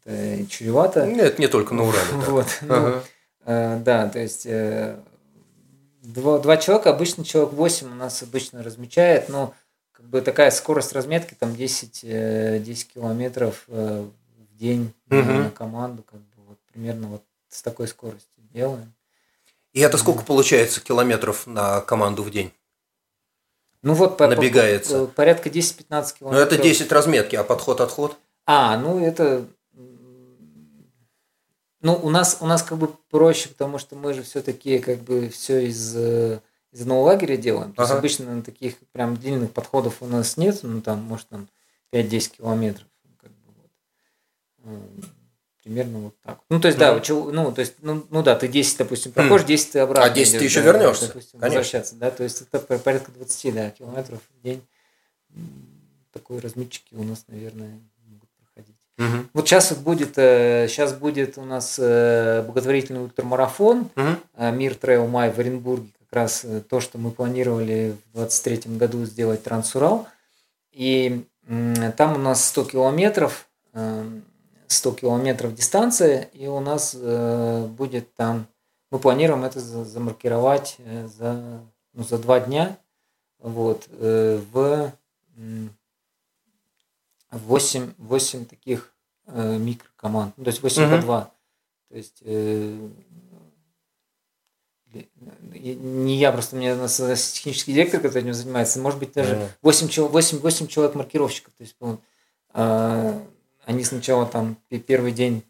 это 0.06 0.46
чревато. 0.50 1.06
Нет, 1.08 1.40
не 1.40 1.48
только 1.48 1.74
на 1.74 1.84
Урале. 1.84 2.06
Вот, 2.28 2.48
ну, 2.62 2.74
Ага. 2.76 3.04
Э, 3.46 3.80
Да, 3.80 4.08
то 4.10 4.20
есть 4.20 4.46
э, 4.46 4.98
два, 6.02 6.40
два 6.40 6.58
человека, 6.58 6.90
обычно 6.92 7.24
человек 7.26 7.54
8 7.54 7.92
у 7.92 7.96
нас 7.96 8.22
обычно 8.24 8.64
размечает, 8.64 9.30
но 9.30 9.54
как 9.92 10.06
бы 10.08 10.22
такая 10.22 10.52
скорость 10.52 10.94
разметки 10.94 11.36
там 11.40 11.56
10, 11.56 12.02
э, 12.04 12.60
10 12.60 12.94
километров 12.94 13.64
э, 13.68 14.06
в 14.38 14.56
день 14.58 14.94
на- 15.08 15.50
команду, 15.52 16.04
как 16.04 16.20
бы 16.20 16.44
вот 16.48 16.58
примерно 16.72 17.08
вот 17.08 17.24
с 17.50 17.62
такой 17.62 17.88
скоростью 17.88 18.30
делаем. 18.54 18.94
И 19.74 19.80
это 19.80 19.98
сколько 19.98 20.24
получается 20.24 20.82
километров 20.82 21.48
на 21.48 21.82
команду 21.82 22.22
в 22.24 22.30
день? 22.30 22.52
Ну 23.82 23.94
вот 23.96 24.18
по- 24.18 24.28
Набегается. 24.28 25.00
по- 25.00 25.08
порядка 25.08 25.50
10-15 25.50 26.14
Ну, 26.22 26.30
километров. 26.32 26.54
это 26.54 26.62
10 26.62 26.92
разметки, 26.92 27.36
а 27.36 27.44
подход-отход? 27.44 28.18
А, 28.46 28.78
ну 28.78 29.04
это... 29.04 29.46
Ну, 31.84 32.00
у 32.02 32.10
нас, 32.10 32.38
у 32.40 32.46
нас 32.46 32.64
как 32.64 32.78
бы 32.78 32.88
проще, 33.10 33.50
потому 33.50 33.78
что 33.78 33.96
мы 33.98 34.14
же 34.14 34.24
все-таки 34.24 34.80
как 34.80 35.00
бы 35.00 35.28
все 35.28 35.68
из, 35.68 35.94
э, 35.98 36.40
из 36.72 36.82
одного 36.82 37.04
лагеря 37.04 37.36
делаем. 37.36 37.74
То 37.74 37.82
есть 37.82 37.92
обычно 37.94 38.42
таких 38.42 38.78
прям 38.94 39.18
длинных 39.18 39.52
подходов 39.52 39.98
у 40.02 40.06
нас 40.08 40.38
нет, 40.38 40.60
ну 40.64 40.82
там, 40.82 41.00
может, 41.04 41.28
там 41.28 41.50
5-10 41.92 42.38
километров. 42.38 42.88
ну, 43.04 43.12
Как 43.22 43.32
бы, 43.32 43.54
вот. 43.58 44.74
М, 44.74 45.04
Примерно 45.62 46.00
вот 46.00 46.16
так. 46.22 46.40
Ну, 46.50 46.60
то 46.60 46.68
есть, 46.68 46.78
да, 46.78 47.00
чел- 47.00 47.32
ну, 47.32 47.52
то 47.54 47.62
есть, 47.62 47.76
ну, 47.82 48.06
ну 48.10 48.22
да, 48.24 48.36
ты 48.36 48.50
10, 48.50 48.78
допустим, 48.78 49.12
проходишь, 49.14 49.46
10 49.46 49.72
ты 49.74 49.80
обратно. 49.80 50.12
А 50.12 50.14
10 50.14 50.34
ты 50.34 50.38
идёшь, 50.40 50.52
еще 50.52 50.62
да, 50.62 50.72
вернешься, 50.74 51.08
Допустим, 51.08 51.40
конечно. 51.40 51.60
возвращаться, 51.60 51.96
да, 51.96 52.12
то 52.12 52.24
есть 52.24 52.42
это 52.42 52.60
по- 52.60 52.78
порядка 52.78 53.12
20 53.14 53.52
да, 53.52 53.70
километров 53.72 54.20
в 54.40 54.44
день. 54.44 54.62
Такой 56.12 56.40
разметчики 56.40 56.94
у 56.96 57.04
нас, 57.04 57.24
наверное, 57.28 57.80
Мгм. 59.04 59.30
Вот 59.34 59.48
сейчас 59.48 59.72
вот 59.72 59.80
будет, 59.80 60.16
сейчас 60.16 60.94
будет 60.94 61.38
у 61.38 61.44
нас 61.44 61.78
э, 61.78 62.44
благотворительный 62.44 63.04
ультрамарафон 63.04 63.90
э, 63.96 64.52
Мир 64.52 64.76
Трейл 64.76 65.08
Май 65.08 65.32
в 65.32 65.40
Оренбурге. 65.40 65.90
Как 66.00 66.14
раз 66.14 66.46
э, 66.46 66.62
то, 66.62 66.80
что 66.80 66.98
мы 66.98 67.12
планировали 67.12 67.96
в 68.14 68.18
2023 68.18 68.78
году 68.78 69.04
сделать 69.06 69.44
TransUral. 69.44 70.08
И 70.72 71.26
там 71.98 72.16
у 72.16 72.18
нас 72.18 72.46
100 72.46 72.66
километров, 72.66 73.48
э, 73.74 74.06
100 74.68 74.92
километров 74.94 75.54
дистанция, 75.54 76.30
и 76.34 76.48
у 76.48 76.60
нас 76.62 76.96
э, 76.98 77.66
будет 77.68 78.14
там 78.16 78.48
мы 78.92 79.00
планируем 79.00 79.44
это 79.44 79.60
замаркировать 79.60 80.78
за, 81.18 81.62
ну, 81.94 82.04
за 82.04 82.20
два 82.20 82.40
дня 82.40 82.78
вот, 83.40 83.88
в 83.90 84.92
8, 87.32 87.94
8 87.98 88.46
таких 88.46 88.93
микрокоманд, 89.28 90.38
ну, 90.38 90.44
то 90.44 90.50
есть 90.50 90.62
8 90.62 90.84
угу. 90.84 90.96
по 90.96 91.02
2. 91.02 91.32
То 91.90 91.96
есть 91.96 92.24
не 94.94 96.18
я, 96.18 96.32
просто 96.32 96.56
у 96.56 96.60
меня 96.60 96.76
у 96.76 96.78
нас 96.78 96.98
технический 97.32 97.74
директор, 97.74 98.00
который 98.00 98.24
этим 98.24 98.34
занимается, 98.34 98.80
может 98.80 99.00
быть, 99.00 99.14
даже 99.14 99.50
8, 99.62 100.08
8, 100.08 100.40
8 100.40 100.68
человек 100.68 100.96
маркировщиков. 100.96 101.54
То 101.54 101.64
есть 101.64 101.76
он, 101.80 102.00
а, 102.50 103.22
они 103.66 103.84
сначала 103.84 104.26
там 104.26 104.58
первый 104.88 105.12
день 105.12 105.44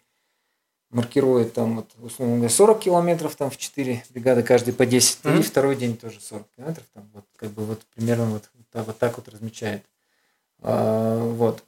маркируют 0.90 1.54
там, 1.54 1.78
вот, 1.78 1.92
условно 2.02 2.36
говоря, 2.36 2.54
40 2.54 2.80
километров 2.80 3.36
там 3.36 3.50
в 3.50 3.58
4 3.58 4.04
бригады, 4.12 4.44
каждый 4.44 4.74
по 4.74 4.86
10, 4.86 5.20
mm-hmm. 5.24 5.40
и 5.40 5.42
второй 5.42 5.76
день 5.76 5.98
тоже 5.98 6.22
40 6.22 6.48
километров, 6.56 6.86
там, 6.94 7.10
вот, 7.14 7.26
как 7.36 7.50
бы 7.52 7.66
вот 7.66 7.82
примерно 7.96 8.26
вот, 8.26 8.50
вот, 8.54 8.86
вот 8.86 8.98
так 9.00 9.18
вот 9.18 9.28
размечает. 9.28 9.84
А, 10.62 11.18
вот 11.18 11.64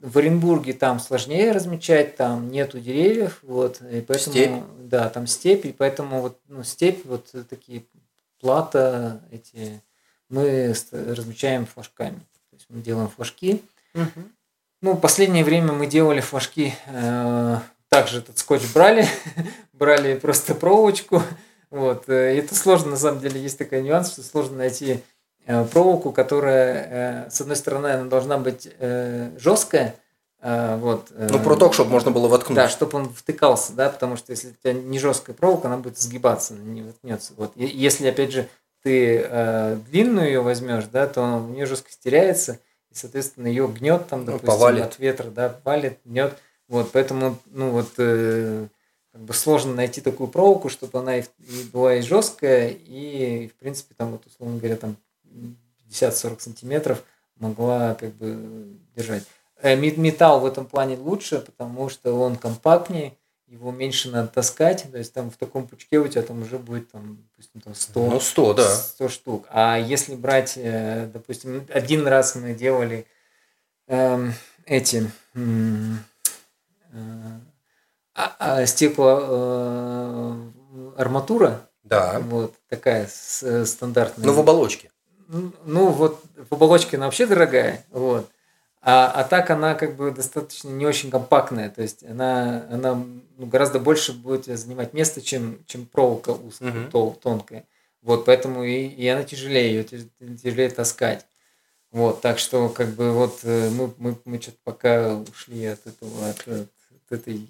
в 0.00 0.18
Оренбурге 0.18 0.72
там 0.74 1.00
сложнее 1.00 1.52
размечать, 1.52 2.16
там 2.16 2.50
нету 2.50 2.80
деревьев, 2.80 3.38
вот, 3.42 3.80
и 3.80 4.00
поэтому, 4.00 4.34
степь. 4.34 4.62
да, 4.80 5.08
там 5.08 5.26
степь, 5.26 5.64
и 5.64 5.72
поэтому 5.72 6.20
вот, 6.20 6.38
ну, 6.48 6.62
степь, 6.62 7.04
вот 7.04 7.32
такие 7.48 7.84
плата 8.40 9.22
эти, 9.30 9.82
мы 10.28 10.74
размечаем 10.92 11.66
флажками, 11.66 12.18
то 12.50 12.56
есть 12.56 12.66
мы 12.68 12.82
делаем 12.82 13.08
флажки. 13.08 13.62
Угу. 13.94 14.24
Ну, 14.82 14.96
последнее 14.96 15.44
время 15.44 15.72
мы 15.72 15.86
делали 15.86 16.20
флажки, 16.20 16.74
э, 16.86 17.58
также 17.88 18.18
этот 18.18 18.36
скотч 18.38 18.62
брали, 18.74 19.06
брали 19.72 20.18
просто 20.18 20.54
проволочку, 20.54 21.22
вот, 21.70 22.08
э, 22.08 22.38
это 22.38 22.54
сложно, 22.54 22.90
на 22.90 22.96
самом 22.98 23.20
деле, 23.20 23.40
есть 23.40 23.56
такой 23.56 23.82
нюанс, 23.82 24.12
что 24.12 24.22
сложно 24.22 24.58
найти 24.58 25.02
проволоку, 25.46 26.12
которая, 26.12 27.26
э, 27.26 27.30
с 27.30 27.40
одной 27.40 27.56
стороны, 27.56 27.88
она 27.88 28.04
должна 28.04 28.38
быть 28.38 28.68
э, 28.78 29.30
жесткая, 29.38 29.94
вот. 30.42 31.10
Ну, 31.16 31.40
проток, 31.40 31.74
чтобы 31.74 31.90
можно 31.90 32.12
было 32.12 32.28
воткнуть. 32.28 32.56
Да, 32.56 32.68
чтобы 32.68 32.98
он 32.98 33.08
втыкался, 33.08 33.72
да, 33.72 33.88
потому 33.88 34.16
что 34.16 34.30
если 34.30 34.50
у 34.50 34.52
тебя 34.52 34.74
не 34.74 34.98
жесткая 34.98 35.34
проволока, 35.34 35.66
она 35.66 35.78
будет 35.78 35.98
сгибаться, 35.98 36.54
она 36.54 36.62
не 36.62 36.82
воткнется. 36.82 37.32
Вот. 37.36 37.52
Если, 37.56 38.06
опять 38.06 38.32
же, 38.32 38.46
ты 38.86 39.26
э, 39.28 39.78
длинную 39.90 40.28
ее 40.28 40.40
возьмешь, 40.42 40.84
да, 40.92 41.08
то 41.08 41.20
у 41.20 41.48
нее 41.48 41.66
жесткость 41.66 41.98
теряется, 42.04 42.60
и, 42.92 42.94
соответственно, 42.94 43.48
ее 43.48 43.66
гнет 43.66 44.06
там, 44.06 44.20
ну, 44.20 44.26
допустим, 44.26 44.46
ну, 44.46 44.52
повалит. 44.52 44.84
от 44.84 44.98
ветра, 45.00 45.30
да, 45.30 45.60
валит, 45.64 45.98
гнет. 46.04 46.36
Вот, 46.68 46.92
поэтому, 46.92 47.36
ну, 47.46 47.70
вот, 47.70 47.88
э, 47.98 48.68
как 49.12 49.22
бы 49.22 49.34
сложно 49.34 49.74
найти 49.74 50.00
такую 50.00 50.28
проволоку, 50.28 50.68
чтобы 50.68 51.00
она 51.00 51.18
и, 51.18 51.24
и 51.38 51.64
была 51.72 51.96
и 51.96 52.00
жесткая, 52.00 52.68
и, 52.68 53.48
в 53.48 53.54
принципе, 53.54 53.94
там, 53.96 54.12
вот, 54.12 54.24
условно 54.26 54.58
говоря, 54.58 54.76
там 54.76 54.96
50-40 55.90 56.40
сантиметров 56.40 57.02
могла 57.38 57.94
как 57.94 58.14
бы 58.14 58.76
держать. 58.94 59.24
Э, 59.60 59.74
металл 59.76 60.40
в 60.40 60.46
этом 60.46 60.66
плане 60.66 60.96
лучше, 60.96 61.40
потому 61.40 61.88
что 61.88 62.14
он 62.14 62.36
компактнее, 62.36 63.16
его 63.46 63.70
меньше 63.70 64.10
надо 64.10 64.28
таскать, 64.28 64.86
то 64.90 64.98
есть 64.98 65.12
там 65.12 65.30
в 65.30 65.36
таком 65.36 65.68
пучке 65.68 65.98
у 65.98 66.08
тебя 66.08 66.22
там 66.22 66.42
уже 66.42 66.58
будет 66.58 66.90
там, 66.90 67.24
допустим, 67.30 67.60
там 67.60 67.74
100, 67.74 68.06
ну, 68.10 68.20
100, 68.20 68.54
да. 68.54 68.74
100 68.74 69.08
штук. 69.08 69.46
А 69.50 69.78
если 69.78 70.14
брать, 70.14 70.54
э, 70.56 71.08
допустим, 71.12 71.66
один 71.72 72.06
раз 72.06 72.34
мы 72.34 72.54
делали 72.54 73.06
э, 73.86 74.30
эти 74.64 75.10
э, 75.34 75.40
а, 78.14 78.66
стекло 78.66 79.20
э, 79.22 80.50
арматура, 80.96 81.68
да. 81.84 82.18
вот 82.18 82.54
такая 82.68 83.08
стандартная. 83.08 84.26
Но 84.26 84.32
в 84.32 84.40
оболочке 84.40 84.90
ну 85.28 85.88
вот 85.88 86.22
в 86.48 86.54
оболочке 86.54 86.96
она 86.96 87.06
вообще 87.06 87.26
дорогая, 87.26 87.84
вот. 87.90 88.30
А, 88.88 89.10
а 89.10 89.24
так 89.24 89.50
она 89.50 89.74
как 89.74 89.96
бы 89.96 90.12
достаточно 90.12 90.68
не 90.68 90.86
очень 90.86 91.10
компактная, 91.10 91.70
то 91.70 91.82
есть 91.82 92.04
она, 92.04 92.66
она 92.70 92.94
ну, 92.94 93.46
гораздо 93.46 93.80
больше 93.80 94.12
будет 94.12 94.44
занимать 94.44 94.92
место, 94.92 95.20
чем, 95.20 95.58
чем 95.66 95.86
проволока 95.86 96.30
узкая, 96.30 96.70
uh-huh. 96.70 96.90
тол, 96.90 97.18
тонкая. 97.20 97.64
Вот, 98.02 98.24
поэтому 98.24 98.62
и, 98.62 98.86
и 98.86 99.08
она 99.08 99.24
тяжелее, 99.24 99.72
ее 99.72 99.84
тяжелее 100.36 100.70
таскать. 100.70 101.26
Вот, 101.90 102.20
так 102.20 102.38
что 102.38 102.68
как 102.68 102.90
бы 102.90 103.10
вот 103.10 103.40
э, 103.42 103.70
мы, 103.70 103.92
мы, 103.98 104.16
мы 104.24 104.40
что-то 104.40 104.58
пока 104.62 105.16
ушли 105.16 105.66
от 105.66 105.84
этого, 105.84 106.28
от, 106.28 106.46
от, 106.46 106.68
от 106.68 107.18
этой 107.18 107.48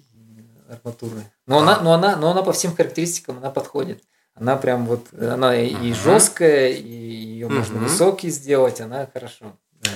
арматуры. 0.67 1.23
Но 1.45 1.59
она, 1.59 1.79
но 1.81 1.93
она, 1.93 2.15
но 2.15 2.31
она 2.31 2.41
по 2.41 2.53
всем 2.53 2.75
характеристикам 2.75 3.37
она 3.37 3.51
подходит. 3.51 4.01
Она 4.39 4.55
прям 4.55 4.85
вот, 4.85 5.07
она 5.19 5.55
и 5.55 5.93
жесткая, 5.93 6.69
и 6.69 7.07
ее 7.37 7.49
можно 7.49 7.79
высокий 7.79 8.29
сделать, 8.29 8.81
она 8.81 9.07
хорошо. 9.11 9.57
Да. 9.81 9.91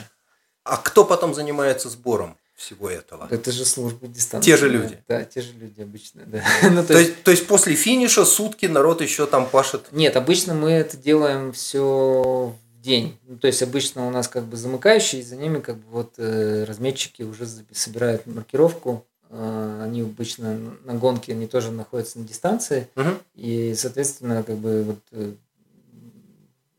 А 0.64 0.78
кто 0.78 1.06
потом 1.06 1.34
занимается 1.34 1.90
сбором 1.90 2.38
всего 2.56 2.90
этого? 2.90 3.28
Это 3.30 3.52
же 3.52 3.66
служба 3.66 4.08
дистанции. 4.08 4.52
Те 4.52 4.58
же 4.58 4.70
люди. 4.70 5.00
Да, 5.08 5.24
те 5.24 5.42
же 5.42 5.54
люди 5.54 5.82
обычно, 5.82 6.22
да. 6.26 6.44
ну, 6.70 6.82
то, 6.82 6.94
то, 6.94 7.00
есть, 7.00 7.24
то 7.24 7.32
есть 7.32 7.48
после 7.48 7.76
финиша 7.76 8.26
сутки 8.26 8.66
народ 8.66 9.02
еще 9.02 9.26
там 9.28 9.48
пашет? 9.48 9.92
Нет, 9.92 10.16
обычно 10.16 10.54
мы 10.54 10.72
это 10.72 10.98
делаем 10.98 11.52
все 11.54 12.56
в 12.74 12.82
день. 12.82 13.18
Ну, 13.28 13.38
то 13.38 13.48
есть 13.48 13.62
обычно 13.62 14.08
у 14.08 14.12
нас 14.12 14.28
как 14.28 14.46
бы 14.46 14.58
замыкающие, 14.58 15.22
и 15.22 15.24
за 15.26 15.36
ними 15.36 15.60
как 15.60 15.78
бы 15.78 15.84
вот 15.92 16.14
э, 16.18 16.64
разметчики 16.64 17.22
уже 17.24 17.46
собирают 17.72 18.26
маркировку 18.26 19.06
они 19.32 20.02
обычно 20.02 20.58
на 20.84 20.94
гонке, 20.96 21.32
они 21.34 21.48
тоже 21.48 21.72
находятся 21.72 22.20
на 22.20 22.26
дистанции, 22.26 22.90
угу. 22.96 23.10
и, 23.34 23.74
соответственно, 23.76 24.44
как 24.44 24.58
бы 24.58 24.84
вот 24.84 25.00
э, 25.12 25.34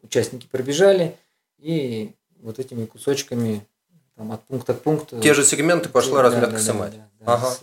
участники 0.03 0.47
пробежали, 0.51 1.17
и 1.59 2.15
вот 2.41 2.59
этими 2.59 2.85
кусочками 2.85 3.67
там, 4.17 4.33
от 4.33 4.45
пункта 4.45 4.75
к 4.75 4.83
пункту. 4.83 5.21
Те 5.21 5.33
же 5.33 5.45
сегменты 5.45 5.89
пошла 5.89 6.19
да, 6.19 6.23
разметка 6.25 6.57
да, 6.57 6.59
сымать. 6.59 6.93
Да, 6.93 7.09
да, 7.21 7.35
ага. 7.35 7.57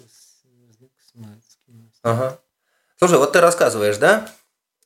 ага. 2.01 2.39
Слушай, 2.97 3.17
вот 3.17 3.31
ты 3.31 3.41
рассказываешь, 3.41 3.97
да? 3.97 4.31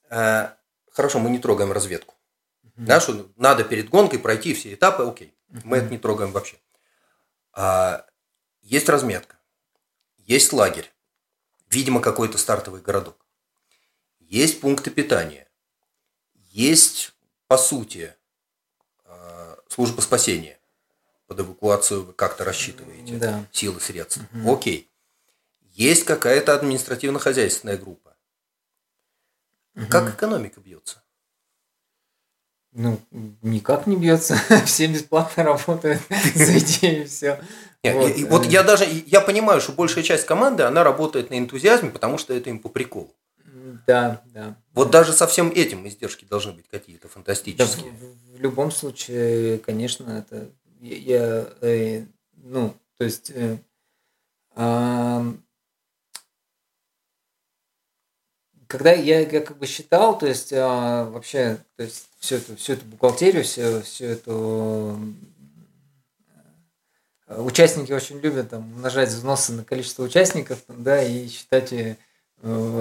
Э, 0.10 0.50
хорошо, 0.92 1.20
мы 1.20 1.30
не 1.30 1.40
трогаем 1.40 1.72
разведку. 1.72 2.16
Угу. 2.64 2.86
Да, 2.86 3.00
что 3.00 3.28
надо 3.38 3.64
перед 3.64 3.90
гонкой 3.90 4.20
пройти 4.20 4.54
все 4.54 4.74
этапы, 4.74 5.04
окей. 5.04 5.34
Угу. 5.50 5.62
Мы 5.64 5.78
это 5.78 5.90
не 5.90 5.98
трогаем 5.98 6.32
вообще. 6.32 6.58
А, 7.54 8.06
есть 8.62 8.90
разметка. 8.90 9.36
Есть 10.26 10.54
лагерь, 10.54 10.92
видимо, 11.70 12.02
какой-то 12.02 12.38
стартовый 12.38 12.82
городок. 12.82 13.26
Есть 14.20 14.62
пункты 14.62 14.90
питания. 14.90 15.48
Есть, 16.50 17.14
по 17.48 17.58
сути, 17.58 18.16
э, 19.06 19.56
служба 19.68 20.02
спасения. 20.02 20.60
Под 21.28 21.42
эвакуацию 21.42 22.06
вы 22.06 22.14
как-то 22.14 22.46
рассчитываете 22.46 23.18
да. 23.18 23.46
силы, 23.52 23.80
средства. 23.82 24.24
Угу. 24.34 24.54
Окей. 24.56 24.90
Есть 25.74 26.06
какая-то 26.06 26.54
административно-хозяйственная 26.56 27.78
группа. 27.78 28.16
Угу. 29.76 29.88
Как 29.88 30.14
экономика 30.16 30.62
бьется? 30.62 31.03
Ну, 32.74 33.00
никак 33.42 33.88
не 33.88 33.96
бьется. 33.96 34.36
Все 34.66 34.88
бесплатно 34.88 35.44
работают 35.44 36.02
за 36.36 36.58
идею, 36.58 37.08
все. 37.08 37.40
Нет, 37.84 37.96
вот, 37.96 38.18
и, 38.18 38.24
вот 38.24 38.46
я 38.46 38.64
даже 38.64 38.86
я 39.08 39.22
понимаю, 39.22 39.60
что 39.62 39.74
большая 39.74 40.04
часть 40.04 40.26
команды 40.26 40.64
она 40.64 40.84
работает 40.84 41.30
на 41.30 41.38
энтузиазме, 41.38 41.90
потому 41.90 42.18
что 42.18 42.34
это 42.34 42.50
им 42.50 42.60
по 42.60 42.70
приколу. 42.70 43.14
Да, 43.86 44.22
да. 44.34 44.56
Вот 44.74 44.92
даже 44.92 45.14
со 45.14 45.28
всем 45.28 45.52
этим 45.52 45.88
издержки 45.88 46.26
должны 46.26 46.54
быть 46.54 46.68
какие-то 46.70 47.10
фантастические. 47.10 47.92
Да, 47.92 47.98
в, 47.98 48.38
в 48.38 48.42
любом 48.42 48.72
случае, 48.72 49.60
конечно, 49.60 50.10
это 50.10 50.50
я, 50.80 51.48
э, 51.62 52.06
ну, 52.38 52.74
то 52.98 53.04
есть 53.04 53.32
э, 53.36 53.58
э, 54.56 55.34
когда 58.74 58.92
я, 58.92 59.20
я 59.20 59.42
как 59.42 59.60
бы 59.60 59.68
считал, 59.68 60.18
то 60.18 60.26
есть 60.26 60.52
э, 60.52 60.58
вообще, 60.60 61.60
то 61.76 61.84
есть 61.84 62.08
всю 62.18 62.38
эту, 62.38 62.56
всю 62.56 62.74
эту 62.74 62.86
бухгалтерию, 62.86 63.44
всю, 63.44 63.82
всю 63.84 64.06
эту 64.06 65.00
участники 67.28 67.92
очень 67.92 68.20
любят 68.20 68.50
там, 68.50 68.62
умножать 68.74 69.10
взносы 69.10 69.54
на 69.54 69.64
количество 69.64 70.02
участников, 70.02 70.58
там, 70.66 70.84
да, 70.84 71.04
и 71.04 71.28
считать 71.28 71.72
э, 71.72 71.96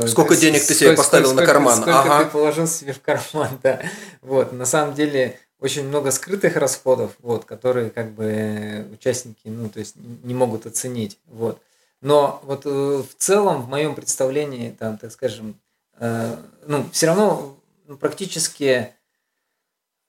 Сколько 0.09 0.35
денег 0.35 0.65
ты 0.65 0.73
себе 0.73 0.95
поставил 0.95 1.27
сколько, 1.27 1.43
на 1.43 1.47
карман? 1.47 1.77
Сколько 1.77 2.01
ага. 2.01 2.25
ты 2.25 2.31
положил 2.31 2.67
себе 2.67 2.95
в 2.95 3.03
карман, 3.03 3.61
да. 3.63 3.83
Вот, 4.23 4.55
на 4.55 4.65
самом 4.65 4.95
деле 4.95 5.39
очень 5.61 5.87
много 5.87 6.11
скрытых 6.11 6.57
расходов, 6.57 7.13
вот, 7.19 7.45
которые 7.45 7.91
как 7.91 8.13
бы 8.13 8.89
участники, 8.95 9.43
ну, 9.45 9.69
то 9.69 9.79
есть 9.79 9.97
не 9.97 10.33
могут 10.33 10.65
оценить, 10.65 11.19
вот. 11.27 11.61
Но 12.01 12.41
вот 12.45 12.63
э, 12.65 12.69
в 12.69 13.15
целом, 13.19 13.61
в 13.61 13.69
моем 13.69 13.95
представлении, 13.95 14.71
там, 14.71 14.97
так 14.97 15.13
скажем, 15.13 15.61
э, 16.03 16.37
ну, 16.67 16.89
все 16.91 17.07
равно 17.07 17.57
ну, 17.87 17.97
практически, 17.97 18.93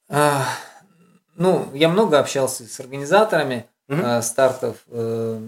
э, 0.09 0.41
ну, 1.35 1.69
я 1.73 1.87
много 1.89 2.19
общался 2.19 2.67
с 2.67 2.79
организаторами, 2.79 3.67
угу. 3.87 4.21
стартов 4.21 4.83
э, 4.87 5.47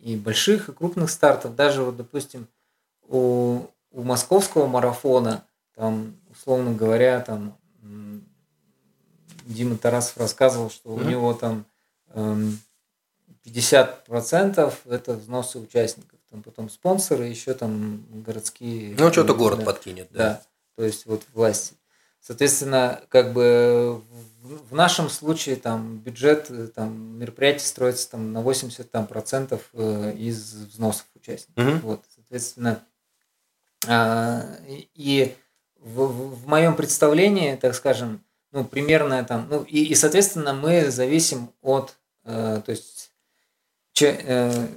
и 0.00 0.16
больших, 0.16 0.68
и 0.68 0.72
крупных 0.72 1.10
стартов. 1.10 1.54
Даже 1.54 1.82
вот, 1.82 1.96
допустим, 1.96 2.46
у, 3.08 3.62
у 3.90 4.02
московского 4.02 4.66
марафона, 4.66 5.44
там, 5.74 6.16
условно 6.30 6.72
говоря, 6.72 7.20
там 7.20 7.56
Дима 9.46 9.76
Тарасов 9.76 10.18
рассказывал, 10.18 10.70
что 10.70 10.90
mm-hmm. 10.90 11.04
у 11.04 11.08
него 11.08 11.34
там 11.34 11.66
50% 13.44 14.74
это 14.86 15.12
взносы 15.14 15.58
участников, 15.58 16.13
там 16.34 16.42
потом 16.42 16.68
спонсоры, 16.68 17.26
еще 17.26 17.54
там 17.54 18.04
городские. 18.10 18.96
Ну, 18.98 19.12
что-то 19.12 19.34
город 19.34 19.60
да, 19.60 19.64
подкинет, 19.64 20.08
да. 20.10 20.18
Да, 20.18 20.42
то 20.76 20.84
есть 20.84 21.06
вот 21.06 21.22
власти. 21.32 21.74
Соответственно, 22.20 23.02
как 23.08 23.32
бы 23.32 24.02
в 24.42 24.74
нашем 24.74 25.08
случае 25.08 25.56
там 25.56 25.98
бюджет 25.98 26.50
там 26.74 27.18
мероприятий 27.18 27.64
строится 27.64 28.10
там 28.10 28.32
на 28.32 28.40
80 28.40 28.90
там, 28.90 29.06
процентов 29.06 29.68
э, 29.74 30.14
из 30.16 30.54
взносов 30.54 31.06
участников. 31.14 31.64
Mm-hmm. 31.64 31.80
Вот, 31.80 32.04
соответственно, 32.14 32.82
а, 33.86 34.42
и 34.66 35.36
в, 35.76 36.06
в 36.06 36.48
моем 36.48 36.74
представлении, 36.74 37.54
так 37.54 37.74
скажем, 37.74 38.24
ну, 38.50 38.64
примерно 38.64 39.22
там, 39.24 39.46
ну, 39.48 39.62
и, 39.62 39.84
и 39.84 39.94
соответственно, 39.94 40.52
мы 40.52 40.90
зависим 40.90 41.50
от, 41.62 41.94
э, 42.24 42.60
то 42.64 42.70
есть, 42.70 43.12
че, 43.92 44.18
э, 44.20 44.68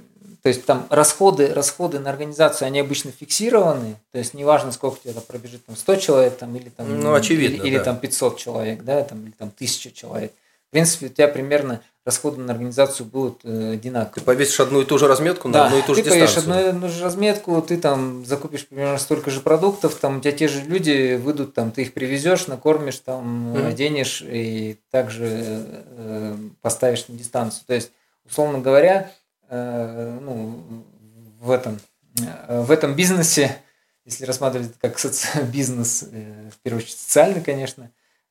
то 0.48 0.50
есть 0.50 0.64
там 0.64 0.86
расходы, 0.88 1.52
расходы 1.52 1.98
на 1.98 2.08
организацию, 2.08 2.68
они 2.68 2.80
обычно 2.80 3.10
фиксированы, 3.10 3.96
то 4.12 4.18
есть 4.18 4.32
неважно, 4.32 4.72
сколько 4.72 4.98
тебе 4.98 5.12
там 5.12 5.22
пробежит, 5.24 5.66
там 5.66 5.76
100 5.76 5.96
человек, 5.96 6.38
там, 6.38 6.56
или 6.56 6.70
там, 6.70 6.98
ну, 6.98 7.12
очевидно, 7.12 7.56
или, 7.56 7.66
или 7.66 7.76
да. 7.76 7.84
там 7.84 7.98
500 7.98 8.38
человек, 8.38 8.82
да, 8.82 9.02
там, 9.02 9.24
или 9.24 9.32
там 9.32 9.52
1000 9.54 9.90
человек. 9.90 10.32
В 10.68 10.70
принципе, 10.70 11.06
у 11.06 11.08
тебя 11.10 11.28
примерно 11.28 11.82
расходы 12.06 12.40
на 12.40 12.54
организацию 12.54 13.04
будут 13.04 13.40
э, 13.44 13.72
одинаковые. 13.74 14.14
Ты 14.14 14.20
повесишь 14.22 14.58
одну 14.60 14.80
и 14.80 14.86
ту 14.86 14.96
же 14.96 15.06
разметку 15.06 15.50
да, 15.50 15.58
на 15.58 15.66
одну 15.66 15.78
и 15.80 15.82
ту 15.82 15.94
же 15.94 16.02
дистанцию. 16.02 16.28
Ты 16.28 16.46
повесишь 16.46 16.70
одну 16.72 16.78
и 16.78 16.80
ту 16.80 16.96
же 16.96 17.04
разметку, 17.04 17.60
ты 17.60 17.76
там 17.76 18.24
закупишь 18.24 18.66
примерно 18.66 18.96
столько 18.96 19.30
же 19.30 19.40
продуктов, 19.40 19.96
там 19.96 20.16
у 20.16 20.20
тебя 20.22 20.32
те 20.32 20.48
же 20.48 20.62
люди 20.62 21.16
выйдут, 21.16 21.52
там 21.52 21.72
ты 21.72 21.82
их 21.82 21.92
привезешь, 21.92 22.46
накормишь, 22.46 23.00
там 23.00 23.54
mm-hmm. 23.54 23.66
оденешь 23.66 24.24
и 24.26 24.78
также 24.90 25.26
э, 25.28 26.36
поставишь 26.62 27.06
на 27.08 27.18
дистанцию. 27.18 27.64
То 27.66 27.74
есть, 27.74 27.90
условно 28.24 28.60
говоря, 28.60 29.10
э, 29.10 29.17
ну, 29.50 30.84
в 31.40 31.50
этом, 31.50 31.80
э, 32.20 32.60
в 32.60 32.70
этом 32.70 32.94
бизнесе, 32.94 33.56
если 34.04 34.24
рассматривать 34.24 34.70
это 34.70 34.78
как 34.80 34.98
соци- 34.98 35.44
бизнес, 35.52 36.04
э, 36.10 36.50
в 36.50 36.58
первую 36.58 36.82
очередь 36.82 36.98
социальный, 36.98 37.42
конечно, 37.42 37.90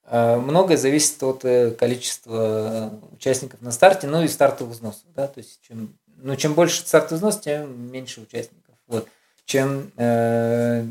Э, 0.09 0.38
многое 0.38 0.78
зависит 0.78 1.22
от 1.22 1.43
э, 1.43 1.72
количества 1.72 2.97
участников 3.11 3.61
на 3.61 3.72
старте, 3.72 4.07
ну 4.07 4.24
и 4.24 4.28
стартовых 4.28 4.74
взносов. 4.74 5.03
Да? 5.13 5.28
То 5.28 5.39
есть 5.39 5.59
чем, 5.61 5.97
ну, 6.15 6.36
чем 6.38 6.53
больше 6.53 6.82
стартовый 6.82 7.18
взнос, 7.18 7.39
тем 7.39 7.91
меньше 7.91 8.22
участников. 8.22 8.76
Вот. 8.88 9.07
Чем, 9.45 9.91
э, 9.97 10.86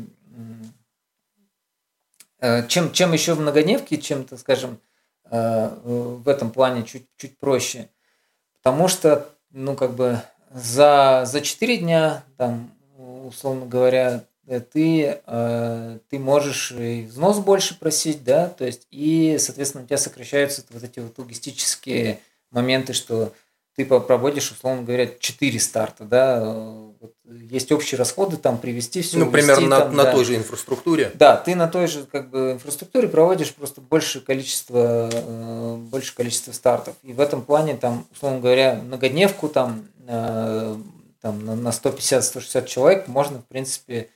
э, 2.39 2.67
чем, 2.67 2.91
чем 2.91 3.11
еще 3.11 3.33
в 3.33 3.39
многодневке, 3.39 3.97
чем, 3.97 4.23
так 4.23 4.39
скажем, 4.39 4.79
э, 5.25 5.69
в 5.83 6.29
этом 6.29 6.51
плане 6.51 6.83
чуть, 6.83 7.07
чуть 7.17 7.39
проще. 7.39 7.89
Потому 8.53 8.87
что, 8.87 9.29
ну, 9.57 9.75
как 9.75 9.95
бы 9.95 10.21
за, 10.53 11.23
за 11.25 11.41
4 11.41 11.77
дня, 11.77 12.23
там, 12.37 12.71
условно 12.97 13.65
говоря, 13.65 14.23
Э, 14.47 14.61
ты, 14.61 15.19
э, 15.25 15.99
ты 16.09 16.19
можешь 16.19 16.71
и 16.71 17.05
взнос 17.05 17.39
больше 17.39 17.77
просить, 17.77 18.23
да, 18.23 18.47
то 18.47 18.65
есть, 18.65 18.87
и, 18.91 19.37
соответственно, 19.39 19.83
у 19.83 19.87
тебя 19.87 19.97
сокращаются 19.97 20.63
вот 20.69 20.83
эти 20.83 20.99
вот 20.99 21.17
логистические 21.19 22.19
моменты, 22.51 22.93
что 22.93 23.33
ты 23.75 23.85
проводишь, 23.85 24.51
условно 24.51 24.83
говоря, 24.83 25.07
4 25.19 25.59
старта, 25.59 26.05
да, 26.05 26.55
есть 27.25 27.71
общие 27.71 27.97
расходы, 27.97 28.37
там 28.37 28.57
привести 28.57 29.01
все. 29.01 29.17
Ну, 29.17 29.31
примерно 29.31 29.67
на, 29.67 29.79
там, 29.81 29.95
на 29.95 30.03
да. 30.03 30.11
той 30.11 30.25
же 30.25 30.35
инфраструктуре. 30.35 31.11
Да, 31.15 31.35
ты 31.37 31.55
на 31.55 31.67
той 31.67 31.87
же 31.87 32.05
как 32.05 32.29
бы 32.29 32.53
инфраструктуре 32.53 33.07
проводишь 33.07 33.53
просто 33.53 33.81
большее 33.81 34.21
количество, 34.21 35.09
э, 35.11 35.75
большее 35.77 36.15
количество 36.15 36.51
стартов. 36.51 36.95
И 37.03 37.13
в 37.13 37.19
этом 37.19 37.41
плане, 37.41 37.75
там, 37.75 38.05
условно 38.11 38.39
говоря, 38.39 38.75
многодневку 38.75 39.49
там, 39.49 39.87
там 40.07 41.45
на 41.45 41.69
150-160 41.69 42.65
человек 42.65 43.07
можно, 43.07 43.39
в 43.39 43.45
принципе, 43.45 44.09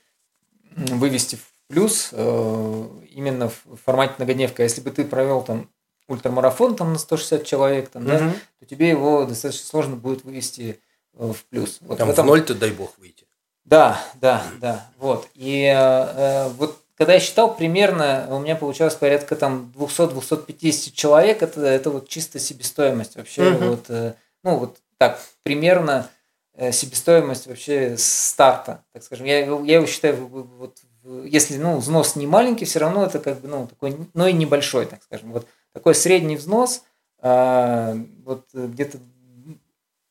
вывести 0.76 1.36
в 1.36 1.52
плюс 1.72 2.10
э, 2.12 2.88
именно 3.10 3.48
в 3.48 3.76
формате 3.84 4.14
многодневка. 4.18 4.62
Если 4.62 4.80
бы 4.80 4.90
ты 4.90 5.04
провел 5.04 5.42
там 5.42 5.68
ультрамарафон 6.06 6.76
там 6.76 6.92
на 6.92 6.98
160 6.98 7.44
человек, 7.44 7.88
там, 7.88 8.02
угу. 8.02 8.10
да, 8.10 8.32
то 8.60 8.66
тебе 8.66 8.88
его 8.88 9.24
достаточно 9.24 9.66
сложно 9.66 9.96
будет 9.96 10.24
вывести 10.24 10.78
э, 10.78 10.91
в 11.14 11.44
плюс. 11.50 11.78
Вот 11.82 11.98
там 11.98 12.08
в, 12.08 12.10
этом... 12.10 12.26
в 12.26 12.28
ноль 12.28 12.42
ты 12.42 12.54
дай 12.54 12.70
бог 12.70 12.98
выйти. 12.98 13.26
Да, 13.64 14.02
да, 14.20 14.42
да. 14.60 14.90
Вот. 14.98 15.28
И 15.34 15.64
э, 15.64 16.48
вот 16.58 16.78
когда 16.96 17.14
я 17.14 17.20
считал, 17.20 17.54
примерно 17.56 18.26
у 18.30 18.38
меня 18.38 18.56
получалось 18.56 18.94
порядка 18.94 19.36
там 19.36 19.72
200-250 19.76 20.92
человек, 20.92 21.42
это, 21.42 21.60
это 21.60 21.90
вот 21.90 22.08
чисто 22.08 22.38
себестоимость 22.38 23.16
вообще. 23.16 23.52
Угу. 23.52 23.64
Вот, 23.64 23.84
э, 23.88 24.14
ну 24.42 24.56
вот 24.56 24.78
так, 24.98 25.20
примерно 25.42 26.08
Э, 26.54 26.70
себестоимость 26.70 27.46
вообще 27.46 27.96
старта, 27.96 28.84
так 28.92 29.02
скажем. 29.02 29.24
Я, 29.24 29.38
я 29.38 29.74
его 29.76 29.86
считаю, 29.86 30.26
вот, 30.26 30.76
если 31.24 31.56
ну, 31.56 31.78
взнос 31.78 32.14
не 32.14 32.26
маленький, 32.26 32.66
все 32.66 32.78
равно 32.78 33.06
это 33.06 33.20
как 33.20 33.40
бы 33.40 33.48
ну, 33.48 33.66
такой, 33.66 33.96
но 34.12 34.28
и 34.28 34.34
небольшой, 34.34 34.84
так 34.84 35.02
скажем. 35.02 35.32
Вот 35.32 35.46
такой 35.72 35.94
средний 35.94 36.36
взнос, 36.36 36.82
а, 37.20 37.96
вот 38.24 38.48
где-то 38.52 38.98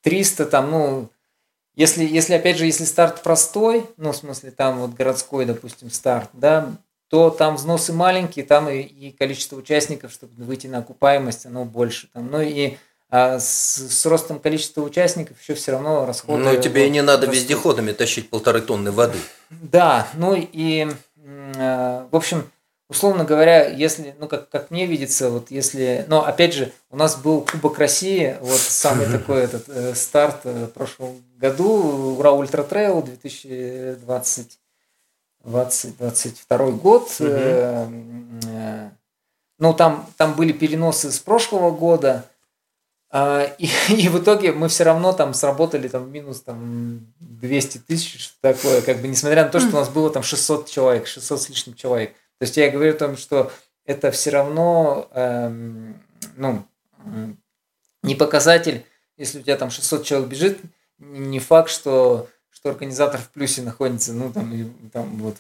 300 0.01 0.45
там, 0.45 0.71
ну, 0.71 1.09
если, 1.75 2.05
если, 2.05 2.33
опять 2.33 2.57
же, 2.57 2.65
если 2.65 2.85
старт 2.85 3.23
простой, 3.23 3.85
ну, 3.97 4.11
в 4.11 4.15
смысле, 4.15 4.51
там 4.51 4.79
вот 4.79 4.93
городской, 4.93 5.45
допустим, 5.45 5.89
старт, 5.89 6.29
да, 6.33 6.71
то 7.09 7.29
там 7.29 7.55
взносы 7.55 7.93
маленькие, 7.93 8.45
там 8.45 8.69
и, 8.69 8.81
и 8.81 9.11
количество 9.11 9.57
участников, 9.57 10.11
чтобы 10.11 10.31
выйти 10.43 10.67
на 10.67 10.79
окупаемость, 10.79 11.45
оно 11.45 11.65
больше. 11.65 12.07
Там, 12.13 12.29
ну 12.31 12.41
и 12.41 12.77
а 13.13 13.39
с, 13.39 13.75
с 13.75 14.05
ростом 14.05 14.39
количества 14.39 14.81
участников 14.81 15.41
еще 15.41 15.53
все 15.53 15.73
равно 15.73 16.05
расходы... 16.05 16.41
Но 16.41 16.55
тебе 16.55 16.87
и 16.87 16.89
не 16.89 17.01
надо 17.01 17.27
растут. 17.27 17.41
вездеходами 17.41 17.91
тащить 17.91 18.29
полторы 18.29 18.61
тонны 18.61 18.93
воды. 18.93 19.19
Да, 19.49 20.07
ну 20.13 20.33
и, 20.33 20.87
э, 21.17 22.05
в 22.09 22.15
общем, 22.15 22.49
условно 22.91 23.23
говоря, 23.23 23.69
если, 23.69 24.13
ну, 24.19 24.27
как, 24.27 24.49
как 24.49 24.69
мне 24.69 24.85
видится, 24.85 25.29
вот 25.29 25.49
если, 25.49 26.03
но 26.09 26.25
опять 26.25 26.53
же, 26.53 26.73
у 26.89 26.97
нас 26.97 27.15
был 27.15 27.45
Кубок 27.49 27.79
России, 27.79 28.35
вот 28.41 28.59
самый 28.59 29.05
такой 29.11 29.43
этот 29.43 29.69
э, 29.69 29.95
старт 29.95 30.41
э, 30.43 30.65
в 30.65 30.73
прошлом 30.73 31.23
году, 31.37 32.17
Ural 32.19 32.33
Ultra 32.33 32.63
Trail 32.63 33.01
2020 33.01 34.59
2022 35.43 36.57
год. 36.71 37.09
ну, 39.57 39.73
там, 39.73 40.07
там 40.17 40.33
были 40.33 40.51
переносы 40.51 41.11
с 41.11 41.19
прошлого 41.19 41.71
года, 41.71 42.25
а, 43.09 43.43
и, 43.57 43.69
и 43.89 44.09
в 44.09 44.19
итоге 44.19 44.51
мы 44.51 44.67
все 44.67 44.83
равно 44.83 45.13
там 45.13 45.33
сработали 45.33 45.87
там 45.87 46.11
минус 46.11 46.41
там 46.41 47.07
200 47.19 47.77
тысяч, 47.79 48.21
что 48.21 48.35
такое, 48.41 48.81
как 48.81 49.01
бы 49.01 49.07
несмотря 49.07 49.45
на 49.45 49.49
то, 49.49 49.61
что 49.61 49.69
у 49.69 49.79
нас 49.79 49.87
было 49.87 50.09
там 50.09 50.23
600 50.23 50.69
человек, 50.69 51.07
600 51.07 51.41
с 51.41 51.49
лишним 51.49 51.75
человек. 51.75 52.13
То 52.41 52.45
есть 52.45 52.57
я 52.57 52.71
говорю 52.71 52.95
о 52.95 52.97
том, 52.97 53.17
что 53.17 53.51
это 53.85 54.09
все 54.09 54.31
равно, 54.31 55.07
эм, 55.13 56.01
ну, 56.37 56.65
не 58.01 58.15
показатель, 58.15 58.83
если 59.15 59.37
у 59.37 59.41
тебя 59.43 59.57
там 59.57 59.69
600 59.69 60.03
человек 60.03 60.27
бежит, 60.27 60.57
не 60.97 61.37
факт, 61.37 61.69
что, 61.69 62.27
что 62.49 62.71
организатор 62.71 63.21
в 63.21 63.29
плюсе 63.29 63.61
находится, 63.61 64.13
ну, 64.13 64.33
там, 64.33 64.51
и, 64.55 64.65
там 64.89 65.19
вот, 65.19 65.37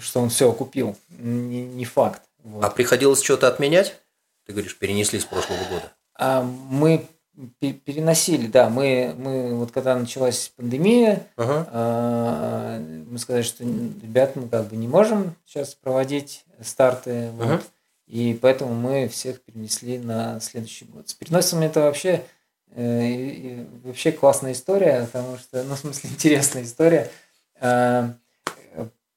что 0.00 0.20
он 0.20 0.30
все 0.30 0.50
окупил. 0.50 0.98
Не, 1.08 1.64
не 1.66 1.84
факт. 1.84 2.22
Вот. 2.42 2.64
А 2.64 2.70
приходилось 2.70 3.22
что-то 3.22 3.46
отменять? 3.46 3.96
Ты 4.44 4.54
говоришь, 4.54 4.76
перенесли 4.76 5.20
с 5.20 5.24
прошлого 5.24 5.62
года. 5.70 5.92
А, 6.18 6.42
мы 6.42 7.06
переносили, 7.60 8.46
да, 8.46 8.68
мы, 8.68 9.14
мы 9.16 9.54
вот 9.54 9.72
когда 9.72 9.96
началась 9.96 10.52
пандемия, 10.54 11.26
ага. 11.36 11.66
А, 11.70 12.78
мы 12.78 13.18
сказали, 13.18 13.42
что 13.42 13.64
ребят, 13.64 14.36
мы 14.36 14.48
как 14.48 14.68
бы 14.68 14.76
не 14.76 14.86
можем 14.86 15.34
сейчас 15.46 15.74
проводить 15.74 16.44
старты, 16.60 17.30
ага. 17.38 17.52
вот, 17.54 17.62
и 18.06 18.38
поэтому 18.40 18.74
мы 18.74 19.08
всех 19.08 19.40
перенесли 19.40 19.98
на 19.98 20.40
следующий 20.40 20.84
год. 20.84 21.08
С 21.08 21.14
переносом 21.14 21.62
это 21.62 21.80
вообще 21.80 22.22
э, 22.74 23.64
вообще 23.82 24.12
классная 24.12 24.52
история, 24.52 25.08
потому 25.10 25.38
что, 25.38 25.62
ну, 25.62 25.74
в 25.74 25.78
смысле, 25.78 26.10
интересная 26.14 26.64
история. 26.64 27.10
А, 27.60 28.14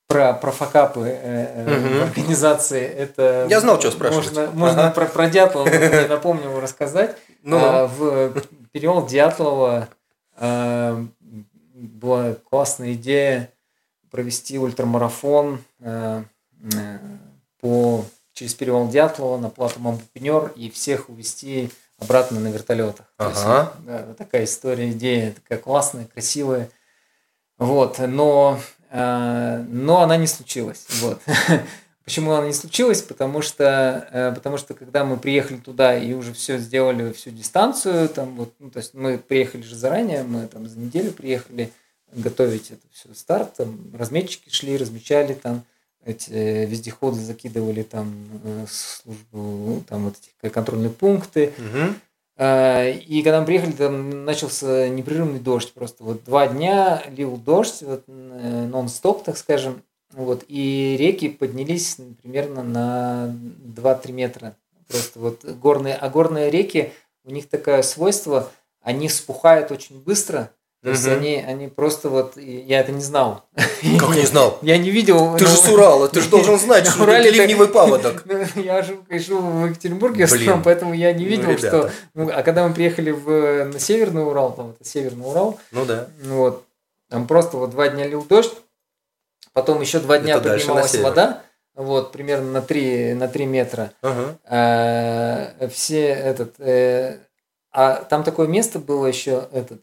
про, 0.08 0.34
про 0.34 0.52
факапы 0.52 1.08
э, 1.08 1.64
угу. 1.64 2.04
организации. 2.04 2.84
Это 2.86 3.48
Я 3.50 3.60
знал, 3.60 3.80
что 3.80 3.92
спрашивать. 3.92 4.28
Можно, 4.28 4.52
можно 4.52 4.82
ага. 4.84 4.92
про, 4.92 5.06
про 5.08 5.30
Дятлова, 5.30 5.68
я 5.68 6.08
напомню 6.08 6.60
рассказать. 6.60 7.18
Ну. 7.46 7.58
А, 7.62 7.88
в 7.88 8.34
перевал 8.72 9.06
Дятлова 9.06 9.88
а, 10.36 11.06
была 11.74 12.34
классная 12.34 12.94
идея 12.94 13.54
провести 14.10 14.58
ультрамарафон 14.58 15.64
а, 15.80 16.24
по, 17.62 18.04
через 18.34 18.56
перевал 18.56 18.90
Дятлова 18.90 19.38
на 19.38 19.50
плату 19.50 19.80
Мамбупенер 19.80 20.54
и 20.56 20.72
всех 20.72 21.08
увезти 21.10 21.70
обратно 22.00 22.40
на 22.40 22.48
вертолетах. 22.48 23.06
Ага. 23.18 23.74
есть, 23.78 23.86
да, 23.86 24.14
такая 24.16 24.46
история, 24.46 24.90
идея 24.92 25.32
такая 25.32 25.60
классная, 25.60 26.06
красивая. 26.06 26.70
Вот, 27.60 28.00
но 28.00 28.60
но 28.92 30.02
она 30.02 30.16
не 30.16 30.28
случилась. 30.28 30.86
Вот. 31.02 31.22
Почему 32.06 32.34
она 32.34 32.46
не 32.46 32.54
случилась? 32.54 33.02
Потому 33.02 33.42
что, 33.42 34.08
э, 34.12 34.32
потому 34.36 34.58
что 34.58 34.76
когда 34.76 35.04
мы 35.04 35.18
приехали 35.18 35.58
туда 35.58 35.98
и 35.98 36.14
уже 36.14 36.34
все 36.34 36.60
сделали, 36.60 37.12
всю 37.12 37.32
дистанцию, 37.32 38.08
там 38.10 38.36
вот, 38.36 38.54
ну, 38.60 38.70
то 38.70 38.78
есть 38.78 38.94
мы 38.94 39.18
приехали 39.18 39.64
же 39.64 39.76
заранее, 39.76 40.22
мы 40.22 40.46
там 40.46 40.68
за 40.68 40.78
неделю 40.78 41.12
приехали 41.12 41.72
готовить 42.14 42.70
это 42.70 42.86
все 42.94 43.10
старт, 43.16 43.56
там 43.56 43.92
разметчики 43.98 44.50
шли, 44.50 44.78
размечали 44.78 45.34
там 45.34 45.64
эти 46.06 46.30
э, 46.30 46.66
вездеходы 46.66 47.20
закидывали 47.20 47.82
там 47.82 48.14
э, 48.44 48.66
службу, 48.70 49.40
ну, 49.40 49.84
там 49.90 50.06
вот 50.06 50.16
эти 50.44 50.54
контрольные 50.54 50.92
пункты. 50.92 51.54
Угу. 51.58 51.96
И 52.38 53.22
когда 53.24 53.40
мы 53.40 53.46
приехали, 53.46 53.72
там 53.72 54.26
начался 54.26 54.90
непрерывный 54.90 55.40
дождь. 55.40 55.72
Просто 55.72 56.04
вот 56.04 56.26
два 56.26 56.48
дня 56.48 57.02
лил 57.16 57.38
дождь, 57.38 57.82
вот, 57.82 58.04
нон-стоп, 58.08 59.24
так 59.24 59.38
скажем. 59.38 59.82
Вот, 60.16 60.46
и 60.48 60.96
реки 60.98 61.28
поднялись 61.28 61.98
примерно 62.24 62.64
на 62.64 63.36
2-3 63.76 64.12
метра. 64.14 64.56
Просто 64.88 65.20
вот 65.20 65.44
горные, 65.44 65.96
а 65.96 66.10
горные 66.10 66.50
реки, 66.50 66.94
у 67.26 67.32
них 67.32 67.50
такое 67.50 67.82
свойство, 67.82 68.50
они 68.82 69.10
вспухают 69.10 69.72
очень 69.72 70.00
быстро, 70.00 70.52
то 70.86 70.92
есть 70.92 71.08
они, 71.08 71.38
они 71.38 71.68
просто 71.68 72.10
вот, 72.10 72.38
я 72.38 72.80
это 72.80 72.92
не 72.92 73.02
знал. 73.02 73.44
Как 73.56 74.16
не 74.16 74.26
знал? 74.26 74.60
Я 74.62 74.78
не 74.78 74.92
видел. 74.92 75.36
Ты 75.36 75.48
же 75.48 75.56
с 75.56 75.68
Урала, 75.68 76.08
ты 76.08 76.22
же 76.22 76.30
должен 76.30 76.60
знать, 76.60 76.88
что 76.88 77.06
это 77.06 77.28
ливневый 77.28 77.68
паводок. 77.68 78.24
Я 78.56 78.84
живу, 78.84 79.04
конечно, 79.08 79.36
в 79.36 79.66
Екатеринбурге, 79.66 80.28
поэтому 80.64 80.94
я 80.94 81.12
не 81.12 81.26
видел, 81.26 81.58
что... 81.58 81.92
А 82.16 82.44
когда 82.44 82.68
мы 82.68 82.74
приехали 82.74 83.10
в, 83.10 83.66
на 83.66 83.80
Северный 83.80 84.26
Урал, 84.26 84.54
там 84.54 84.70
это 84.72 84.88
Северный 84.88 85.28
Урал. 85.28 85.60
Ну 85.72 85.86
да. 85.86 86.08
Вот, 86.24 86.64
там 87.10 87.26
просто 87.26 87.58
вот 87.58 87.72
два 87.72 87.90
дня 87.90 88.08
лил 88.08 88.24
дождь, 88.24 88.54
Потом 89.56 89.80
еще 89.80 90.02
два 90.02 90.18
дня 90.18 90.36
Это 90.36 90.50
поднималась 90.50 90.96
вода, 90.96 91.42
вот, 91.76 92.12
примерно 92.12 92.52
на 92.52 92.62
3, 92.62 93.14
на 93.14 93.30
3 93.30 93.46
метра. 93.46 93.94
Ага. 94.02 94.38
А, 94.44 95.70
все 95.70 96.08
этот... 96.08 96.60
Э, 96.60 97.20
а 97.72 98.04
там 98.04 98.26
такое 98.26 98.48
место 98.48 98.80
было 98.80 99.06
еще, 99.06 99.48
этот, 99.54 99.82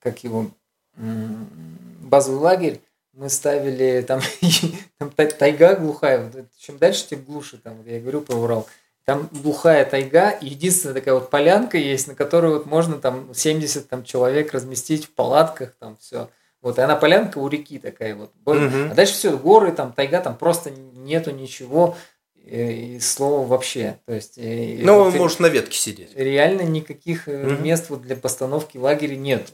как 0.00 0.24
его, 0.24 0.50
базовый 0.96 2.40
лагерь, 2.40 2.80
мы 3.12 3.28
ставили 3.28 4.02
там, 4.02 4.20
там 4.98 5.10
тайга 5.10 5.76
глухая, 5.76 6.28
чем 6.58 6.78
дальше, 6.78 7.06
тем 7.10 7.22
глуше, 7.22 7.58
там, 7.58 7.84
я 7.86 8.00
говорю 8.00 8.22
про 8.22 8.34
Урал. 8.34 8.66
Там 9.04 9.28
глухая 9.30 9.84
тайга, 9.84 10.30
и 10.30 10.46
единственная 10.46 10.94
такая 10.94 11.14
вот 11.14 11.30
полянка 11.30 11.78
есть, 11.78 12.08
на 12.08 12.16
которой 12.16 12.54
вот 12.54 12.66
можно 12.66 12.98
там 12.98 13.32
70 13.32 13.88
там, 13.88 14.02
человек 14.02 14.52
разместить 14.52 15.06
в 15.06 15.10
палатках, 15.10 15.74
там 15.78 15.96
все. 16.00 16.28
Вот, 16.60 16.78
и 16.78 16.82
она 16.82 16.96
полянка 16.96 17.38
у 17.38 17.48
реки 17.48 17.78
такая 17.78 18.14
вот. 18.14 18.32
Угу. 18.44 18.90
А 18.90 18.94
дальше 18.94 19.14
все, 19.14 19.36
горы, 19.36 19.72
там, 19.72 19.92
тайга, 19.92 20.20
там 20.20 20.36
просто 20.36 20.70
нету 20.70 21.30
ничего, 21.30 21.96
и 22.34 22.98
слова 23.00 23.46
вообще. 23.46 23.98
То 24.06 24.14
есть, 24.14 24.38
ну, 24.38 24.96
он 24.96 25.16
может 25.16 25.40
на 25.40 25.46
ветке 25.46 25.78
сидеть. 25.78 26.16
Реально 26.16 26.62
никаких 26.62 27.28
угу. 27.28 27.62
мест 27.62 27.90
вот 27.90 28.02
для 28.02 28.16
постановки 28.16 28.78
лагеря 28.78 29.16
нету. 29.16 29.52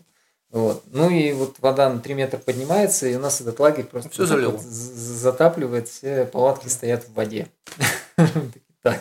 Вот. 0.54 0.84
Ну 0.92 1.10
и 1.10 1.32
вот 1.32 1.56
вода 1.58 1.92
на 1.92 1.98
3 1.98 2.14
метра 2.14 2.38
поднимается, 2.38 3.08
и 3.08 3.16
у 3.16 3.18
нас 3.18 3.40
этот 3.40 3.58
лагерь 3.58 3.86
просто 3.86 4.10
все 4.10 4.24
залило. 4.24 4.52
Вот 4.52 4.62
затапливает, 4.62 5.88
все 5.88 6.26
палатки 6.26 6.68
стоят 6.68 7.04
в 7.04 7.12
воде. 7.14 7.48
Так, 8.82 9.00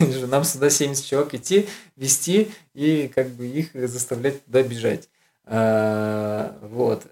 нам 0.00 0.42
сюда 0.42 0.68
70 0.68 1.04
человек 1.04 1.34
идти, 1.34 1.68
вести 1.94 2.50
и 2.74 3.06
как 3.06 3.28
бы 3.28 3.46
их 3.46 3.68
заставлять 3.72 4.44
туда 4.44 4.64
бежать. 4.64 5.08
А, 5.44 6.56
вот. 6.62 7.06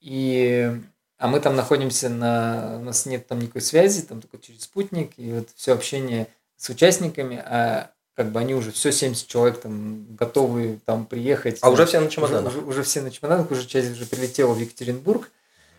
И, 0.00 0.70
а 1.18 1.28
мы 1.28 1.40
там 1.40 1.56
находимся 1.56 2.08
на... 2.08 2.78
У 2.80 2.84
нас 2.84 3.06
нет 3.06 3.26
там 3.26 3.40
никакой 3.40 3.62
связи, 3.62 4.02
там 4.02 4.20
только 4.20 4.38
через 4.38 4.62
спутник, 4.62 5.12
и 5.16 5.32
вот 5.32 5.48
все 5.54 5.72
общение 5.72 6.28
с 6.56 6.68
участниками, 6.68 7.36
а 7.44 7.90
как 8.14 8.32
бы 8.32 8.40
они 8.40 8.54
уже 8.54 8.72
все 8.72 8.92
70 8.92 9.26
человек 9.26 9.60
там 9.60 10.06
готовы 10.16 10.80
там 10.84 11.04
приехать. 11.06 11.58
А 11.60 11.70
уже 11.70 11.84
все 11.84 12.00
на 12.00 12.08
чемоданах? 12.08 12.52
Уже, 12.52 12.58
уже, 12.60 12.68
уже 12.68 12.82
все 12.82 13.02
на 13.02 13.10
чемоданах, 13.10 13.50
уже 13.50 13.66
часть 13.66 13.90
уже 13.90 14.06
прилетела 14.06 14.54
в 14.54 14.58
Екатеринбург. 14.58 15.30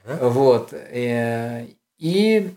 Uh-huh. 0.05 0.30
Вот. 0.30 0.73
И, 0.73 1.75
и, 1.97 2.53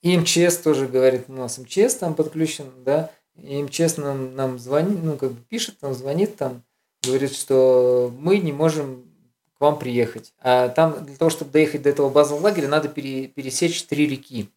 и 0.00 0.18
МЧС 0.18 0.56
тоже 0.58 0.88
говорит, 0.88 1.24
у 1.28 1.34
нас 1.34 1.58
МЧС 1.58 1.96
там 1.96 2.14
подключен, 2.14 2.70
да, 2.84 3.10
и 3.36 3.62
МЧС 3.62 3.98
нам, 3.98 4.34
нам 4.34 4.58
звонит, 4.58 5.02
ну, 5.02 5.16
как 5.16 5.32
бы 5.32 5.40
пишет, 5.42 5.76
нам 5.82 5.94
звонит 5.94 6.36
там, 6.36 6.62
говорит, 7.02 7.34
что 7.34 8.12
мы 8.18 8.38
не 8.38 8.52
можем 8.52 9.04
к 9.58 9.60
вам 9.60 9.78
приехать. 9.78 10.32
А 10.40 10.68
там 10.68 11.04
для 11.04 11.16
того, 11.16 11.30
чтобы 11.30 11.50
доехать 11.50 11.82
до 11.82 11.90
этого 11.90 12.08
базового 12.08 12.44
лагеря, 12.44 12.68
надо 12.68 12.88
пере, 12.88 13.28
пересечь 13.28 13.84
три 13.84 14.06
реки. 14.06 14.50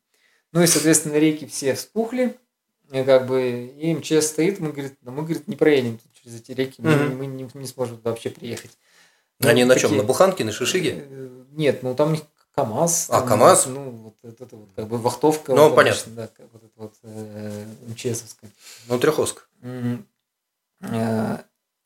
Ну 0.52 0.62
и, 0.62 0.68
соответственно, 0.68 1.18
реки 1.18 1.46
все 1.48 1.74
вспухли, 1.74 2.38
и 2.92 3.04
как 3.04 3.28
бы 3.28 3.74
и 3.78 3.94
МЧС 3.94 4.28
стоит, 4.28 4.60
мы, 4.60 4.72
говорит, 4.72 4.96
ну, 5.02 5.12
мы 5.12 5.24
говорит, 5.24 5.48
не 5.48 5.56
проедем 5.56 6.00
через 6.14 6.40
эти 6.40 6.52
реки, 6.52 6.82
мы, 6.82 6.92
mm-hmm. 6.92 7.16
мы 7.16 7.26
не, 7.26 7.50
не 7.54 7.68
сможем 7.68 8.00
вообще 8.04 8.30
приехать. 8.30 8.72
Ну, 9.40 9.50
Они 9.50 9.66
на 9.66 9.76
чем? 9.76 9.98
На 9.98 10.04
Буханке, 10.04 10.46
на 10.46 10.52
Шишиге? 10.52 11.06
Э, 11.10 11.44
нет, 11.52 11.84
ну 11.84 11.94
там 11.94 12.10
у 12.10 12.12
них 12.12 12.22
КАМАЗ. 12.56 13.08
А, 13.10 13.20
там, 13.20 13.30
КАМАЗ? 13.30 13.66
Ну, 13.68 14.14
вот 14.24 14.40
это 14.42 14.56
вот 14.56 14.70
как 14.76 14.88
бы 14.88 14.98
вахтовка. 14.98 15.54
Ну, 15.54 15.68
вот, 15.68 15.76
понятно. 15.76 16.12
да, 16.14 16.30
вот 16.54 16.64
это 16.64 16.74
вот 16.76 16.94
э, 17.04 17.66
МЧСовская. 17.88 18.50
Ну, 18.88 19.00
Треховск. 19.00 19.50
Mm-hmm. 19.62 20.04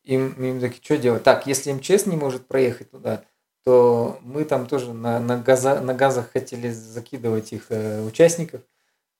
Им, 0.03 0.31
им 0.41 0.59
такие, 0.59 0.81
что 0.83 0.97
делать? 0.97 1.23
Так, 1.23 1.45
если 1.47 1.71
МЧС 1.71 2.05
не 2.05 2.15
может 2.15 2.47
проехать 2.47 2.91
туда, 2.91 3.23
то 3.63 4.19
мы 4.21 4.45
там 4.45 4.65
тоже 4.65 4.93
на, 4.93 5.19
на, 5.19 5.37
газа, 5.37 5.81
на 5.81 5.93
газах 5.93 6.31
хотели 6.31 6.71
закидывать 6.71 7.53
их 7.53 7.67
э, 7.69 8.01
участников. 8.03 8.61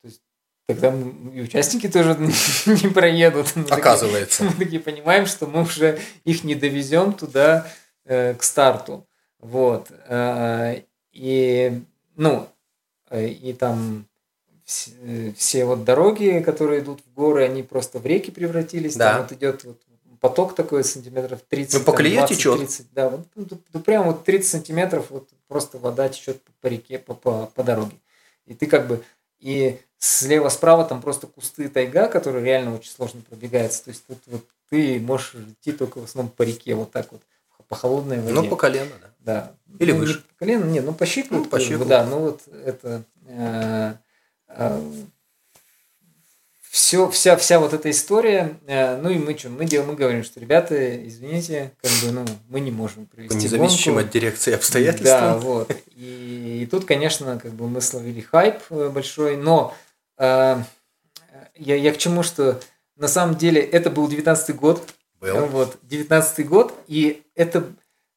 То 0.02 0.08
есть 0.08 0.22
тогда 0.68 0.92
мы, 0.92 1.36
и 1.36 1.42
участники 1.42 1.88
тоже 1.88 2.18
не 2.66 2.90
проедут. 2.90 3.56
Мы 3.56 3.66
Оказывается. 3.66 4.44
Такие, 4.44 4.58
мы 4.58 4.66
такие 4.66 4.82
понимаем, 4.82 5.26
что 5.26 5.46
мы 5.46 5.64
уже 5.64 6.00
их 6.24 6.44
не 6.44 6.56
довезем 6.56 7.14
туда 7.14 7.68
э, 8.06 8.34
к 8.34 8.44
старту. 8.44 9.06
Вот. 9.40 9.92
Э, 10.08 10.82
и, 11.12 11.84
ну, 12.16 12.48
э, 13.10 13.28
и 13.28 13.54
там 13.54 14.06
все, 14.64 15.34
все 15.36 15.66
вот 15.66 15.84
дороги, 15.84 16.42
которые 16.46 16.82
идут 16.82 17.02
в 17.02 17.14
горы, 17.14 17.44
они 17.44 17.64
просто 17.64 18.00
в 18.00 18.06
реки 18.06 18.32
превратились. 18.32 18.96
Да. 18.96 19.14
Там 19.14 19.22
вот 19.24 19.32
идет 19.32 19.64
вот 19.64 19.82
поток 20.20 20.56
такой 20.56 20.84
сантиметров 20.84 21.40
30. 21.48 21.80
Ну, 21.80 21.86
по 21.86 21.94
колее 21.94 22.26
течет? 22.28 22.58
30, 22.58 22.88
да, 22.94 23.10
вот, 23.10 23.22
ну, 23.36 23.48
ну, 23.74 23.80
прям 23.80 24.06
вот 24.06 24.24
30 24.24 24.50
сантиметров 24.50 25.08
вот 25.10 25.30
просто 25.48 25.78
вода 25.78 26.10
течет 26.10 26.42
по, 26.62 26.68
реке, 26.68 27.00
по, 27.00 27.14
по, 27.14 27.48
по 27.48 27.64
дороге. 27.64 27.98
И 28.46 28.54
ты 28.54 28.68
как 28.68 28.88
бы, 28.88 29.04
и 29.40 29.80
слева-справа 29.98 30.86
там 30.86 31.02
просто 31.02 31.28
кусты 31.28 31.70
тайга, 31.70 32.08
которые 32.08 32.44
реально 32.44 32.76
очень 32.76 32.92
сложно 32.92 33.22
пробегается. 33.30 33.86
То 33.86 33.90
есть 33.92 34.06
тут 34.08 34.20
вот 34.28 34.46
ты 34.70 35.00
можешь 35.00 35.36
идти 35.36 35.72
только 35.72 36.00
в 36.00 36.06
основном 36.06 36.32
по 36.32 36.44
реке, 36.44 36.76
вот 36.76 36.92
так 36.92 37.12
вот, 37.12 37.22
по 37.68 37.76
холодной 37.76 38.20
воде. 38.20 38.34
Ну, 38.34 38.48
по 38.48 38.56
колено, 38.56 38.92
да. 39.02 39.10
Да. 39.20 39.54
Или 39.80 39.92
ну, 39.92 40.00
выше. 40.00 40.22
по 40.22 40.40
колено, 40.40 40.66
нет, 40.66 40.86
ну 40.86 40.94
по 40.94 41.06
щиколотку. 41.06 41.46
Ну, 41.46 41.50
по 41.50 41.60
щиколотку. 41.60 41.90
Да, 41.90 42.06
ну 42.06 42.20
вот 42.20 42.42
это... 42.66 43.04
Э, 43.28 43.94
э, 44.48 44.82
все, 46.80 47.10
вся, 47.10 47.36
вся 47.36 47.60
вот 47.60 47.74
эта 47.74 47.92
история, 47.92 48.58
э, 48.66 48.96
ну 49.02 49.10
и 49.10 49.18
мы 49.18 49.38
что, 49.38 49.50
мы, 49.50 49.66
делаем, 49.66 49.90
мы 49.90 49.96
говорим, 49.98 50.24
что, 50.24 50.40
ребята, 50.40 51.06
извините, 51.06 51.74
как 51.82 51.92
бы, 52.02 52.12
ну, 52.14 52.26
мы 52.48 52.62
не 52.62 52.72
можем 52.72 53.06
провести 53.06 53.36
Независимо 53.36 53.96
гонку. 53.96 54.08
от 54.08 54.14
дирекции 54.14 54.54
обстоятельств. 54.54 55.04
Да, 55.04 55.38
вот. 55.38 55.76
И, 55.98 56.62
и 56.64 56.66
тут, 56.68 56.86
конечно, 56.86 57.38
как 57.38 57.52
бы 57.52 57.68
мы 57.68 57.82
словили 57.82 58.22
хайп 58.22 58.62
э, 58.70 58.90
большой, 58.90 59.36
но 59.36 59.76
э, 60.18 60.64
я, 61.56 61.76
я 61.76 61.94
к 61.94 61.98
чему, 61.98 62.24
что 62.24 62.62
на 62.96 63.10
самом 63.10 63.36
деле 63.36 63.62
это 63.62 63.90
был 63.90 64.08
19 64.08 64.56
год. 64.56 64.82
Был. 65.20 65.48
Вот, 65.48 65.78
19 65.84 66.48
год, 66.48 66.74
и 66.88 67.24
это 67.36 67.66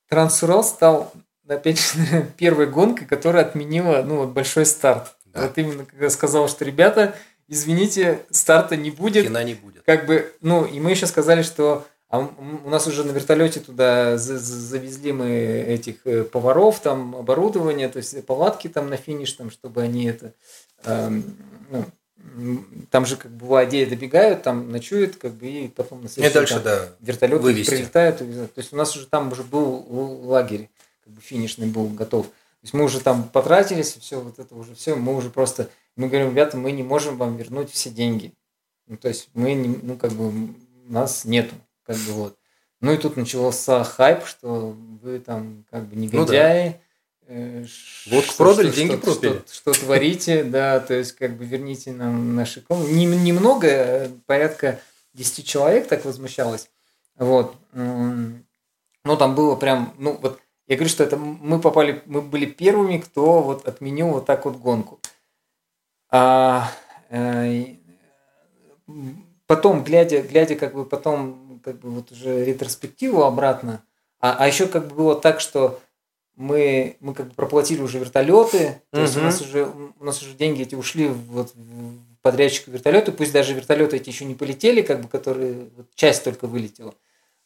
Трансурал 0.09 0.63
стал 0.63 1.13
опять 1.49 1.81
же, 1.81 2.29
первой 2.37 2.69
гонкой, 2.69 3.09
которая 3.09 3.45
отменила 3.45 4.03
ну, 4.03 4.19
вот, 4.19 4.29
большой 4.29 4.67
старт. 4.67 5.17
Да. 5.25 5.43
Вот 5.43 5.59
именно 5.59 5.85
когда 5.85 6.11
сказал, 6.11 6.49
что 6.49 6.65
ребята, 6.65 7.17
извините, 7.49 8.25
старта 8.31 8.77
не 8.77 8.91
будет. 8.91 9.25
Кино 9.25 9.43
не 9.43 9.55
будет. 9.55 9.83
Как 9.85 10.07
бы, 10.07 10.33
ну, 10.41 10.65
и 10.65 10.81
мы 10.81 10.91
еще 10.91 11.07
сказали, 11.07 11.43
что 11.43 11.87
а 12.13 12.19
у 12.19 12.69
нас 12.69 12.87
уже 12.87 13.05
на 13.05 13.13
вертолете 13.13 13.59
туда 13.61 14.19
завезли 14.19 15.13
мы 15.13 15.31
этих 15.31 16.07
э, 16.07 16.25
поваров, 16.25 16.79
там 16.81 17.17
оборудование, 17.17 17.89
то 17.89 17.97
есть 17.97 18.27
палатки 18.27 18.69
там 18.69 18.91
на 18.91 18.99
финиш, 18.99 19.33
там, 19.33 19.51
чтобы 19.51 19.81
они 19.81 20.05
это, 20.05 20.35
эм, 20.85 21.25
ну, 21.71 21.87
там 22.91 23.07
же 23.07 23.17
как 23.17 23.31
бы 23.31 23.47
в 23.47 23.55
Адея 23.55 23.87
добегают, 23.87 24.43
там 24.43 24.71
ночуют, 24.71 25.17
как 25.17 25.33
бы 25.33 25.47
и 25.47 25.69
потом 25.69 26.03
на 26.03 26.09
следующий 26.11 26.35
дальше, 26.35 26.55
там, 26.55 26.63
да, 26.65 26.89
вертолет 27.01 27.43
прилетают. 27.43 28.19
То 28.19 28.59
есть 28.59 28.75
у 28.75 28.77
нас 28.77 28.95
уже 28.95 29.07
там 29.07 29.33
уже 29.33 29.43
был 29.43 29.87
лагерь, 30.25 30.69
как 31.05 31.15
бы 31.15 31.21
финишный 31.23 31.67
был 31.67 31.89
готов. 31.89 32.27
То 32.27 32.65
есть 32.65 32.75
мы 32.75 32.85
уже 32.85 33.01
там 33.01 33.25
потратились, 33.25 33.97
все 33.97 34.21
вот 34.21 34.39
это 34.39 34.55
уже 34.55 34.75
все, 34.75 34.97
мы 34.97 35.17
уже 35.17 35.31
просто, 35.31 35.69
мы 35.97 36.09
говорим, 36.09 36.31
ребята, 36.31 36.57
мы 36.57 36.73
не 36.73 36.83
можем 36.83 37.17
вам 37.17 37.37
вернуть 37.37 37.71
все 37.71 37.91
деньги. 37.91 38.33
Ну, 38.87 38.97
то 38.97 39.09
есть 39.09 39.29
мы, 39.35 39.55
не, 39.55 39.79
ну, 39.83 39.97
как 39.97 40.13
бы, 40.13 40.55
нас 40.85 41.25
нету, 41.25 41.55
как 41.85 41.97
бы 41.97 42.13
вот. 42.13 42.39
Ну 42.81 42.93
и 42.93 42.97
тут 42.97 43.17
начался 43.17 43.85
хайп, 43.85 44.27
что 44.27 44.77
вы 45.03 45.21
там 45.21 45.65
как 45.71 45.85
бы 45.87 45.97
негодяи. 45.97 46.67
Ну, 46.67 46.73
да. 46.73 47.69
Вот 48.11 48.37
продали, 48.37 48.69
что, 48.69 48.77
деньги 48.77 48.97
что, 48.97 49.05
пропили. 49.05 49.43
Что, 49.51 49.73
что 49.73 49.85
творите, 49.85 50.45
да, 50.45 50.81
то 50.81 50.95
есть 50.95 51.13
как 51.13 51.37
бы 51.37 51.45
верните 51.45 51.93
нам 51.93 52.35
наши 52.35 52.61
комнаты. 52.61 52.93
Немного, 52.93 54.11
порядка 54.27 54.81
10 55.15 55.47
человек 55.47 55.87
так 55.89 56.05
возмущалось. 56.05 56.69
Вот. 57.17 57.55
Ну, 57.73 59.17
там 59.17 59.35
было 59.35 59.57
прям, 59.57 59.95
ну, 59.99 60.19
вот, 60.21 60.41
я 60.67 60.77
говорю, 60.77 60.91
что 60.91 61.05
это 61.05 61.17
мы 61.17 61.61
попали, 61.61 62.03
мы 62.07 62.21
были 62.21 62.47
первыми, 62.47 62.99
кто 62.99 63.43
вот 63.43 63.67
отменил 63.67 64.09
вот 64.09 64.27
так 64.27 64.45
вот 64.45 64.57
гонку. 64.57 65.01
А, 66.13 66.71
э, 67.09 67.65
потом, 69.47 69.83
глядя, 69.83 70.21
глядя 70.21 70.57
как 70.57 70.75
бы 70.75 70.85
потом, 70.85 71.59
как 71.65 71.81
бы 71.81 71.91
вот 71.91 72.13
уже 72.13 72.45
ретроспективу 72.45 73.23
обратно, 73.23 73.83
а, 74.21 74.37
а 74.39 74.47
еще 74.47 74.67
как 74.67 74.89
бы 74.89 74.95
было 74.95 75.15
так, 75.19 75.41
что 75.41 75.81
мы, 76.37 76.97
мы 77.01 77.15
как 77.15 77.29
бы 77.29 77.35
проплатили 77.35 77.81
уже 77.81 77.99
вертолеты, 77.99 78.83
то 78.91 79.01
есть 79.01 79.17
у 79.17 79.21
нас 79.21 79.41
уже 79.41 79.67
у 79.99 80.05
нас 80.05 80.23
уже 80.23 80.35
деньги 80.35 80.63
эти 80.63 80.75
ушли 80.75 81.09
вот 81.09 81.53
в 81.55 81.95
подрядчику 82.21 82.71
вертолеты, 82.71 83.11
пусть 83.11 83.33
даже 83.33 83.55
вертолеты 83.55 83.97
эти 83.97 84.11
еще 84.11 84.27
не 84.27 84.35
полетели, 84.35 84.83
как 84.83 85.01
бы 85.01 85.09
которые 85.09 85.71
вот 85.77 85.95
часть 85.95 86.25
только 86.25 86.47
вылетела. 86.47 86.95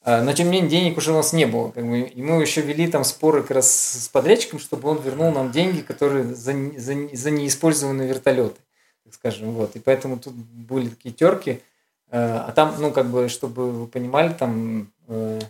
А, 0.09 0.23
но 0.23 0.33
тем 0.33 0.47
не 0.47 0.53
менее 0.53 0.71
денег 0.71 0.99
уже 0.99 1.11
у 1.11 1.17
нас 1.17 1.33
не 1.33 1.47
было. 1.47 1.73
И 1.75 2.23
мы 2.23 2.41
еще 2.41 2.61
вели 2.61 2.87
там 2.87 3.03
споры 3.03 3.43
как 3.43 3.51
раз 3.51 4.05
с 4.05 4.09
подрядчиком, 4.09 4.61
чтобы 4.61 4.89
он 4.89 5.03
вернул 5.03 5.33
нам 5.33 5.51
деньги, 5.51 5.81
которые 5.81 6.33
за, 6.33 6.53
за, 6.79 7.09
за 7.13 7.31
неиспользованные 7.33 8.07
вертолеты, 8.07 8.61
так 9.03 9.15
скажем. 9.15 9.51
Вот. 9.51 9.75
И 9.75 9.81
поэтому 9.81 10.21
тут 10.21 10.33
были 10.33 10.91
такие 10.91 11.13
терки. 11.13 11.61
А, 12.09 12.47
а 12.49 12.53
там, 12.53 12.77
ну, 12.79 12.93
как 12.93 13.11
бы, 13.11 13.29
чтобы 13.29 13.73
вы 13.73 13.89
понимали, 13.89 14.33
там 14.33 14.93
э, 15.09 15.41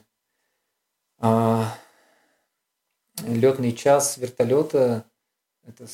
э, 1.21 1.65
летный 3.27 3.75
час 3.75 4.17
вертолета 4.17 5.05
это 5.69 5.87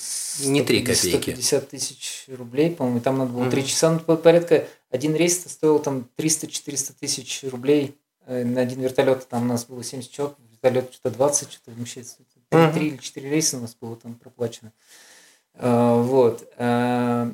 не 0.45 0.63
3 0.63 0.81
копейки. 0.83 1.31
150 1.31 1.69
тысяч 1.69 2.27
рублей, 2.29 2.71
по-моему, 2.71 3.01
там 3.01 3.19
надо 3.19 3.33
было 3.33 3.51
3 3.51 3.67
часа, 3.67 3.91
ну, 4.07 4.17
порядка, 4.17 4.69
один 4.89 5.17
рейс 5.17 5.43
стоил 5.51 5.81
там 5.81 6.09
300-400 6.17 6.93
тысяч 7.01 7.43
рублей 7.51 7.97
на 8.27 8.61
один 8.61 8.81
вертолет, 8.81 9.29
там 9.29 9.43
у 9.43 9.47
нас 9.47 9.65
было 9.65 9.83
70 9.83 10.11
человек, 10.11 10.37
вертолет 10.63 10.93
что-то 10.93 11.11
20, 11.17 11.53
что-то 11.53 11.71
вмещается. 11.73 12.17
3, 12.51 12.61
uh-huh. 12.61 12.79
или 12.79 12.97
4 12.97 13.31
рейса 13.31 13.57
у 13.57 13.61
нас 13.61 13.75
было 13.75 13.97
там 13.97 14.15
проплачено. 14.15 14.73
Э, 15.55 15.95
вот. 15.97 16.49
Э, 16.57 17.31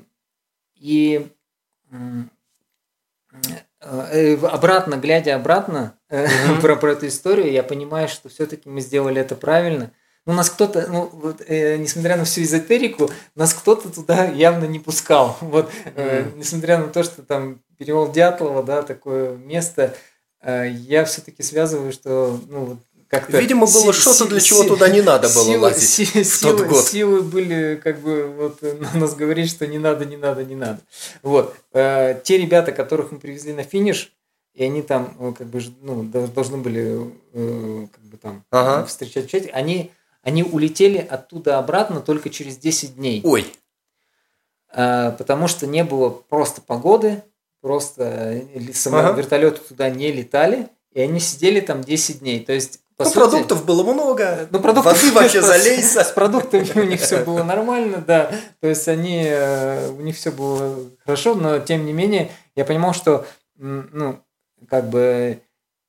и 0.77 1.29
обратно, 3.81 4.97
глядя 4.97 5.35
обратно 5.35 5.99
uh-huh. 6.09 6.61
про, 6.63 6.77
про 6.77 6.93
эту 6.93 7.09
историю, 7.09 7.51
я 7.53 7.63
понимаю, 7.63 8.09
что 8.09 8.29
все-таки 8.29 8.69
мы 8.69 8.81
сделали 8.81 9.21
это 9.21 9.35
правильно. 9.35 9.93
Ну, 10.25 10.35
нас 10.35 10.51
кто-то, 10.51 10.87
ну, 10.89 11.09
вот, 11.13 11.43
э, 11.47 11.79
несмотря 11.79 12.17
на 12.17 12.25
всю 12.25 12.43
эзотерику, 12.43 13.11
нас 13.35 13.55
кто-то 13.55 13.89
туда 13.89 14.27
явно 14.27 14.67
не 14.67 14.79
пускал. 14.79 15.37
Вот, 15.41 15.71
э, 15.97 16.31
несмотря 16.37 16.79
на 16.79 16.89
то, 16.89 17.03
что 17.03 17.23
там 17.23 17.63
перевал 17.79 18.13
Дятлова, 18.13 18.63
да, 18.63 18.83
такое 18.83 19.37
место, 19.37 19.95
Э, 19.95 19.95
я 20.43 21.05
все-таки 21.05 21.43
связываю, 21.43 21.93
что 21.93 22.41
ну, 22.49 22.79
как-то... 23.09 23.41
Видимо, 23.41 23.67
было 23.67 23.93
что-то, 23.93 24.27
для 24.27 24.41
чего 24.41 24.65
туда 24.65 24.89
не 24.91 25.01
надо 25.01 25.29
было 25.29 25.45
силы, 25.45 25.59
лазить 25.59 25.89
си, 25.89 26.05
в 26.05 26.25
силы, 26.25 26.59
тот 26.59 26.67
год. 26.67 26.85
Силы 26.85 27.23
были, 27.23 27.81
как 27.83 28.01
бы, 28.01 28.27
вот, 28.27 28.61
на 28.61 29.01
нас 29.01 29.15
говорить, 29.15 29.51
что 29.51 29.67
не 29.67 29.79
надо, 29.79 30.05
не 30.05 30.19
надо, 30.19 30.45
не 30.45 30.55
надо. 30.55 30.81
Вот. 31.23 31.57
Э, 31.73 32.21
те 32.23 32.37
ребята, 32.37 32.73
которых 32.73 33.11
мы 33.11 33.19
привезли 33.19 33.55
на 33.55 33.63
финиш, 33.63 34.13
и 34.53 34.63
они 34.63 34.83
там, 34.83 35.17
э, 35.19 35.33
как 35.39 35.47
бы, 35.47 35.63
ну, 35.81 36.03
должны 36.03 36.59
были, 36.59 37.11
как 37.33 38.03
бы, 38.05 38.17
там, 38.19 38.45
ага. 38.51 38.85
встречать 38.85 39.49
они, 39.55 39.91
они 40.23 40.43
улетели 40.45 40.99
оттуда 40.99 41.59
обратно 41.59 42.01
только 42.01 42.29
через 42.29 42.59
10 42.59 42.97
дней. 42.97 43.23
Ой! 43.25 43.47
Потому 44.71 45.49
что 45.49 45.67
не 45.67 45.83
было 45.83 46.11
просто 46.11 46.61
погоды, 46.61 47.23
просто 47.61 48.05
э, 48.05 48.43
ага. 48.87 49.13
вертолеты 49.13 49.61
туда 49.61 49.91
не 49.91 50.13
летали, 50.13 50.69
и 50.93 51.01
они 51.01 51.21
сидели 51.21 51.61
там 51.61 51.83
10 51.83 52.21
дней. 52.21 52.45
То 52.45 52.53
есть 52.53 52.81
по 52.97 53.05
ну, 53.05 53.11
сути, 53.11 53.19
продуктов 53.19 53.65
было 53.65 53.93
много. 53.93 54.49
Ну, 54.51 54.61
продуктов 54.61 55.01
воды 55.01 55.13
вообще 55.13 55.41
залезь. 55.41 55.97
С 55.97 56.11
продуктами 56.11 56.69
у 56.81 56.85
них 56.85 57.01
все 57.01 57.25
было 57.25 57.45
нормально, 57.45 58.03
да. 58.05 58.31
То 58.61 58.69
есть 58.69 58.89
они, 58.89 59.23
э, 59.25 59.91
у 59.91 60.01
них 60.01 60.17
все 60.17 60.33
было 60.33 60.77
хорошо, 61.05 61.35
но 61.35 61.59
тем 61.61 61.87
не 61.87 61.93
менее 61.93 62.31
я 62.57 62.65
понимал, 62.65 62.95
что, 62.95 63.25
ну, 63.57 64.19
как 64.69 64.89
бы 64.89 65.41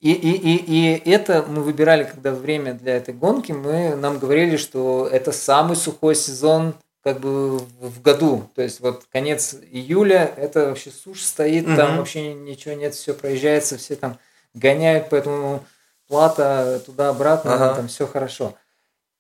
и, 0.02 0.14
и, 0.14 0.32
и, 0.32 0.96
и 0.96 1.10
это 1.10 1.46
мы 1.48 1.62
выбирали, 1.62 2.06
когда 2.06 2.32
время 2.32 2.74
для 2.74 2.96
этой 2.96 3.14
гонки, 3.14 3.52
мы 3.52 3.96
нам 3.96 4.18
говорили, 4.18 4.56
что 4.56 5.10
это 5.12 5.34
самый 5.34 5.76
сухой 5.76 6.16
сезон 6.16 6.76
как 7.04 7.20
бы 7.20 7.58
в 7.58 8.02
году. 8.02 8.50
То 8.56 8.62
есть 8.62 8.80
вот 8.80 9.06
конец 9.12 9.56
июля, 9.72 10.34
это 10.38 10.68
вообще 10.68 10.92
сушь 10.92 11.24
стоит, 11.24 11.68
угу. 11.68 11.76
там 11.76 11.98
вообще 11.98 12.34
ничего 12.34 12.74
нет, 12.74 12.94
все 12.94 13.14
проезжается, 13.14 13.78
все 13.78 13.96
там 13.96 14.20
гоняют, 14.54 15.10
поэтому 15.10 15.66
плата 16.08 16.82
туда-обратно, 16.86 17.54
ага. 17.54 17.76
там 17.76 17.88
все 17.88 18.08
хорошо. 18.08 18.56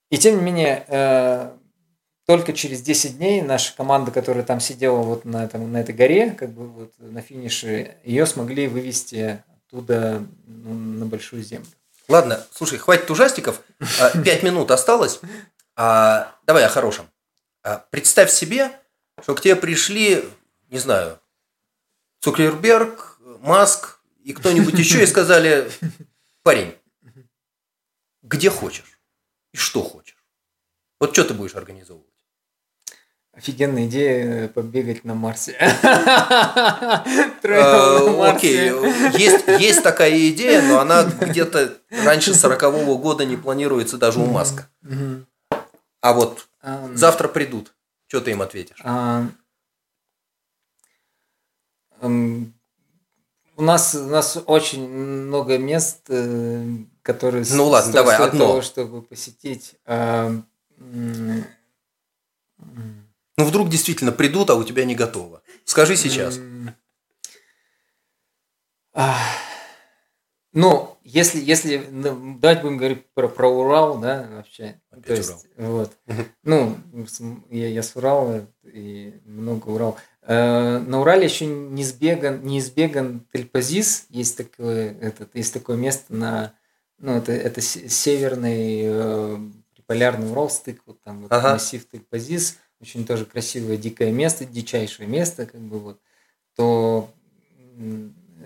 И 0.09 0.17
тем 0.17 0.37
не 0.37 0.41
менее, 0.41 0.85
э, 0.87 1.51
только 2.25 2.53
через 2.53 2.81
10 2.81 3.17
дней 3.17 3.41
наша 3.41 3.75
команда, 3.75 4.11
которая 4.11 4.43
там 4.43 4.59
сидела 4.59 4.97
вот 4.97 5.23
на, 5.25 5.45
этом, 5.45 5.71
на 5.71 5.81
этой 5.81 5.95
горе, 5.95 6.31
как 6.31 6.51
бы 6.51 6.67
вот 6.67 6.93
на 6.97 7.21
финише, 7.21 7.95
ее 8.03 8.25
смогли 8.25 8.67
вывести 8.67 9.43
оттуда 9.67 10.23
ну, 10.47 10.73
на 10.73 11.05
большую 11.05 11.43
землю. 11.43 11.67
Ладно, 12.07 12.43
слушай, 12.51 12.79
хватит 12.79 13.09
ужастиков. 13.11 13.61
А, 13.99 14.17
пять 14.23 14.41
минут 14.41 14.71
осталось. 14.71 15.19
А, 15.75 16.35
давай 16.45 16.65
о 16.65 16.69
хорошем. 16.69 17.05
А 17.69 17.85
представь 17.91 18.31
себе, 18.31 18.71
что 19.21 19.35
к 19.35 19.41
тебе 19.41 19.55
пришли, 19.55 20.25
не 20.71 20.79
знаю, 20.79 21.19
Цукерберг, 22.19 23.19
Маск 23.41 23.99
и 24.23 24.33
кто-нибудь 24.33 24.73
еще 24.79 25.03
и 25.03 25.05
сказали, 25.05 25.71
парень, 26.41 26.75
где 28.23 28.49
хочешь 28.49 28.99
и 29.53 29.57
что 29.57 29.83
хочешь. 29.83 30.17
Вот 30.99 31.13
что 31.13 31.25
ты 31.25 31.35
будешь 31.35 31.53
организовывать? 31.53 32.07
Офигенная 33.33 33.85
идея 33.85 34.47
побегать 34.47 35.03
на 35.03 35.13
Марсе. 35.13 35.55
Э, 37.41 38.29
окей, 38.29 38.71
есть, 39.17 39.47
есть 39.47 39.81
такая 39.81 40.29
идея, 40.29 40.61
но 40.61 40.79
она 40.79 41.03
где-то 41.03 41.77
раньше 42.03 42.31
40-го 42.31 42.97
года 42.97 43.25
не 43.25 43.37
планируется 43.37 43.97
даже 43.97 44.19
у 44.19 44.25
Маска. 44.25 44.69
А 46.01 46.13
вот 46.13 46.48
Um, 46.61 46.95
Завтра 46.95 47.27
придут. 47.27 47.73
Что 48.07 48.21
ты 48.21 48.31
им 48.31 48.41
ответишь? 48.41 48.81
Um, 52.01 52.51
у 53.55 53.61
нас 53.61 53.93
у 53.95 54.07
нас 54.07 54.37
очень 54.45 54.87
много 54.89 55.57
мест, 55.57 56.05
э, 56.07 56.65
которые 57.01 57.45
ну 57.51 57.67
ладно, 57.67 57.91
давай 57.91 58.17
одно, 58.17 58.47
того, 58.47 58.61
чтобы 58.61 59.01
посетить. 59.01 59.75
Uh, 59.85 60.41
ну 60.77 61.43
вдруг 63.37 63.69
действительно 63.69 64.11
придут, 64.11 64.49
а 64.49 64.55
у 64.55 64.63
тебя 64.63 64.85
не 64.85 64.95
готово. 64.95 65.41
Скажи 65.65 65.95
сейчас. 65.97 66.39
Ну, 70.51 70.98
если, 71.11 71.39
если 71.41 71.77
ну, 71.89 72.37
давайте 72.39 72.61
будем 72.61 72.77
говорить 72.77 73.05
про, 73.13 73.27
про 73.27 73.49
Урал, 73.49 73.99
да, 73.99 74.29
вообще. 74.31 74.79
Опять 74.91 75.05
То 75.05 75.13
есть, 75.13 75.47
Урал. 75.57 75.71
Вот. 75.71 75.91
Ну, 76.43 76.77
я, 77.49 77.67
я 77.67 77.83
с 77.83 77.95
Урала 77.95 78.47
и 78.63 79.13
много 79.25 79.69
Урал. 79.69 79.97
Э, 80.21 80.77
на 80.77 81.01
Урале 81.01 81.25
еще 81.25 81.47
неизбеган, 81.47 82.43
неизбеган 82.43 83.25
Тельпазис, 83.33 84.05
есть 84.09 84.37
такое, 84.37 84.95
этот, 84.99 85.35
есть 85.35 85.53
такое 85.53 85.77
место 85.77 86.13
на, 86.13 86.53
ну, 86.99 87.13
это, 87.13 87.31
это 87.31 87.61
северный 87.61 88.81
э, 88.83 89.37
полярный 89.87 90.31
Урал, 90.31 90.49
стык, 90.49 90.83
вот 90.85 91.01
там 91.01 91.23
вот 91.23 91.31
ага. 91.31 91.53
массив 91.53 91.87
Тельпазис, 91.89 92.57
очень 92.79 93.05
тоже 93.05 93.25
красивое 93.25 93.77
дикое 93.77 94.11
место, 94.11 94.45
дичайшее 94.45 95.07
место, 95.07 95.47
как 95.47 95.61
бы 95.61 95.79
вот, 95.79 96.01
то 96.55 97.09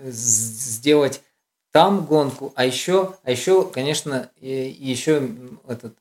сделать 0.04 1.20
там 1.74 2.04
гонку, 2.04 2.52
а 2.54 2.64
еще, 2.64 3.14
а 3.24 3.32
еще, 3.32 3.64
конечно, 3.64 4.30
и, 4.40 4.76
еще 4.78 5.28
этот 5.66 5.96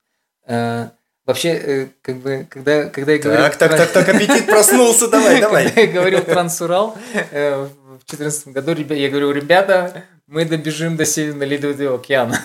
э, 0.46 0.90
вообще 1.26 1.50
э, 1.50 1.88
как 2.04 2.18
бы 2.18 2.46
когда 2.48 2.86
когда 2.86 3.14
я 3.14 3.18
говорил 3.18 3.44
так 3.46 3.56
так 3.56 3.76
так 3.76 3.92
так 3.92 4.10
аппетит 4.10 4.46
проснулся, 4.46 5.08
давай 5.08 5.42
давай. 5.42 5.66
Когда 5.66 5.82
я 5.82 5.88
говорил 5.88 6.22
Трансурал 6.22 6.96
э, 7.32 7.64
в 7.64 8.06
2014 8.06 8.50
году, 8.50 8.94
я 8.94 9.10
говорю, 9.10 9.32
ребята, 9.32 10.04
мы 10.28 10.46
добежим 10.46 10.96
до 10.96 11.06
Северного 11.06 11.50
Ледовитого 11.50 11.96
океана. 11.96 12.40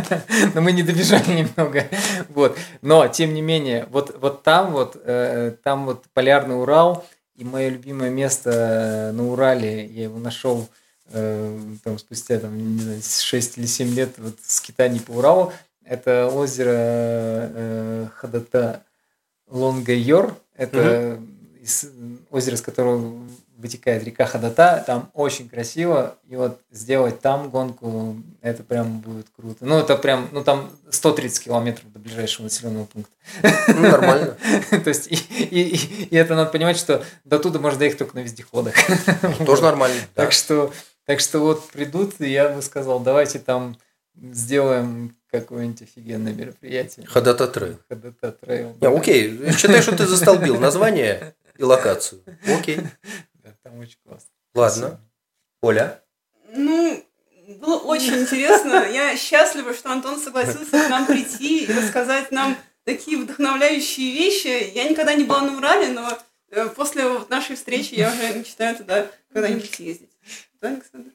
Но 0.54 0.60
мы 0.60 0.72
не 0.72 0.82
добежали 0.82 1.30
немного. 1.30 1.86
Вот. 2.28 2.58
Но, 2.82 3.08
тем 3.08 3.32
не 3.32 3.40
менее, 3.40 3.86
вот, 3.90 4.14
вот 4.20 4.42
там 4.42 4.72
вот, 4.72 5.00
э, 5.02 5.56
там 5.64 5.86
вот 5.86 6.04
полярный 6.12 6.60
Урал, 6.60 7.06
и 7.34 7.44
мое 7.44 7.70
любимое 7.70 8.10
место 8.10 9.10
на 9.14 9.26
Урале, 9.26 9.86
я 9.86 10.02
его 10.02 10.18
нашел 10.18 10.68
э, 11.10 11.58
там 11.82 11.98
спустя 11.98 12.38
там, 12.38 12.76
не 12.76 12.82
знаю, 12.82 13.00
6 13.02 13.58
или 13.58 13.66
7 13.66 13.94
лет 13.94 14.14
вот 14.18 14.36
скитаний 14.46 15.00
по 15.00 15.12
Уралу. 15.12 15.52
Это 15.84 16.28
озеро 16.28 16.72
э, 16.72 18.06
Хадата 18.14 18.82
Лонгайор. 19.48 20.34
Это 20.56 21.20
из 21.60 21.86
озера, 22.30 22.56
с 22.56 22.60
которого 22.60 23.24
вытекает 23.56 24.04
река 24.04 24.26
Хадата, 24.26 24.84
там 24.86 25.10
очень 25.14 25.48
красиво, 25.48 26.16
и 26.28 26.36
вот 26.36 26.60
сделать 26.70 27.20
там 27.20 27.48
гонку, 27.48 28.16
это 28.42 28.62
прям 28.62 28.98
будет 29.00 29.26
круто. 29.34 29.64
Ну, 29.64 29.78
это 29.78 29.96
прям, 29.96 30.28
ну, 30.32 30.44
там 30.44 30.70
130 30.90 31.44
километров 31.44 31.90
до 31.90 31.98
ближайшего 31.98 32.44
населенного 32.44 32.84
пункта. 32.84 33.14
Ну, 33.68 33.80
нормально. 33.80 34.36
То 34.70 34.88
есть, 34.88 35.06
и, 35.10 35.14
и, 35.14 36.04
и 36.04 36.14
это 36.14 36.34
надо 36.34 36.50
понимать, 36.50 36.76
что 36.76 37.02
до 37.24 37.38
туда 37.38 37.58
можно 37.58 37.78
доехать 37.78 38.00
только 38.00 38.16
на 38.16 38.20
вездеходах. 38.20 38.74
Тоже 39.46 39.62
нормально. 39.62 40.00
Так 40.14 40.32
что, 40.32 40.70
так 41.06 41.20
что 41.20 41.40
вот 41.40 41.68
придут, 41.68 42.20
и 42.20 42.30
я 42.30 42.48
бы 42.48 42.62
сказал, 42.62 43.00
давайте 43.00 43.38
там 43.38 43.76
сделаем 44.14 45.16
какое-нибудь 45.30 45.82
офигенное 45.82 46.32
мероприятие. 46.32 47.06
Хадата 47.06 47.48
Trail. 47.48 47.78
Хадата 47.88 48.32
Trail. 48.32 48.76
Не, 48.80 48.88
окей, 48.88 49.52
считай, 49.52 49.82
что 49.82 49.96
ты 49.96 50.06
застолбил 50.06 50.58
название 50.58 51.34
и 51.58 51.62
локацию. 51.62 52.22
Окей. 52.46 52.80
Да, 53.42 53.54
там 53.62 53.78
очень 53.78 53.98
классно. 54.04 54.30
Ладно. 54.54 55.00
Оля? 55.60 56.02
Ну, 56.48 57.04
было 57.58 57.78
очень 57.78 58.20
интересно. 58.20 58.86
Я 58.90 59.16
счастлива, 59.16 59.74
что 59.74 59.90
Антон 59.90 60.18
согласился 60.18 60.86
к 60.86 60.88
нам 60.88 61.06
прийти 61.06 61.64
и 61.64 61.72
рассказать 61.72 62.30
нам 62.30 62.56
такие 62.84 63.18
вдохновляющие 63.18 64.12
вещи. 64.12 64.72
Я 64.74 64.88
никогда 64.88 65.14
не 65.14 65.24
была 65.24 65.42
на 65.42 65.56
Урале, 65.56 65.88
но 65.88 66.18
э, 66.50 66.68
после 66.68 67.04
нашей 67.28 67.56
встречи 67.56 67.94
я 67.94 68.12
уже 68.12 68.38
мечтаю 68.38 68.76
туда 68.76 69.10
когда-нибудь 69.32 69.74
съездить. 69.74 70.13
Да, 70.64 70.70
Александр? 70.70 71.10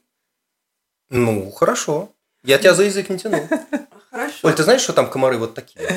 Ну, 1.08 1.50
хорошо. 1.50 2.12
Я 2.44 2.58
тебя 2.58 2.72
за 2.72 2.84
язык 2.84 3.08
не 3.08 3.18
тяну. 3.18 3.48
Хорошо. 4.12 4.38
Оль, 4.44 4.54
ты 4.54 4.62
знаешь, 4.62 4.80
что 4.80 4.92
там 4.92 5.10
комары 5.10 5.38
вот 5.38 5.54
такие? 5.54 5.88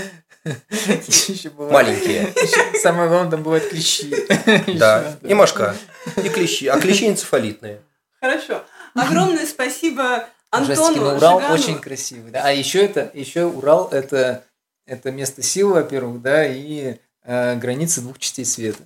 Маленькие. 0.44 2.24
еще 2.36 2.80
Самое 2.80 3.10
главное, 3.10 3.30
там 3.30 3.44
бывают 3.44 3.70
клещи. 3.70 4.10
Да. 4.80 5.16
Еще, 5.22 5.30
И 5.30 5.34
мошка. 5.36 5.76
И 6.18 6.30
клещи. 6.30 6.66
А 6.66 6.80
клещи 6.80 7.08
энцефалитные. 7.08 7.80
Хорошо. 8.20 8.64
Огромное 8.96 9.46
спасибо 9.46 10.28
Антону 10.50 10.96
но 10.96 11.16
Урал 11.18 11.40
Жиганову. 11.40 11.54
очень 11.54 11.80
красивый. 11.80 12.32
Да? 12.32 12.42
А 12.46 12.52
еще 12.52 12.84
это, 12.84 13.12
еще 13.14 13.46
Урал 13.46 13.90
это, 13.90 14.44
это 14.88 15.12
место 15.12 15.44
силы, 15.44 15.74
во-первых, 15.74 16.24
да, 16.24 16.48
и 16.48 16.98
э, 17.24 17.56
границы 17.58 18.02
двух 18.02 18.18
частей 18.18 18.46
света. 18.46 18.82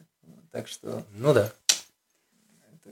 Так 0.51 0.67
что 0.67 1.03
Ну 1.13 1.33
да. 1.33 1.53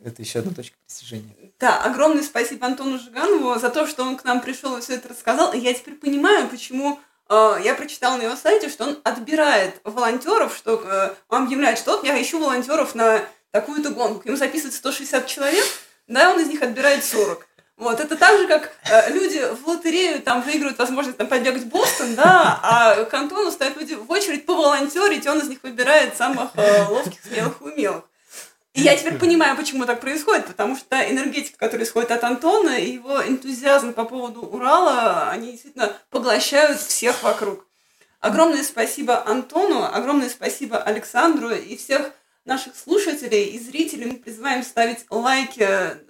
Это, 0.06 0.22
еще 0.22 0.40
одна 0.40 0.54
точка 0.54 0.76
притяжения. 0.86 1.36
Да, 1.60 1.82
огромное 1.82 2.24
спасибо 2.24 2.68
Антону 2.68 3.00
Жиганову 3.00 3.60
за 3.60 3.70
то, 3.70 3.88
что 3.88 4.04
он 4.04 4.18
к 4.18 4.24
нам 4.24 4.40
пришел 4.40 4.78
и 4.78 4.82
все 4.82 4.96
это 4.96 5.10
рассказал. 5.10 5.54
И 5.54 5.60
я 5.60 5.74
теперь 5.74 5.96
понимаю, 5.96 6.48
почему 6.48 7.00
э, 7.30 7.58
я 7.64 7.74
прочитала 7.74 8.18
на 8.18 8.24
его 8.24 8.36
сайте, 8.36 8.70
что 8.70 8.86
он 8.86 9.00
отбирает 9.04 9.80
волонтеров, 9.84 10.56
что 10.56 10.82
э, 10.86 11.16
он 11.30 11.44
объявляет, 11.44 11.80
что 11.80 11.98
вот 11.98 12.06
я 12.06 12.22
ищу 12.22 12.40
волонтеров 12.40 12.94
на 12.94 13.22
такую-то 13.52 13.90
гонку. 13.90 14.28
Ему 14.28 14.38
записывается 14.38 14.80
160 14.80 15.26
человек, 15.28 15.66
да, 16.08 16.32
он 16.32 16.40
из 16.40 16.48
них 16.48 16.62
отбирает 16.62 17.04
40. 17.04 17.48
Вот, 17.78 18.00
это 18.00 18.16
так 18.16 18.40
же, 18.40 18.48
как 18.48 18.72
э, 18.90 19.12
люди 19.12 19.42
в 19.54 19.68
лотерею 19.68 20.22
там 20.22 20.42
выигрывают 20.44 20.78
возможность 20.80 21.18
там, 21.18 21.28
побегать 21.28 21.64
в 21.64 21.68
Бостон, 21.68 22.16
да, 22.16 22.60
а 22.64 23.04
к 23.04 23.14
Антону 23.14 23.52
стоят 23.52 23.76
люди 23.76 23.96
в 23.96 24.10
очередь 24.10 24.46
поволонтерить, 24.46 25.26
и 25.26 25.30
он 25.30 25.40
из 25.40 25.50
них 25.50 25.62
выбирает 25.62 26.16
самых 26.16 26.52
э, 26.56 26.84
ловких, 26.88 27.20
смелых 27.22 27.62
умелых. 27.62 28.04
И 28.76 28.82
я 28.82 28.98
теперь 28.98 29.18
понимаю, 29.18 29.56
почему 29.56 29.86
так 29.86 30.02
происходит, 30.02 30.48
потому 30.48 30.76
что 30.76 30.98
энергетика, 30.98 31.58
которая 31.58 31.88
исходит 31.88 32.12
от 32.12 32.26
Антона, 32.26 32.78
и 32.78 32.92
его 32.92 33.26
энтузиазм 33.26 33.94
по 33.94 34.04
поводу 34.04 34.42
Урала, 34.42 35.30
они 35.30 35.54
действительно 35.54 35.94
поглощают 36.10 36.82
всех 36.82 37.24
вокруг. 37.24 37.66
Огромное 38.20 38.64
спасибо 38.64 39.26
Антону, 39.26 39.86
огромное 39.86 40.28
спасибо 40.28 40.78
Александру 40.78 41.52
и 41.52 41.78
всех 41.78 42.12
наших 42.44 42.76
слушателей 42.76 43.46
и 43.46 43.60
зрителей. 43.60 44.08
Мы 44.08 44.18
призываем 44.18 44.62
ставить 44.62 45.06
лайки 45.10 45.62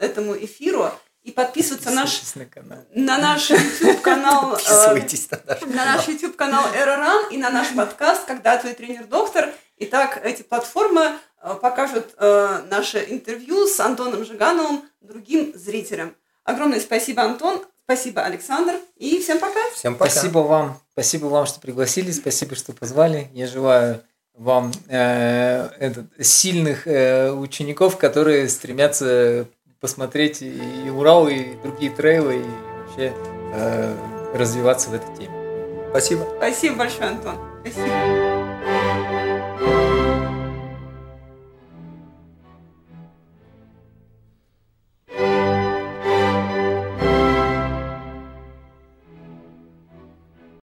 этому 0.01 0.35
эфиру 0.35 0.91
и 1.25 1.31
подписываться 1.31 1.89
на 1.89 2.01
наш, 2.01 2.21
на 2.35 2.45
канал. 2.45 2.77
на 2.93 3.17
наш 3.17 3.49
YouTube-канал 3.49 4.51
э, 4.51 4.53
Подписывайтесь 4.53 5.29
на 5.31 5.39
наш 5.47 5.61
на 5.61 5.85
наш 5.85 6.07
YouTube-канал 6.07 6.63
Эроран 6.75 7.31
и 7.31 7.37
на 7.37 7.49
наш 7.49 7.69
подкаст 7.75 8.25
«Когда 8.25 8.57
твой 8.57 8.73
тренер-доктор». 8.73 9.49
Итак, 9.77 10.21
эти 10.23 10.43
платформы 10.43 11.17
э, 11.41 11.55
покажут 11.59 12.13
э, 12.17 12.61
наше 12.69 13.03
интервью 13.09 13.65
с 13.65 13.79
Антоном 13.79 14.23
Жигановым 14.23 14.83
другим 15.01 15.51
зрителям. 15.55 16.15
Огромное 16.43 16.79
спасибо, 16.79 17.23
Антон. 17.23 17.65
Спасибо, 17.85 18.21
Александр. 18.21 18.75
И 18.95 19.19
всем 19.19 19.39
пока. 19.39 19.59
Всем 19.73 19.95
пока. 19.95 20.11
Спасибо 20.11 20.39
вам, 20.39 20.79
спасибо 20.93 21.25
вам, 21.25 21.47
что 21.47 21.59
пригласили, 21.59 22.11
спасибо, 22.11 22.55
что 22.55 22.71
позвали. 22.71 23.29
Я 23.33 23.47
желаю 23.47 24.03
вам 24.35 24.71
э, 24.89 25.69
этот, 25.79 26.05
сильных 26.19 26.87
э, 26.87 27.31
учеников, 27.31 27.97
которые 27.97 28.47
стремятся 28.49 29.47
посмотреть 29.79 30.41
и, 30.41 30.89
Урал, 30.89 31.27
и 31.27 31.55
другие 31.63 31.91
трейлы, 31.91 32.37
и 32.37 32.45
вообще 32.85 33.13
э, 33.53 33.95
развиваться 34.33 34.89
в 34.89 34.93
этой 34.93 35.15
теме. 35.17 35.87
Спасибо. 35.89 36.27
Спасибо 36.37 36.75
большое, 36.75 37.09
Антон. 37.09 37.35
Спасибо. 37.61 38.24